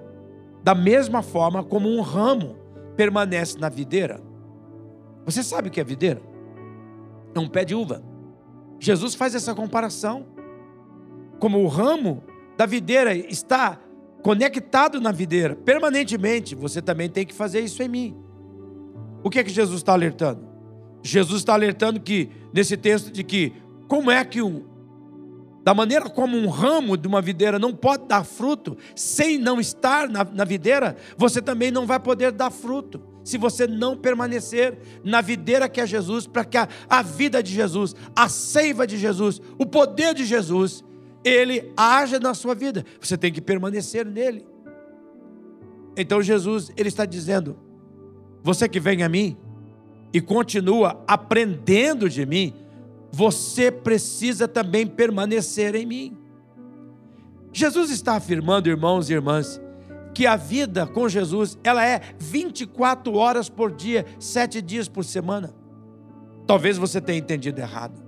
da 0.62 0.74
mesma 0.74 1.22
forma 1.22 1.62
como 1.62 1.88
um 1.88 2.00
ramo 2.00 2.56
permanece 2.96 3.58
na 3.58 3.68
videira. 3.68 4.20
Você 5.24 5.42
sabe 5.42 5.68
o 5.68 5.70
que 5.70 5.80
é 5.80 5.84
videira? 5.84 6.22
É 7.34 7.38
um 7.38 7.48
pé 7.48 7.64
de 7.64 7.74
uva. 7.74 8.02
Jesus 8.78 9.14
faz 9.14 9.34
essa 9.34 9.54
comparação. 9.54 10.26
Como 11.38 11.62
o 11.62 11.66
ramo 11.66 12.22
da 12.56 12.66
videira 12.66 13.14
está 13.14 13.80
conectado 14.22 15.00
na 15.00 15.12
videira 15.12 15.54
permanentemente, 15.54 16.54
você 16.54 16.82
também 16.82 17.08
tem 17.08 17.24
que 17.24 17.34
fazer 17.34 17.60
isso 17.60 17.82
em 17.82 17.88
mim. 17.88 18.16
O 19.22 19.30
que 19.30 19.38
é 19.38 19.44
que 19.44 19.50
Jesus 19.50 19.78
está 19.78 19.92
alertando? 19.92 20.46
Jesus 21.02 21.40
está 21.40 21.54
alertando 21.54 22.00
que, 22.00 22.30
nesse 22.52 22.76
texto, 22.76 23.10
de 23.10 23.22
que 23.22 23.52
como 23.88 24.10
é 24.10 24.24
que 24.24 24.42
um, 24.42 24.64
da 25.62 25.74
maneira 25.74 26.08
como 26.08 26.36
um 26.36 26.48
ramo 26.48 26.96
de 26.96 27.06
uma 27.06 27.20
videira 27.20 27.58
não 27.58 27.74
pode 27.74 28.06
dar 28.06 28.24
fruto, 28.24 28.76
sem 28.94 29.38
não 29.38 29.60
estar 29.60 30.08
na, 30.08 30.24
na 30.24 30.44
videira, 30.44 30.96
você 31.16 31.40
também 31.40 31.70
não 31.70 31.86
vai 31.86 32.00
poder 32.00 32.32
dar 32.32 32.50
fruto. 32.50 33.00
Se 33.24 33.36
você 33.36 33.66
não 33.66 33.96
permanecer 33.96 34.78
na 35.04 35.20
videira 35.20 35.68
que 35.68 35.80
é 35.80 35.86
Jesus, 35.86 36.26
para 36.26 36.44
que 36.44 36.56
a, 36.56 36.68
a 36.88 37.02
vida 37.02 37.42
de 37.42 37.52
Jesus, 37.52 37.94
a 38.14 38.28
seiva 38.28 38.86
de 38.86 38.96
Jesus, 38.96 39.40
o 39.58 39.66
poder 39.66 40.14
de 40.14 40.24
Jesus, 40.24 40.84
ele 41.24 41.72
haja 41.76 42.18
na 42.18 42.32
sua 42.34 42.54
vida. 42.54 42.84
Você 43.00 43.16
tem 43.16 43.32
que 43.32 43.40
permanecer 43.40 44.06
nele. 44.06 44.46
Então 45.96 46.22
Jesus, 46.22 46.70
ele 46.76 46.88
está 46.88 47.04
dizendo: 47.04 47.58
você 48.42 48.68
que 48.68 48.80
vem 48.80 49.02
a 49.02 49.08
mim 49.08 49.36
e 50.12 50.20
continua 50.20 51.02
aprendendo 51.06 52.08
de 52.08 52.24
mim, 52.24 52.54
você 53.10 53.70
precisa 53.70 54.46
também 54.46 54.86
permanecer 54.86 55.74
em 55.74 55.84
mim. 55.84 56.16
Jesus 57.52 57.90
está 57.90 58.14
afirmando, 58.16 58.68
irmãos 58.68 59.10
e 59.10 59.14
irmãs, 59.14 59.60
que 60.18 60.26
a 60.26 60.34
vida 60.34 60.84
com 60.84 61.08
Jesus, 61.08 61.56
ela 61.62 61.86
é 61.86 62.00
24 62.18 63.14
horas 63.14 63.48
por 63.48 63.70
dia, 63.70 64.04
sete 64.18 64.60
dias 64.60 64.88
por 64.88 65.04
semana. 65.04 65.54
Talvez 66.44 66.76
você 66.76 67.00
tenha 67.00 67.20
entendido 67.20 67.60
errado. 67.60 68.02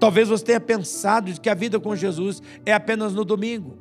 Talvez 0.00 0.28
você 0.28 0.44
tenha 0.44 0.58
pensado 0.58 1.40
que 1.40 1.48
a 1.48 1.54
vida 1.54 1.78
com 1.78 1.94
Jesus 1.94 2.42
é 2.66 2.72
apenas 2.72 3.14
no 3.14 3.24
domingo. 3.24 3.78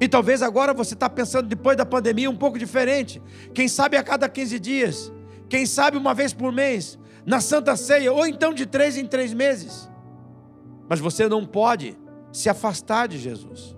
E 0.00 0.08
talvez 0.08 0.40
agora 0.40 0.72
você 0.72 0.94
está 0.94 1.10
pensando, 1.10 1.48
depois 1.48 1.76
da 1.76 1.84
pandemia, 1.84 2.30
um 2.30 2.36
pouco 2.36 2.58
diferente. 2.58 3.20
Quem 3.52 3.68
sabe 3.68 3.98
a 3.98 4.02
cada 4.02 4.26
15 4.26 4.58
dias, 4.58 5.12
quem 5.50 5.66
sabe 5.66 5.98
uma 5.98 6.14
vez 6.14 6.32
por 6.32 6.50
mês, 6.50 6.98
na 7.26 7.42
Santa 7.42 7.76
Ceia, 7.76 8.10
ou 8.10 8.26
então 8.26 8.54
de 8.54 8.64
três 8.64 8.96
em 8.96 9.04
três 9.04 9.34
meses. 9.34 9.86
Mas 10.88 10.98
você 10.98 11.28
não 11.28 11.44
pode 11.44 11.94
se 12.32 12.48
afastar 12.48 13.06
de 13.06 13.18
Jesus. 13.18 13.75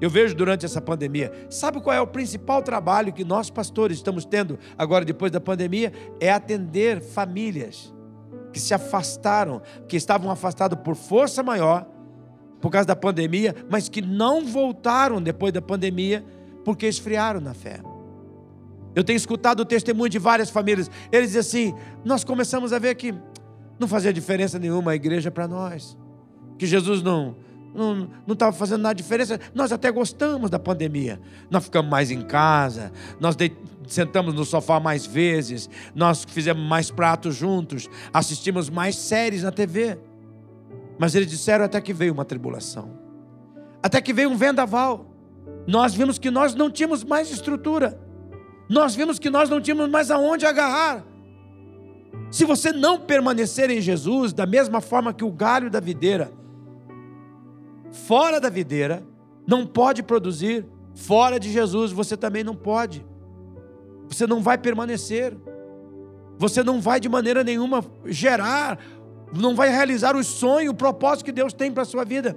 Eu 0.00 0.10
vejo 0.10 0.34
durante 0.34 0.66
essa 0.66 0.80
pandemia, 0.80 1.32
sabe 1.48 1.80
qual 1.80 1.96
é 1.96 2.00
o 2.00 2.06
principal 2.06 2.62
trabalho 2.62 3.12
que 3.12 3.24
nós 3.24 3.48
pastores 3.48 3.96
estamos 3.96 4.24
tendo 4.24 4.58
agora 4.76 5.04
depois 5.04 5.32
da 5.32 5.40
pandemia? 5.40 5.92
É 6.20 6.30
atender 6.30 7.00
famílias 7.00 7.94
que 8.52 8.60
se 8.60 8.74
afastaram, 8.74 9.62
que 9.88 9.96
estavam 9.96 10.30
afastados 10.30 10.78
por 10.80 10.94
força 10.94 11.42
maior, 11.42 11.86
por 12.60 12.70
causa 12.70 12.86
da 12.86 12.96
pandemia, 12.96 13.54
mas 13.70 13.88
que 13.88 14.02
não 14.02 14.44
voltaram 14.44 15.20
depois 15.20 15.52
da 15.52 15.62
pandemia 15.62 16.24
porque 16.64 16.86
esfriaram 16.86 17.40
na 17.40 17.54
fé. 17.54 17.80
Eu 18.94 19.04
tenho 19.04 19.16
escutado 19.16 19.60
o 19.60 19.64
testemunho 19.64 20.08
de 20.08 20.18
várias 20.18 20.50
famílias. 20.50 20.90
Eles 21.12 21.32
dizem 21.32 21.40
assim: 21.40 21.74
nós 22.04 22.24
começamos 22.24 22.72
a 22.72 22.78
ver 22.78 22.94
que 22.94 23.14
não 23.78 23.86
fazia 23.86 24.12
diferença 24.12 24.58
nenhuma 24.58 24.92
a 24.92 24.94
igreja 24.94 25.30
para 25.30 25.46
nós, 25.46 25.96
que 26.58 26.66
Jesus 26.66 27.02
não 27.02 27.36
não 27.76 28.32
estava 28.32 28.52
fazendo 28.52 28.82
nada 28.82 28.94
de 28.94 29.02
diferença. 29.02 29.38
Nós 29.54 29.72
até 29.72 29.90
gostamos 29.90 30.50
da 30.50 30.58
pandemia. 30.58 31.20
Nós 31.50 31.64
ficamos 31.64 31.90
mais 31.90 32.10
em 32.10 32.22
casa, 32.22 32.92
nós 33.20 33.36
sentamos 33.86 34.34
no 34.34 34.44
sofá 34.44 34.80
mais 34.80 35.06
vezes, 35.06 35.68
nós 35.94 36.24
fizemos 36.26 36.62
mais 36.66 36.90
pratos 36.90 37.36
juntos, 37.36 37.88
assistimos 38.12 38.68
mais 38.70 38.96
séries 38.96 39.42
na 39.42 39.52
TV. 39.52 39.98
Mas 40.98 41.14
eles 41.14 41.28
disseram 41.28 41.64
até 41.64 41.80
que 41.80 41.92
veio 41.92 42.12
uma 42.12 42.24
tribulação, 42.24 42.90
até 43.82 44.00
que 44.00 44.12
veio 44.12 44.30
um 44.30 44.36
vendaval. 44.36 45.06
Nós 45.66 45.94
vimos 45.94 46.18
que 46.18 46.30
nós 46.30 46.54
não 46.54 46.70
tínhamos 46.70 47.04
mais 47.04 47.30
estrutura 47.30 48.06
nós 48.68 48.94
vimos 48.94 49.18
que 49.18 49.30
nós 49.30 49.48
não 49.48 49.60
tínhamos 49.60 49.88
mais 49.88 50.10
aonde 50.10 50.44
agarrar. 50.44 51.04
Se 52.30 52.44
você 52.44 52.72
não 52.72 52.98
permanecer 52.98 53.70
em 53.70 53.80
Jesus, 53.80 54.32
da 54.32 54.46
mesma 54.46 54.80
forma 54.80 55.14
que 55.14 55.24
o 55.24 55.30
galho 55.30 55.70
da 55.70 55.78
videira, 55.78 56.32
fora 57.96 58.40
da 58.40 58.48
videira, 58.48 59.02
não 59.46 59.66
pode 59.66 60.02
produzir, 60.02 60.66
fora 60.94 61.40
de 61.40 61.50
Jesus, 61.50 61.92
você 61.92 62.16
também 62.16 62.44
não 62.44 62.54
pode. 62.54 63.04
Você 64.08 64.26
não 64.26 64.42
vai 64.42 64.58
permanecer. 64.58 65.36
Você 66.38 66.62
não 66.62 66.80
vai 66.80 67.00
de 67.00 67.08
maneira 67.08 67.42
nenhuma 67.42 67.84
gerar, 68.04 68.78
não 69.34 69.54
vai 69.54 69.70
realizar 69.70 70.14
o 70.14 70.22
sonho, 70.22 70.72
o 70.72 70.74
propósito 70.74 71.24
que 71.24 71.32
Deus 71.32 71.52
tem 71.52 71.72
para 71.72 71.82
a 71.82 71.86
sua 71.86 72.04
vida. 72.04 72.36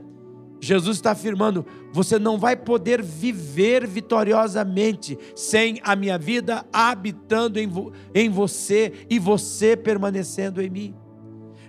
Jesus 0.62 0.98
está 0.98 1.12
afirmando: 1.12 1.66
você 1.92 2.18
não 2.18 2.38
vai 2.38 2.56
poder 2.56 3.02
viver 3.02 3.86
vitoriosamente 3.86 5.18
sem 5.36 5.80
a 5.84 5.96
minha 5.96 6.18
vida 6.18 6.66
habitando 6.72 7.60
em, 7.60 7.68
vo 7.68 7.92
em 8.14 8.30
você 8.30 9.06
e 9.10 9.20
você 9.20 9.76
permanecendo 9.76 10.62
em 10.62 10.70
mim. 10.70 10.96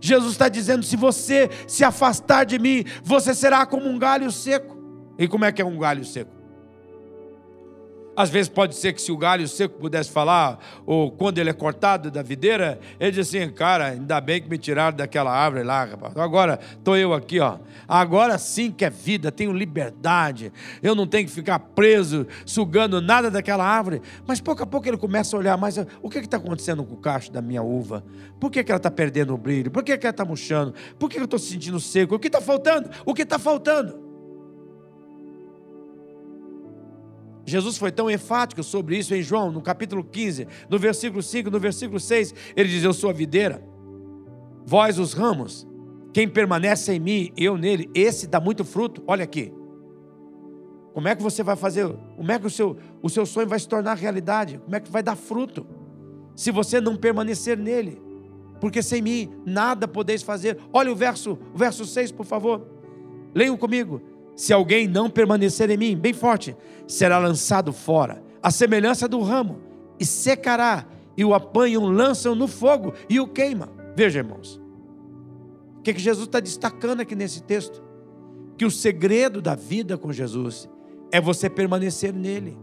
Jesus 0.01 0.33
está 0.33 0.49
dizendo: 0.49 0.83
se 0.83 0.97
você 0.97 1.51
se 1.67 1.85
afastar 1.85 2.45
de 2.45 2.59
mim, 2.59 2.85
você 3.03 3.35
será 3.35 3.67
como 3.67 3.87
um 3.89 3.99
galho 3.99 4.31
seco. 4.33 4.79
E 5.19 5.29
como 5.29 5.45
é 5.45 5.53
que 5.53 5.61
é 5.61 5.65
um 5.65 5.79
galho 5.79 6.05
seco? 6.05 6.40
Às 8.21 8.29
vezes 8.29 8.51
pode 8.51 8.77
ser 8.77 8.93
que 8.93 9.01
se 9.01 9.11
o 9.11 9.17
galho 9.17 9.49
seco 9.49 9.79
pudesse 9.79 10.11
falar, 10.11 10.59
ou 10.85 11.11
quando 11.11 11.39
ele 11.39 11.49
é 11.49 11.55
cortado 11.55 12.11
da 12.11 12.23
videira, 12.23 12.79
ele 13.01 13.13
diz 13.13 13.27
assim, 13.27 13.49
cara, 13.51 13.87
ainda 13.87 14.21
bem 14.21 14.43
que 14.43 14.51
me 14.51 14.59
tiraram 14.59 14.95
daquela 14.95 15.33
árvore 15.33 15.65
lá, 15.65 15.87
rapaz. 15.87 16.15
Agora 16.19 16.61
estou 16.71 16.99
eu 16.99 17.15
aqui, 17.15 17.41
ó. 17.41 17.57
Agora 17.89 18.37
sim 18.37 18.71
que 18.71 18.85
é 18.85 18.91
vida, 18.91 19.33
tenho 19.33 19.55
liberdade. 19.55 20.53
Eu 20.83 20.95
não 20.95 21.07
tenho 21.07 21.27
que 21.27 21.33
ficar 21.33 21.59
preso, 21.61 22.27
sugando 22.45 23.01
nada 23.01 23.31
daquela 23.31 23.65
árvore. 23.65 24.03
Mas 24.27 24.39
pouco 24.39 24.63
a 24.63 24.67
pouco 24.67 24.87
ele 24.87 24.99
começa 24.99 25.35
a 25.35 25.39
olhar 25.39 25.57
mais, 25.57 25.79
o 26.03 26.11
que 26.11 26.19
está 26.19 26.37
acontecendo 26.37 26.85
com 26.85 26.97
o 26.97 26.99
cacho 26.99 27.33
da 27.33 27.41
minha 27.41 27.63
uva? 27.63 28.05
Por 28.39 28.51
que, 28.51 28.63
que 28.63 28.71
ela 28.71 28.77
está 28.77 28.91
perdendo 28.91 29.33
o 29.33 29.39
brilho? 29.39 29.71
Por 29.71 29.83
que, 29.83 29.97
que 29.97 30.07
ela 30.07 30.11
está 30.11 30.27
murchando? 30.27 30.75
Por 30.99 31.09
que, 31.09 31.17
que 31.17 31.23
eu 31.23 31.25
estou 31.25 31.39
se 31.39 31.49
sentindo 31.53 31.81
seco? 31.81 32.17
O 32.17 32.19
que 32.19 32.27
está 32.27 32.43
faltando? 32.43 32.91
O 33.07 33.15
que 33.15 33.23
está 33.23 33.39
faltando? 33.39 34.10
Jesus 37.45 37.79
foi 37.79 37.91
tão 37.91 38.11
enfático 38.11 38.63
sobre 38.63 38.97
isso 38.99 39.15
em 39.15 39.23
João, 39.23 39.51
no 39.51 39.61
capítulo 39.61 40.05
15, 40.05 40.47
no 40.69 40.79
versículo 40.79 41.23
5, 41.23 41.51
no 41.51 41.59
versículo 41.59 41.99
6, 41.99 42.35
ele 42.55 42.69
diz: 42.69 42.85
Eu 42.85 42.93
sou 42.93 43.11
a 43.11 43.13
videira, 43.13 43.63
vós 44.65 44.99
os 44.99 45.13
ramos, 45.13 45.67
quem 46.13 46.29
permanece 46.29 46.93
em 46.93 47.01
mim, 47.01 47.33
eu 47.37 47.57
nele, 47.57 47.89
esse 47.95 48.27
dá 48.27 48.41
muito 48.41 48.65
fruto. 48.65 49.03
Olha 49.07 49.25
aqui. 49.25 49.53
Como 50.93 51.07
é 51.07 51.15
que 51.15 51.23
você 51.23 51.43
vai 51.43 51.55
fazer? 51.55 51.89
Como 52.17 52.33
é 52.33 52.39
que 52.39 52.47
o 52.47 52.51
seu, 52.51 52.77
o 53.01 53.09
seu 53.09 53.25
sonho 53.25 53.49
vai 53.49 53.59
se 53.59 53.69
tornar 53.69 53.95
realidade? 53.95 54.59
Como 54.59 54.75
é 54.75 54.81
que 54.81 54.91
vai 54.91 55.03
dar 55.03 55.17
fruto? 55.17 55.67
Se 56.35 56.51
você 56.51 56.81
não 56.81 56.97
permanecer 56.97 57.57
nele. 57.57 58.03
Porque 58.61 58.83
sem 58.83 59.01
mim 59.01 59.33
nada 59.47 59.87
podeis 59.87 60.23
fazer. 60.23 60.59
Olha 60.73 60.93
o 60.93 60.97
verso, 60.97 61.39
o 61.55 61.59
verso 61.59 61.85
6, 61.87 62.11
por 62.13 62.27
favor. 62.27 62.67
Leiam 63.35 63.57
comigo. 63.57 64.03
Se 64.41 64.55
alguém 64.55 64.89
não 64.89 65.11
permanecer 65.11 65.69
em 65.69 65.77
mim, 65.77 65.95
bem 65.95 66.15
forte, 66.15 66.57
será 66.89 67.19
lançado 67.19 67.75
fora, 67.75 68.23
a 68.43 68.51
semelhança 68.51 69.07
do 69.07 69.21
ramo, 69.21 69.61
e 69.99 70.07
secará, 70.07 70.87
e 71.15 71.23
o 71.23 71.35
apanham, 71.35 71.85
lançam 71.85 72.35
no 72.35 72.49
fogo 72.49 72.95
e 73.07 73.21
o 73.21 73.29
queima. 73.29 73.69
Veja, 73.95 74.21
irmãos, 74.21 74.59
o 75.77 75.83
que, 75.83 75.93
que 75.93 76.01
Jesus 76.01 76.27
está 76.27 76.41
destacando 76.41 77.01
aqui 77.03 77.15
nesse 77.15 77.43
texto? 77.43 77.83
Que 78.57 78.65
o 78.65 78.71
segredo 78.71 79.43
da 79.43 79.55
vida 79.55 79.99
com 79.99 80.11
Jesus 80.11 80.67
é 81.13 81.21
você 81.21 81.51
permanecer 81.51 82.11
nele. 82.11 82.57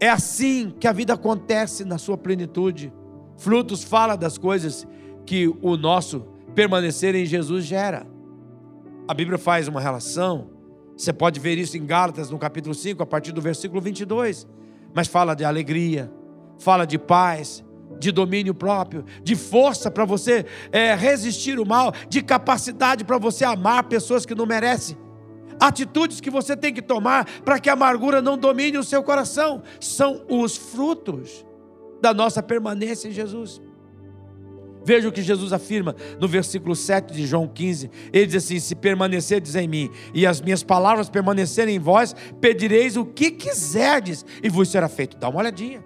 É 0.00 0.08
assim 0.08 0.74
que 0.80 0.88
a 0.88 0.92
vida 0.92 1.14
acontece 1.14 1.84
na 1.84 1.98
sua 1.98 2.18
plenitude. 2.18 2.92
Frutos 3.36 3.84
fala 3.84 4.16
das 4.16 4.36
coisas 4.36 4.88
que 5.24 5.46
o 5.62 5.76
nosso 5.76 6.26
permanecer 6.52 7.14
em 7.14 7.24
Jesus 7.24 7.64
gera. 7.64 8.04
A 9.06 9.14
Bíblia 9.14 9.38
faz 9.38 9.68
uma 9.68 9.80
relação 9.80 10.58
você 11.00 11.14
pode 11.14 11.40
ver 11.40 11.56
isso 11.56 11.78
em 11.78 11.86
Gálatas, 11.86 12.28
no 12.28 12.38
capítulo 12.38 12.74
5, 12.74 13.02
a 13.02 13.06
partir 13.06 13.32
do 13.32 13.40
versículo 13.40 13.80
22. 13.80 14.46
Mas 14.92 15.08
fala 15.08 15.34
de 15.34 15.46
alegria, 15.46 16.12
fala 16.58 16.84
de 16.84 16.98
paz, 16.98 17.64
de 17.98 18.12
domínio 18.12 18.52
próprio, 18.52 19.06
de 19.22 19.34
força 19.34 19.90
para 19.90 20.04
você 20.04 20.44
é, 20.70 20.94
resistir 20.94 21.58
o 21.58 21.64
mal, 21.64 21.94
de 22.06 22.20
capacidade 22.22 23.02
para 23.02 23.16
você 23.16 23.46
amar 23.46 23.84
pessoas 23.84 24.26
que 24.26 24.34
não 24.34 24.44
merecem. 24.44 24.94
Atitudes 25.58 26.20
que 26.20 26.28
você 26.28 26.54
tem 26.54 26.72
que 26.72 26.82
tomar 26.82 27.24
para 27.46 27.58
que 27.58 27.70
a 27.70 27.72
amargura 27.72 28.20
não 28.20 28.36
domine 28.36 28.76
o 28.76 28.84
seu 28.84 29.02
coração. 29.02 29.62
São 29.80 30.22
os 30.28 30.54
frutos 30.54 31.46
da 32.02 32.12
nossa 32.12 32.42
permanência 32.42 33.08
em 33.08 33.12
Jesus. 33.12 33.58
Veja 34.84 35.08
o 35.08 35.12
que 35.12 35.22
Jesus 35.22 35.52
afirma 35.52 35.94
no 36.18 36.26
versículo 36.26 36.74
7 36.74 37.12
de 37.12 37.26
João 37.26 37.46
15. 37.46 37.90
Ele 38.12 38.26
diz 38.26 38.44
assim: 38.44 38.58
Se 38.58 38.74
permanecerdes 38.74 39.54
em 39.54 39.68
mim 39.68 39.90
e 40.14 40.26
as 40.26 40.40
minhas 40.40 40.62
palavras 40.62 41.08
permanecerem 41.08 41.76
em 41.76 41.78
vós, 41.78 42.14
pedireis 42.40 42.96
o 42.96 43.04
que 43.04 43.30
quiserdes 43.30 44.24
e 44.42 44.48
vos 44.48 44.68
será 44.68 44.88
feito. 44.88 45.16
Dá 45.16 45.28
uma 45.28 45.40
olhadinha. 45.40 45.84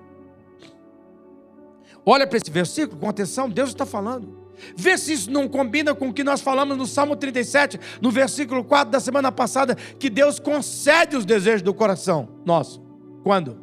Olha 2.06 2.26
para 2.26 2.36
esse 2.36 2.50
versículo 2.50 3.00
com 3.00 3.08
atenção, 3.08 3.48
Deus 3.48 3.70
está 3.70 3.86
falando. 3.86 4.44
Vê 4.76 4.96
se 4.96 5.12
isso 5.12 5.30
não 5.30 5.48
combina 5.48 5.94
com 5.94 6.08
o 6.08 6.12
que 6.12 6.22
nós 6.22 6.40
falamos 6.40 6.76
no 6.76 6.86
Salmo 6.86 7.16
37, 7.16 7.80
no 8.00 8.10
versículo 8.10 8.62
4 8.64 8.90
da 8.90 9.00
semana 9.00 9.32
passada, 9.32 9.74
que 9.74 10.08
Deus 10.08 10.38
concede 10.38 11.16
os 11.16 11.24
desejos 11.24 11.62
do 11.62 11.74
coração 11.74 12.28
nosso. 12.44 12.82
Quando? 13.22 13.58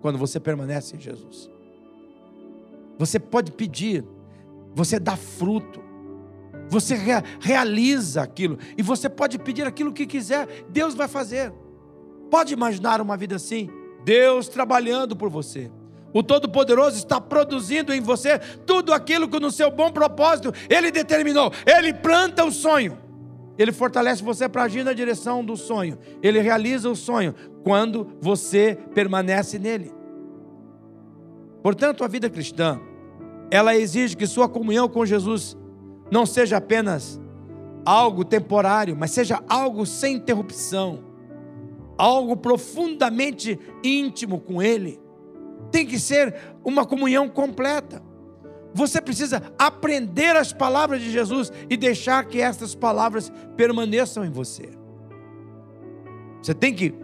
Quando 0.00 0.18
você 0.18 0.38
permanece 0.38 0.96
em 0.96 1.00
Jesus. 1.00 1.50
Você 2.98 3.18
pode 3.18 3.52
pedir, 3.52 4.04
você 4.76 5.00
dá 5.00 5.16
fruto, 5.16 5.82
você 6.68 6.94
rea, 6.94 7.24
realiza 7.40 8.20
aquilo, 8.20 8.58
e 8.76 8.82
você 8.82 9.08
pode 9.08 9.38
pedir 9.38 9.66
aquilo 9.66 9.90
que 9.90 10.06
quiser, 10.06 10.46
Deus 10.68 10.94
vai 10.94 11.08
fazer. 11.08 11.50
Pode 12.30 12.52
imaginar 12.52 13.00
uma 13.00 13.16
vida 13.16 13.36
assim? 13.36 13.70
Deus 14.04 14.48
trabalhando 14.48 15.16
por 15.16 15.30
você. 15.30 15.72
O 16.12 16.22
Todo-Poderoso 16.22 16.98
está 16.98 17.18
produzindo 17.18 17.90
em 17.94 18.02
você 18.02 18.38
tudo 18.66 18.92
aquilo 18.92 19.28
que 19.30 19.40
no 19.40 19.50
seu 19.50 19.70
bom 19.70 19.90
propósito 19.90 20.52
Ele 20.68 20.90
determinou. 20.90 21.50
Ele 21.64 21.94
planta 21.94 22.44
o 22.44 22.52
sonho. 22.52 22.98
Ele 23.56 23.72
fortalece 23.72 24.22
você 24.22 24.46
para 24.46 24.64
agir 24.64 24.84
na 24.84 24.92
direção 24.92 25.42
do 25.42 25.56
sonho. 25.56 25.98
Ele 26.22 26.40
realiza 26.40 26.90
o 26.90 26.96
sonho 26.96 27.34
quando 27.64 28.18
você 28.20 28.78
permanece 28.94 29.58
nele. 29.58 29.90
Portanto, 31.62 32.04
a 32.04 32.08
vida 32.08 32.28
cristã, 32.28 32.78
ela 33.50 33.76
exige 33.76 34.16
que 34.16 34.26
sua 34.26 34.48
comunhão 34.48 34.88
com 34.88 35.06
Jesus 35.06 35.56
não 36.10 36.26
seja 36.26 36.56
apenas 36.56 37.20
algo 37.84 38.24
temporário, 38.24 38.96
mas 38.96 39.12
seja 39.12 39.42
algo 39.48 39.86
sem 39.86 40.16
interrupção, 40.16 41.04
algo 41.96 42.36
profundamente 42.36 43.58
íntimo 43.82 44.40
com 44.40 44.60
Ele. 44.60 45.00
Tem 45.70 45.86
que 45.86 45.98
ser 45.98 46.34
uma 46.64 46.84
comunhão 46.84 47.28
completa. 47.28 48.02
Você 48.74 49.00
precisa 49.00 49.42
aprender 49.58 50.36
as 50.36 50.52
palavras 50.52 51.00
de 51.00 51.10
Jesus 51.10 51.52
e 51.70 51.76
deixar 51.76 52.24
que 52.26 52.40
essas 52.40 52.74
palavras 52.74 53.32
permaneçam 53.56 54.24
em 54.24 54.30
você. 54.30 54.70
Você 56.42 56.52
tem 56.52 56.74
que 56.74 56.94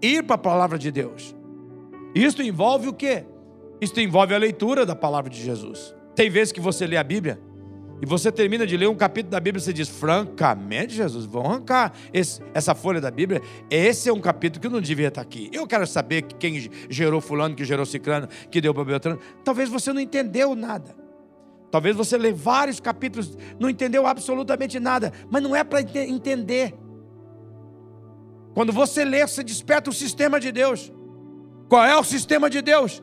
ir 0.00 0.24
para 0.24 0.34
a 0.34 0.38
palavra 0.38 0.78
de 0.78 0.90
Deus. 0.90 1.36
Isto 2.14 2.42
envolve 2.42 2.88
o 2.88 2.92
quê? 2.92 3.24
Isto 3.82 4.00
envolve 4.00 4.32
a 4.32 4.38
leitura 4.38 4.86
da 4.86 4.94
palavra 4.94 5.28
de 5.28 5.42
Jesus. 5.42 5.92
Tem 6.14 6.30
vezes 6.30 6.52
que 6.52 6.60
você 6.60 6.86
lê 6.86 6.96
a 6.96 7.02
Bíblia 7.02 7.40
e 8.00 8.06
você 8.06 8.30
termina 8.30 8.64
de 8.64 8.76
ler 8.76 8.88
um 8.88 8.94
capítulo 8.94 9.32
da 9.32 9.40
Bíblia 9.40 9.60
e 9.60 9.64
você 9.64 9.72
diz, 9.72 9.88
francamente, 9.88 10.94
Jesus, 10.94 11.24
vão 11.24 11.44
arrancar 11.44 11.92
esse, 12.12 12.40
essa 12.54 12.76
folha 12.76 13.00
da 13.00 13.10
Bíblia. 13.10 13.42
Esse 13.68 14.08
é 14.08 14.12
um 14.12 14.20
capítulo 14.20 14.62
que 14.62 14.68
não 14.68 14.80
devia 14.80 15.08
estar 15.08 15.20
aqui. 15.20 15.50
Eu 15.52 15.66
quero 15.66 15.84
saber 15.84 16.22
quem 16.22 16.70
gerou 16.88 17.20
fulano, 17.20 17.56
que 17.56 17.64
gerou 17.64 17.84
ciclano, 17.84 18.28
que 18.52 18.60
deu 18.60 18.72
para 18.72 18.84
Beltrano. 18.84 19.18
Talvez 19.42 19.68
você 19.68 19.92
não 19.92 20.00
entendeu 20.00 20.54
nada. 20.54 20.94
Talvez 21.68 21.96
você 21.96 22.16
lê 22.16 22.32
vários 22.32 22.78
capítulos, 22.78 23.36
não 23.58 23.68
entendeu 23.68 24.06
absolutamente 24.06 24.78
nada. 24.78 25.12
Mas 25.28 25.42
não 25.42 25.56
é 25.56 25.64
para 25.64 25.80
entender. 25.80 26.72
Quando 28.54 28.72
você 28.72 29.04
lê, 29.04 29.26
você 29.26 29.42
desperta 29.42 29.90
o 29.90 29.92
sistema 29.92 30.38
de 30.38 30.52
Deus. 30.52 30.92
Qual 31.68 31.84
é 31.84 31.96
o 31.96 32.04
sistema 32.04 32.48
de 32.48 32.62
Deus? 32.62 33.02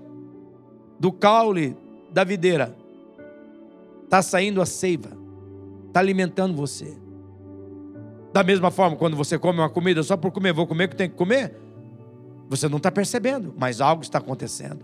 Do 1.00 1.12
caule 1.12 1.78
da 2.12 2.24
videira 2.24 2.76
está 4.04 4.22
saindo 4.22 4.62
a 4.62 4.66
seiva, 4.66 5.12
está 5.88 6.00
alimentando 6.00 6.56
você. 6.56 6.97
Da 8.34 8.43
mesma 8.43 8.70
forma, 8.70 8.97
quando 8.97 9.16
você 9.16 9.38
come 9.38 9.60
uma 9.60 9.70
comida 9.70 10.04
só 10.04 10.18
por 10.18 10.32
comer, 10.32 10.54
vou 10.54 10.68
comer 10.68 10.86
o 10.86 10.89
que 10.89 10.95
tem 10.95 11.10
que 11.10 11.16
comer, 11.16 11.56
você 12.47 12.68
não 12.68 12.78
está 12.78 12.91
percebendo, 12.91 13.54
mas 13.58 13.80
algo 13.80 14.02
está 14.02 14.18
acontecendo, 14.18 14.84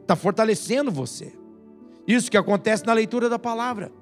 está 0.00 0.16
fortalecendo 0.16 0.90
você. 0.90 1.32
Isso 2.06 2.30
que 2.30 2.36
acontece 2.36 2.84
na 2.84 2.92
leitura 2.92 3.28
da 3.28 3.38
palavra. 3.38 3.92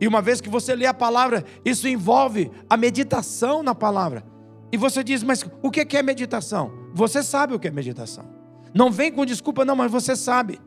E 0.00 0.06
uma 0.06 0.22
vez 0.22 0.40
que 0.40 0.48
você 0.48 0.74
lê 0.74 0.86
a 0.86 0.94
palavra, 0.94 1.44
isso 1.64 1.88
envolve 1.88 2.50
a 2.70 2.76
meditação 2.76 3.62
na 3.62 3.74
palavra. 3.74 4.24
E 4.72 4.76
você 4.76 5.04
diz, 5.04 5.22
mas 5.22 5.44
o 5.62 5.70
que 5.70 5.96
é 5.96 6.02
meditação? 6.02 6.72
Você 6.92 7.22
sabe 7.22 7.54
o 7.54 7.60
que 7.60 7.68
é 7.68 7.70
meditação. 7.70 8.33
Não 8.74 8.90
vem 8.90 9.12
com 9.12 9.24
desculpa, 9.24 9.64
não, 9.64 9.76
mas 9.76 9.90
você 9.90 10.16
sabe. 10.16 10.60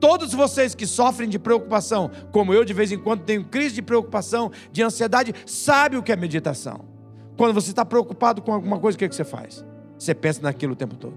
Todos 0.00 0.32
vocês 0.32 0.74
que 0.74 0.86
sofrem 0.86 1.28
de 1.28 1.38
preocupação, 1.38 2.10
como 2.32 2.52
eu 2.52 2.64
de 2.64 2.72
vez 2.72 2.92
em 2.92 2.98
quando 2.98 3.22
tenho 3.22 3.44
crise 3.44 3.76
de 3.76 3.82
preocupação, 3.82 4.50
de 4.70 4.82
ansiedade, 4.82 5.34
sabe 5.46 5.96
o 5.96 6.02
que 6.02 6.12
é 6.12 6.16
meditação. 6.16 6.80
Quando 7.36 7.54
você 7.54 7.70
está 7.70 7.84
preocupado 7.84 8.42
com 8.42 8.52
alguma 8.52 8.78
coisa, 8.78 8.96
o 8.96 8.98
que, 8.98 9.04
é 9.04 9.08
que 9.08 9.14
você 9.14 9.24
faz? 9.24 9.64
Você 9.96 10.14
pensa 10.14 10.42
naquilo 10.42 10.72
o 10.72 10.76
tempo 10.76 10.96
todo. 10.96 11.16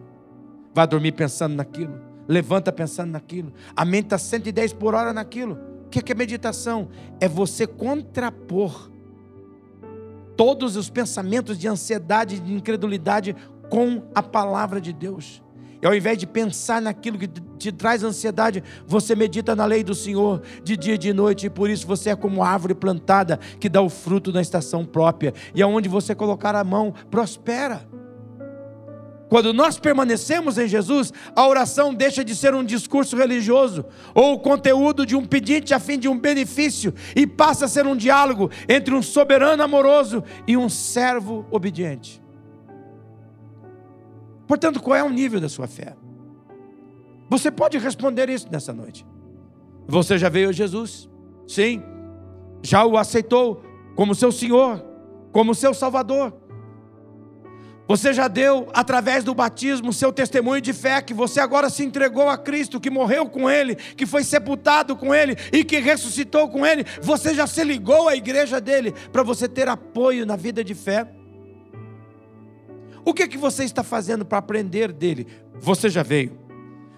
Vai 0.74 0.88
dormir 0.88 1.12
pensando 1.12 1.56
naquilo. 1.56 2.00
Levanta 2.28 2.72
pensando 2.72 3.12
naquilo. 3.12 3.52
A 3.76 3.84
mente 3.84 4.06
está 4.06 4.18
110 4.18 4.74
por 4.74 4.96
hora 4.96 5.14
naquilo. 5.14 5.60
O 5.86 5.90
que 5.90 6.00
é, 6.00 6.12
é 6.12 6.16
meditação? 6.16 6.90
É 7.20 7.28
você 7.28 7.68
contrapor 7.68 8.92
todos 10.36 10.76
os 10.76 10.90
pensamentos 10.90 11.58
de 11.58 11.68
ansiedade 11.68 12.40
de 12.40 12.54
incredulidade 12.54 13.36
com 13.70 14.04
a 14.16 14.24
palavra 14.24 14.80
de 14.80 14.94
Deus. 14.94 15.42
E 15.82 15.88
ao 15.88 15.96
invés 15.96 16.18
de 16.18 16.28
pensar 16.28 16.82
naquilo 16.82 17.18
que 17.18 17.28
te 17.28 17.72
traz 17.72 18.04
ansiedade, 18.04 18.64
você 18.86 19.16
medita 19.16 19.56
na 19.56 19.66
lei 19.66 19.84
do 19.84 19.96
Senhor 19.96 20.42
de 20.64 20.78
dia 20.78 20.94
e 20.94 20.98
de 20.98 21.12
noite, 21.12 21.48
e 21.48 21.50
por 21.50 21.70
isso 21.70 21.88
você 21.88 22.12
é 22.12 22.16
como 22.16 22.44
árvore 22.44 22.76
plantada 22.76 23.40
que 23.60 23.68
dá 23.68 23.82
o 23.82 23.90
fruto 23.90 24.32
na 24.32 24.42
estação 24.42 24.86
própria, 24.86 25.34
e 25.56 25.62
aonde 25.62 25.90
você 25.90 26.14
colocar 26.14 26.56
a 26.56 26.64
mão, 26.64 26.94
prospera. 27.10 27.88
Quando 29.32 29.54
nós 29.54 29.80
permanecemos 29.80 30.58
em 30.58 30.68
Jesus, 30.68 31.14
a 31.34 31.48
oração 31.48 31.94
deixa 31.94 32.22
de 32.22 32.36
ser 32.36 32.54
um 32.54 32.66
discurso 32.66 33.16
religioso 33.16 33.86
ou 34.14 34.34
o 34.34 34.40
conteúdo 34.40 35.06
de 35.06 35.16
um 35.16 35.26
pedinte 35.26 35.74
a 35.74 35.80
fim 35.80 35.98
de 35.98 36.10
um 36.10 36.20
benefício 36.20 36.94
e 37.16 37.26
passa 37.26 37.64
a 37.64 37.70
ser 37.70 37.88
um 37.88 37.96
diálogo 37.96 38.52
entre 38.68 38.94
um 38.94 39.02
soberano 39.02 39.64
amoroso 39.64 40.22
e 40.46 40.58
um 40.58 40.68
servo 40.68 41.46
obediente. 41.50 42.21
Portanto, 44.52 44.82
qual 44.82 44.98
é 44.98 45.02
o 45.02 45.10
nível 45.10 45.40
da 45.40 45.48
sua 45.48 45.66
fé? 45.66 45.96
Você 47.30 47.50
pode 47.50 47.78
responder 47.78 48.30
isso 48.30 48.50
nessa 48.52 48.74
noite. 48.74 49.06
Você 49.88 50.18
já 50.18 50.28
veio 50.28 50.50
a 50.50 50.52
Jesus? 50.52 51.10
Sim. 51.48 51.82
Já 52.62 52.84
o 52.84 52.98
aceitou 52.98 53.64
como 53.96 54.14
seu 54.14 54.30
Senhor, 54.30 54.84
como 55.32 55.56
seu 55.56 55.74
Salvador. 55.74 56.34
Você 57.88 58.12
já 58.12 58.28
deu, 58.28 58.68
através 58.74 59.24
do 59.24 59.34
batismo, 59.34 59.94
seu 59.94 60.12
testemunho 60.12 60.60
de 60.60 60.74
fé, 60.74 61.02
que 61.02 61.14
você 61.14 61.40
agora 61.40 61.70
se 61.70 61.86
entregou 61.86 62.28
a 62.28 62.38
Cristo, 62.38 62.78
que 62.78 62.90
morreu 62.90 63.28
com 63.28 63.50
Ele, 63.50 63.76
que 63.76 64.06
foi 64.06 64.22
sepultado 64.22 64.98
com 64.98 65.16
Ele 65.16 65.38
e 65.54 65.64
que 65.64 65.80
ressuscitou 65.80 66.50
com 66.50 66.66
Ele. 66.66 66.84
Você 67.02 67.34
já 67.34 67.48
se 67.48 67.64
ligou 67.64 68.10
à 68.10 68.18
igreja 68.18 68.60
dele 68.60 68.94
para 69.14 69.24
você 69.24 69.48
ter 69.48 69.70
apoio 69.70 70.26
na 70.26 70.36
vida 70.36 70.62
de 70.62 70.76
fé. 70.76 71.08
O 73.04 73.14
que, 73.14 73.24
é 73.24 73.28
que 73.28 73.38
você 73.38 73.64
está 73.64 73.84
fazendo 73.84 74.26
para 74.26 74.38
aprender 74.38 74.92
dele? 74.92 75.28
Você 75.60 75.90
já 75.90 76.04
veio. 76.04 76.38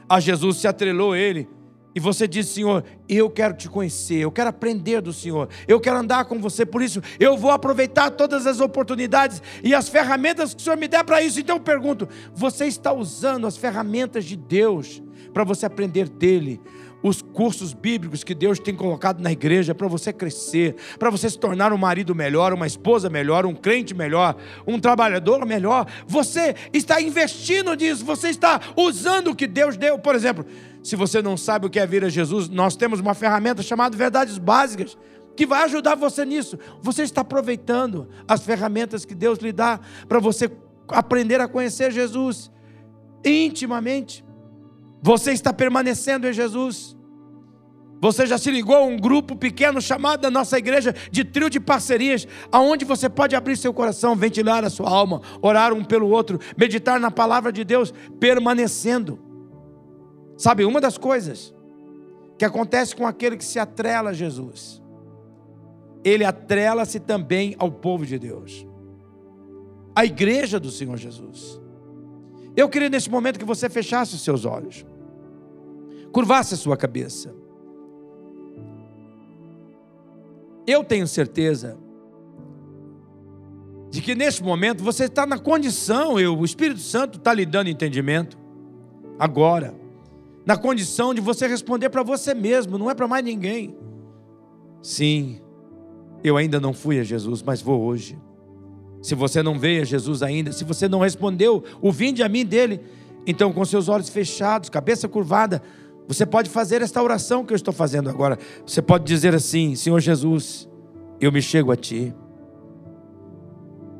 A 0.08 0.20
Jesus 0.20 0.58
se 0.58 0.68
atrelou 0.68 1.14
a 1.14 1.18
ele. 1.18 1.48
E 1.96 2.00
você 2.00 2.28
diz, 2.28 2.48
Senhor, 2.48 2.84
eu 3.08 3.30
quero 3.30 3.54
te 3.54 3.70
conhecer, 3.70 4.18
eu 4.18 4.32
quero 4.32 4.50
aprender 4.50 5.00
do 5.00 5.14
Senhor, 5.14 5.48
eu 5.68 5.80
quero 5.80 5.98
andar 5.98 6.26
com 6.26 6.40
você, 6.40 6.66
por 6.66 6.82
isso 6.82 7.00
eu 7.20 7.38
vou 7.38 7.52
aproveitar 7.52 8.10
todas 8.10 8.48
as 8.48 8.60
oportunidades 8.60 9.44
e 9.64 9.76
as 9.76 9.90
ferramentas 9.90 10.56
que 10.56 10.62
o 10.62 10.64
Senhor 10.64 10.76
me 10.76 10.88
der 10.88 11.04
para 11.04 11.22
isso. 11.22 11.40
Então 11.40 11.58
eu 11.58 11.62
pergunto: 11.62 12.10
você 12.34 12.66
está 12.66 12.92
usando 12.92 13.46
as 13.46 13.58
ferramentas 13.58 14.26
de 14.26 14.36
Deus 14.36 15.04
para 15.32 15.44
você 15.44 15.68
aprender 15.68 16.10
dele? 16.10 16.60
Os 17.04 17.22
cursos 17.22 17.74
bíblicos 17.74 18.24
que 18.24 18.34
Deus 18.34 18.58
tem 18.58 18.74
colocado 18.74 19.22
na 19.22 19.32
igreja 19.32 19.76
para 19.76 19.88
você 19.88 20.14
crescer, 20.14 20.76
para 20.98 21.10
você 21.10 21.30
se 21.30 21.38
tornar 21.38 21.74
um 21.74 21.78
marido 21.78 22.16
melhor, 22.16 22.54
uma 22.54 22.66
esposa 22.66 23.10
melhor, 23.10 23.46
um 23.46 23.54
crente 23.54 23.94
melhor, 23.94 24.38
um 24.66 24.80
trabalhador 24.80 25.46
melhor. 25.46 25.86
Você 26.08 26.56
está 26.72 27.02
investindo 27.02 27.74
nisso, 27.74 28.06
você 28.06 28.30
está 28.30 28.60
usando 28.78 29.32
o 29.32 29.36
que 29.36 29.46
Deus 29.46 29.76
deu. 29.76 30.00
Por 30.00 30.16
exemplo, 30.16 30.46
se 30.82 30.96
você 30.96 31.22
não 31.22 31.36
sabe 31.36 31.68
o 31.68 31.70
que 31.70 31.80
é 31.80 31.86
vir 31.86 32.06
a 32.06 32.10
Jesus, 32.10 32.48
nós 32.48 32.76
temos 32.76 33.02
uma 33.02 33.14
ferramenta 33.14 33.62
chamada 33.62 33.98
Verdades 33.98 34.38
Básicas 34.38 34.98
que 35.36 35.46
vai 35.46 35.64
ajudar 35.64 35.96
você 35.96 36.26
nisso. 36.26 36.58
Você 36.82 37.04
está 37.04 37.22
aproveitando 37.22 38.08
as 38.28 38.44
ferramentas 38.44 39.04
que 39.04 39.16
Deus 39.16 39.40
lhe 39.40 39.52
dá 39.52 39.80
para 40.08 40.20
você 40.20 40.50
aprender 40.88 41.42
a 41.42 41.48
conhecer 41.48 41.92
Jesus 41.92 42.52
intimamente. 43.26 44.24
Você 45.04 45.34
está 45.34 45.52
permanecendo 45.52 46.28
em 46.28 46.34
Jesus. 46.34 46.96
Você 48.00 48.26
já 48.26 48.38
se 48.38 48.50
ligou 48.50 48.76
a 48.76 48.84
um 48.84 48.98
grupo 48.98 49.36
pequeno 49.36 49.82
chamado 49.82 50.22
da 50.22 50.32
nossa 50.32 50.58
igreja 50.58 50.96
de 51.12 51.26
trio 51.26 51.50
de 51.50 51.60
parcerias, 51.60 52.26
aonde 52.50 52.86
você 52.86 53.10
pode 53.10 53.36
abrir 53.36 53.58
seu 53.58 53.74
coração, 53.74 54.16
ventilar 54.16 54.64
a 54.64 54.70
sua 54.70 54.90
alma, 54.90 55.22
orar 55.42 55.74
um 55.74 55.84
pelo 55.84 56.10
outro, 56.10 56.40
meditar 56.58 57.00
na 57.00 57.12
palavra 57.12 57.52
de 57.52 57.66
Deus, 57.66 57.94
permanecendo. 58.18 59.20
Sabe, 60.38 60.64
uma 60.64 60.80
das 60.80 60.98
coisas 60.98 61.54
que 62.38 62.46
acontece 62.46 62.96
com 62.96 63.06
aquele 63.06 63.38
que 63.38 63.46
se 63.46 63.60
atrela 63.60 64.12
a 64.12 64.14
Jesus, 64.14 64.82
ele 66.04 66.26
atrela-se 66.26 67.00
também 67.00 67.56
ao 67.58 67.72
povo 67.72 68.06
de 68.06 68.18
Deus, 68.18 68.66
à 69.94 70.06
igreja 70.06 70.60
do 70.60 70.72
Senhor 70.72 70.98
Jesus. 70.98 71.62
Eu 72.56 72.70
queria 72.70 72.90
nesse 72.90 73.10
momento 73.10 73.40
que 73.40 73.46
você 73.46 73.70
fechasse 73.70 74.16
os 74.16 74.24
seus 74.24 74.46
olhos. 74.46 74.86
Curvasse 76.14 76.54
a 76.54 76.58
sua 76.58 76.78
cabeça. 76.78 77.36
Eu 80.66 80.84
tenho 80.84 81.08
certeza 81.08 81.78
de 83.90 84.02
que 84.02 84.16
neste 84.16 84.42
momento 84.44 84.84
você 84.84 85.06
está 85.06 85.26
na 85.26 85.38
condição, 85.38 86.20
eu, 86.20 86.38
o 86.38 86.46
Espírito 86.46 86.80
Santo 86.80 87.18
está 87.18 87.34
lhe 87.34 87.46
dando 87.46 87.70
entendimento, 87.70 88.38
agora, 89.20 89.76
na 90.46 90.56
condição 90.56 91.14
de 91.14 91.20
você 91.20 91.48
responder 91.48 91.90
para 91.90 92.04
você 92.04 92.34
mesmo, 92.34 92.78
não 92.78 92.90
é 92.90 92.96
para 92.96 93.08
mais 93.08 93.26
ninguém. 93.26 93.76
Sim, 94.82 95.42
eu 96.24 96.38
ainda 96.38 96.60
não 96.60 96.74
fui 96.74 97.00
a 97.00 97.04
Jesus, 97.04 97.42
mas 97.42 97.62
vou 97.62 97.82
hoje. 97.82 98.18
Se 99.02 99.16
você 99.16 99.44
não 99.44 99.60
veio 99.60 99.82
a 99.82 99.86
Jesus 99.86 100.24
ainda, 100.24 100.52
se 100.52 100.64
você 100.64 100.88
não 100.88 101.00
respondeu 101.00 101.64
o 101.82 101.92
vinde 101.92 102.24
a 102.24 102.30
mim 102.30 102.46
dele, 102.46 102.82
então 103.26 103.52
com 103.52 103.66
seus 103.66 103.90
olhos 103.90 104.10
fechados, 104.10 104.70
cabeça 104.70 105.08
curvada, 105.08 105.62
você 106.08 106.26
pode 106.26 106.50
fazer 106.50 106.82
esta 106.82 107.02
oração 107.02 107.46
que 107.46 107.54
eu 107.54 107.56
estou 107.56 107.74
fazendo 107.74 108.10
agora. 108.10 108.38
Você 108.66 108.82
pode 108.82 109.06
dizer 109.06 109.34
assim: 109.34 109.76
Senhor 109.76 110.00
Jesus, 110.00 110.70
eu 111.20 111.32
me 111.32 111.42
chego 111.42 111.72
a 111.72 111.76
ti. 111.76 112.14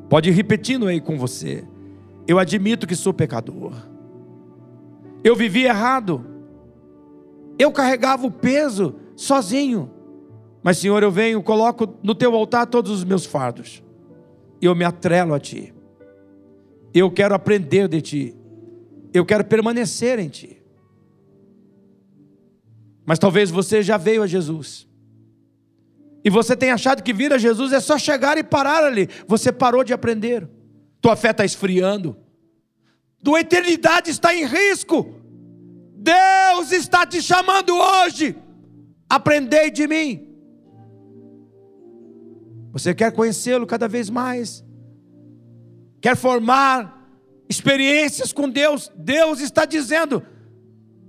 Pode 0.08 0.28
ir 0.28 0.32
repetindo 0.32 0.86
aí 0.86 1.00
com 1.00 1.16
você. 1.16 1.64
Eu 2.26 2.38
admito 2.38 2.86
que 2.86 2.94
sou 2.94 3.12
pecador. 3.12 3.72
Eu 5.22 5.34
vivi 5.34 5.64
errado. 5.64 6.24
Eu 7.58 7.72
carregava 7.72 8.26
o 8.26 8.30
peso 8.30 8.96
sozinho. 9.16 9.90
Mas, 10.62 10.78
Senhor, 10.78 11.02
eu 11.02 11.10
venho, 11.10 11.42
coloco 11.42 11.94
no 12.02 12.14
teu 12.14 12.34
altar 12.34 12.66
todos 12.66 12.90
os 12.90 13.04
meus 13.04 13.26
fardos. 13.26 13.82
Eu 14.60 14.74
me 14.74 14.84
atrelo 14.84 15.34
a 15.34 15.40
ti. 15.40 15.74
Eu 16.92 17.10
quero 17.10 17.34
aprender 17.34 17.88
de 17.88 18.00
ti. 18.00 18.36
Eu 19.12 19.24
quero 19.24 19.44
permanecer 19.44 20.18
em 20.18 20.28
ti. 20.28 20.63
Mas 23.04 23.18
talvez 23.18 23.50
você 23.50 23.82
já 23.82 23.96
veio 23.96 24.22
a 24.22 24.26
Jesus. 24.26 24.86
E 26.24 26.30
você 26.30 26.56
tem 26.56 26.70
achado 26.70 27.02
que 27.02 27.12
vir 27.12 27.32
a 27.32 27.38
Jesus 27.38 27.72
é 27.72 27.80
só 27.80 27.98
chegar 27.98 28.38
e 28.38 28.42
parar 28.42 28.82
ali. 28.82 29.08
Você 29.28 29.52
parou 29.52 29.84
de 29.84 29.92
aprender. 29.92 30.48
Tua 31.00 31.14
fé 31.14 31.30
está 31.30 31.44
esfriando. 31.44 32.16
Tua 33.22 33.40
eternidade 33.40 34.10
está 34.10 34.34
em 34.34 34.46
risco. 34.46 35.20
Deus 35.96 36.72
está 36.72 37.06
te 37.06 37.20
chamando 37.20 37.76
hoje. 37.76 38.36
Aprendei 39.08 39.70
de 39.70 39.86
mim. 39.86 40.34
Você 42.72 42.94
quer 42.94 43.12
conhecê-lo 43.12 43.66
cada 43.66 43.86
vez 43.86 44.08
mais. 44.08 44.64
Quer 46.00 46.16
formar 46.16 47.06
experiências 47.48 48.32
com 48.32 48.48
Deus. 48.48 48.90
Deus 48.96 49.40
está 49.40 49.64
dizendo: 49.64 50.22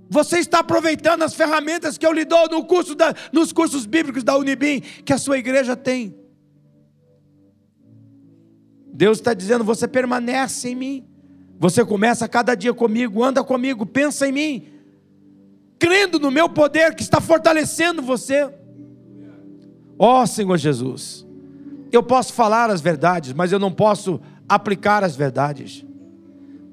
você 0.08 0.38
está 0.38 0.60
aproveitando 0.60 1.22
as 1.22 1.34
ferramentas 1.34 1.98
que 1.98 2.06
eu 2.06 2.12
lhe 2.12 2.24
dou 2.24 2.48
no 2.48 2.64
curso 2.64 2.94
da, 2.94 3.14
nos 3.32 3.52
cursos 3.52 3.86
bíblicos 3.86 4.22
da 4.22 4.36
Unibim, 4.36 4.80
que 4.80 5.12
a 5.12 5.18
sua 5.18 5.38
igreja 5.38 5.74
tem. 5.76 6.14
Deus 8.86 9.18
está 9.18 9.34
dizendo: 9.34 9.64
você 9.64 9.86
permanece 9.86 10.70
em 10.70 10.74
mim. 10.74 11.08
Você 11.58 11.84
começa 11.84 12.28
cada 12.28 12.54
dia 12.54 12.74
comigo, 12.74 13.24
anda 13.24 13.42
comigo, 13.42 13.86
pensa 13.86 14.28
em 14.28 14.32
mim, 14.32 14.68
crendo 15.78 16.18
no 16.18 16.30
meu 16.30 16.50
poder 16.50 16.94
que 16.94 17.02
está 17.02 17.18
fortalecendo 17.20 18.02
você. 18.02 18.52
Ó 19.98 20.22
oh, 20.22 20.26
Senhor 20.26 20.58
Jesus, 20.58 21.26
eu 21.90 22.02
posso 22.02 22.34
falar 22.34 22.68
as 22.68 22.82
verdades, 22.82 23.32
mas 23.32 23.52
eu 23.52 23.58
não 23.58 23.72
posso 23.72 24.20
aplicar 24.46 25.02
as 25.02 25.16
verdades. 25.16 25.84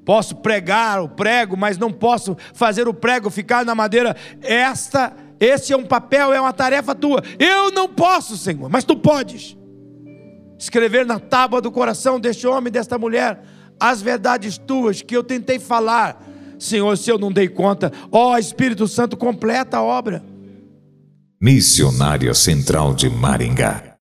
Posso 0.04 0.36
pregar 0.36 1.02
o 1.02 1.08
prego, 1.08 1.56
mas 1.56 1.78
não 1.78 1.90
posso 1.90 2.36
fazer 2.52 2.86
o 2.86 2.94
prego 2.94 3.30
ficar 3.30 3.64
na 3.64 3.74
madeira. 3.74 4.14
Esta, 4.42 5.12
esse 5.40 5.72
é 5.72 5.76
um 5.76 5.84
papel, 5.84 6.32
é 6.32 6.40
uma 6.40 6.52
tarefa 6.52 6.94
tua. 6.94 7.22
Eu 7.38 7.70
não 7.70 7.88
posso, 7.88 8.36
Senhor, 8.36 8.68
mas 8.68 8.84
tu 8.84 8.96
podes. 8.96 9.56
Escrever 10.58 11.06
na 11.06 11.18
tábua 11.18 11.60
do 11.60 11.72
coração 11.72 12.20
deste 12.20 12.46
homem, 12.46 12.72
desta 12.72 12.98
mulher, 12.98 13.42
as 13.80 14.02
verdades 14.02 14.58
tuas 14.58 15.00
que 15.00 15.16
eu 15.16 15.24
tentei 15.24 15.58
falar. 15.58 16.22
Senhor, 16.58 16.96
se 16.96 17.10
eu 17.10 17.18
não 17.18 17.32
dei 17.32 17.48
conta, 17.48 17.90
ó 18.12 18.38
Espírito 18.38 18.86
Santo, 18.86 19.16
completa 19.16 19.78
a 19.78 19.82
obra. 19.82 20.22
Missionária 21.40 22.32
Central 22.32 22.94
de 22.94 23.10
Maringá 23.10 23.93